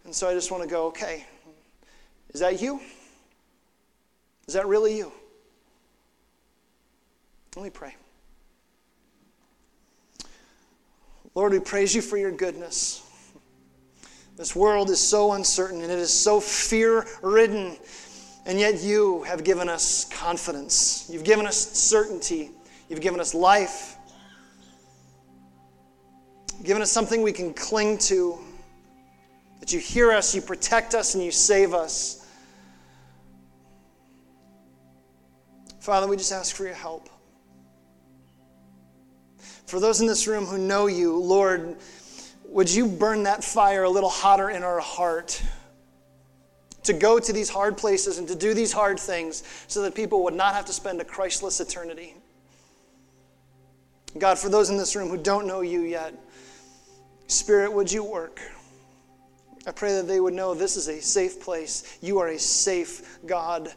And 0.05 0.15
so 0.15 0.31
I 0.31 0.33
just 0.33 0.51
want 0.51 0.63
to 0.63 0.69
go, 0.69 0.87
okay, 0.87 1.27
is 2.33 2.41
that 2.41 2.63
you? 2.63 2.81
Is 4.49 4.55
that 4.55 4.67
really 4.67 4.97
you? 4.97 5.13
Let 7.55 7.65
me 7.65 7.71
pray. 7.71 7.95
Lord, 11.35 11.53
we 11.53 11.59
praise 11.59 11.93
you 11.93 12.01
for 12.01 12.17
your 12.17 12.31
goodness. 12.31 13.03
This 14.37 14.55
world 14.55 14.89
is 14.89 15.01
so 15.01 15.33
uncertain 15.33 15.83
and 15.83 15.91
it 15.91 15.99
is 15.99 16.13
so 16.13 16.39
fear 16.39 17.05
ridden, 17.23 17.77
and 18.47 18.59
yet 18.59 18.83
you 18.83 19.25
have 19.25 19.43
given 19.43 19.69
us 19.69 20.05
confidence. 20.05 21.09
You've 21.11 21.25
given 21.25 21.45
us 21.45 21.57
certainty. 21.57 22.51
You've 22.89 23.01
given 23.01 23.19
us 23.19 23.35
life. 23.35 23.97
You've 26.57 26.67
given 26.67 26.83
us 26.83 26.93
something 26.93 27.21
we 27.21 27.33
can 27.33 27.53
cling 27.53 27.99
to. 27.99 28.39
That 29.59 29.73
you 29.73 29.81
hear 29.81 30.13
us, 30.13 30.37
you 30.37 30.41
protect 30.41 30.95
us, 30.95 31.17
and 31.17 31.25
you 31.25 31.33
save 31.33 31.75
us. 31.75 32.29
Father, 35.81 36.07
we 36.07 36.17
just 36.17 36.33
ask 36.33 36.55
for 36.55 36.65
your 36.65 36.75
help. 36.75 37.09
For 39.75 39.81
those 39.81 40.01
in 40.01 40.07
this 40.07 40.29
room 40.29 40.47
who 40.47 40.57
know 40.57 40.87
you, 40.87 41.19
Lord, 41.19 41.75
would 42.47 42.73
you 42.73 42.87
burn 42.87 43.25
that 43.25 43.43
fire 43.43 43.83
a 43.83 43.91
little 43.91 44.09
hotter 44.09 44.49
in 44.49 44.63
our 44.63 44.79
heart? 44.79 45.43
To 46.85 46.93
go 46.93 47.19
to 47.19 47.33
these 47.33 47.49
hard 47.49 47.77
places 47.77 48.19
and 48.19 48.29
to 48.29 48.37
do 48.37 48.55
these 48.55 48.73
hard 48.73 49.01
things 49.01 49.43
so 49.67 49.83
that 49.83 49.97
people 49.97 50.23
would 50.23 50.35
not 50.35 50.55
have 50.55 50.65
to 50.67 50.73
spend 50.73 51.01
a 51.01 51.05
Christless 51.05 51.59
eternity. 51.59 52.15
God, 54.17 54.39
for 54.39 54.49
those 54.49 54.71
in 54.71 54.77
this 54.77 54.95
room 54.95 55.09
who 55.09 55.17
don't 55.17 55.45
know 55.45 55.61
you 55.61 55.81
yet, 55.81 56.15
Spirit, 57.27 57.73
would 57.73 57.91
you 57.91 58.05
work? 58.05 58.41
I 59.67 59.73
pray 59.73 59.95
that 59.95 60.07
they 60.07 60.21
would 60.21 60.35
know 60.35 60.55
this 60.55 60.77
is 60.77 60.87
a 60.87 61.03
safe 61.03 61.41
place. 61.41 61.99
You 62.01 62.21
are 62.21 62.29
a 62.29 62.39
safe 62.39 63.19
God. 63.27 63.73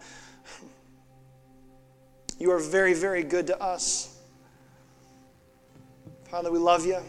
You 2.37 2.51
are 2.51 2.59
very, 2.59 2.93
very 2.93 3.23
good 3.23 3.47
to 3.47 3.59
us. 3.59 4.13
Father, 6.29 6.51
we 6.51 6.59
love 6.59 6.85
you. 6.85 6.99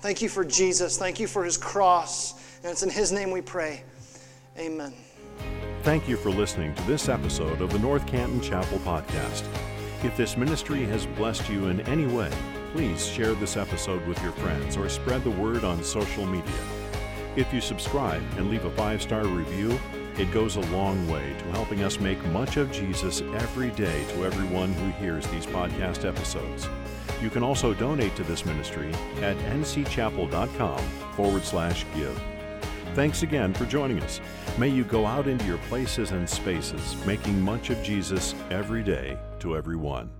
Thank 0.00 0.20
you 0.20 0.28
for 0.28 0.44
Jesus. 0.44 0.98
Thank 0.98 1.18
you 1.18 1.26
for 1.26 1.44
his 1.44 1.56
cross. 1.56 2.34
And 2.62 2.70
it's 2.70 2.82
in 2.82 2.90
his 2.90 3.12
name 3.12 3.30
we 3.30 3.40
pray. 3.40 3.82
Amen. 4.58 4.92
Thank 5.82 6.08
you 6.08 6.16
for 6.16 6.30
listening 6.30 6.74
to 6.74 6.82
this 6.82 7.08
episode 7.08 7.60
of 7.62 7.72
the 7.72 7.78
North 7.78 8.06
Canton 8.06 8.40
Chapel 8.40 8.78
Podcast. 8.80 9.44
If 10.04 10.16
this 10.16 10.36
ministry 10.36 10.84
has 10.84 11.06
blessed 11.06 11.48
you 11.48 11.68
in 11.68 11.80
any 11.82 12.06
way, 12.06 12.30
please 12.72 13.06
share 13.06 13.34
this 13.34 13.56
episode 13.56 14.06
with 14.06 14.20
your 14.22 14.32
friends 14.32 14.76
or 14.76 14.88
spread 14.88 15.24
the 15.24 15.30
word 15.30 15.64
on 15.64 15.82
social 15.82 16.26
media. 16.26 16.52
If 17.36 17.52
you 17.54 17.60
subscribe 17.60 18.22
and 18.36 18.50
leave 18.50 18.64
a 18.64 18.70
five 18.72 19.00
star 19.00 19.26
review, 19.26 19.78
it 20.18 20.30
goes 20.30 20.56
a 20.56 20.60
long 20.72 21.08
way 21.08 21.34
to 21.38 21.44
helping 21.52 21.82
us 21.82 21.98
make 21.98 22.22
much 22.26 22.58
of 22.58 22.70
Jesus 22.70 23.22
every 23.34 23.70
day 23.70 24.04
to 24.10 24.26
everyone 24.26 24.74
who 24.74 24.90
hears 25.04 25.26
these 25.28 25.46
podcast 25.46 26.04
episodes. 26.04 26.68
You 27.20 27.30
can 27.30 27.42
also 27.42 27.74
donate 27.74 28.16
to 28.16 28.24
this 28.24 28.44
ministry 28.44 28.92
at 29.20 29.36
ncchapel.com 29.36 30.78
forward 31.14 31.44
slash 31.44 31.84
give. 31.94 32.20
Thanks 32.94 33.22
again 33.22 33.54
for 33.54 33.64
joining 33.64 34.00
us. 34.00 34.20
May 34.58 34.68
you 34.68 34.84
go 34.84 35.06
out 35.06 35.26
into 35.26 35.46
your 35.46 35.58
places 35.68 36.10
and 36.10 36.28
spaces, 36.28 36.96
making 37.06 37.40
much 37.40 37.70
of 37.70 37.82
Jesus 37.82 38.34
every 38.50 38.82
day 38.82 39.16
to 39.40 39.56
everyone. 39.56 40.10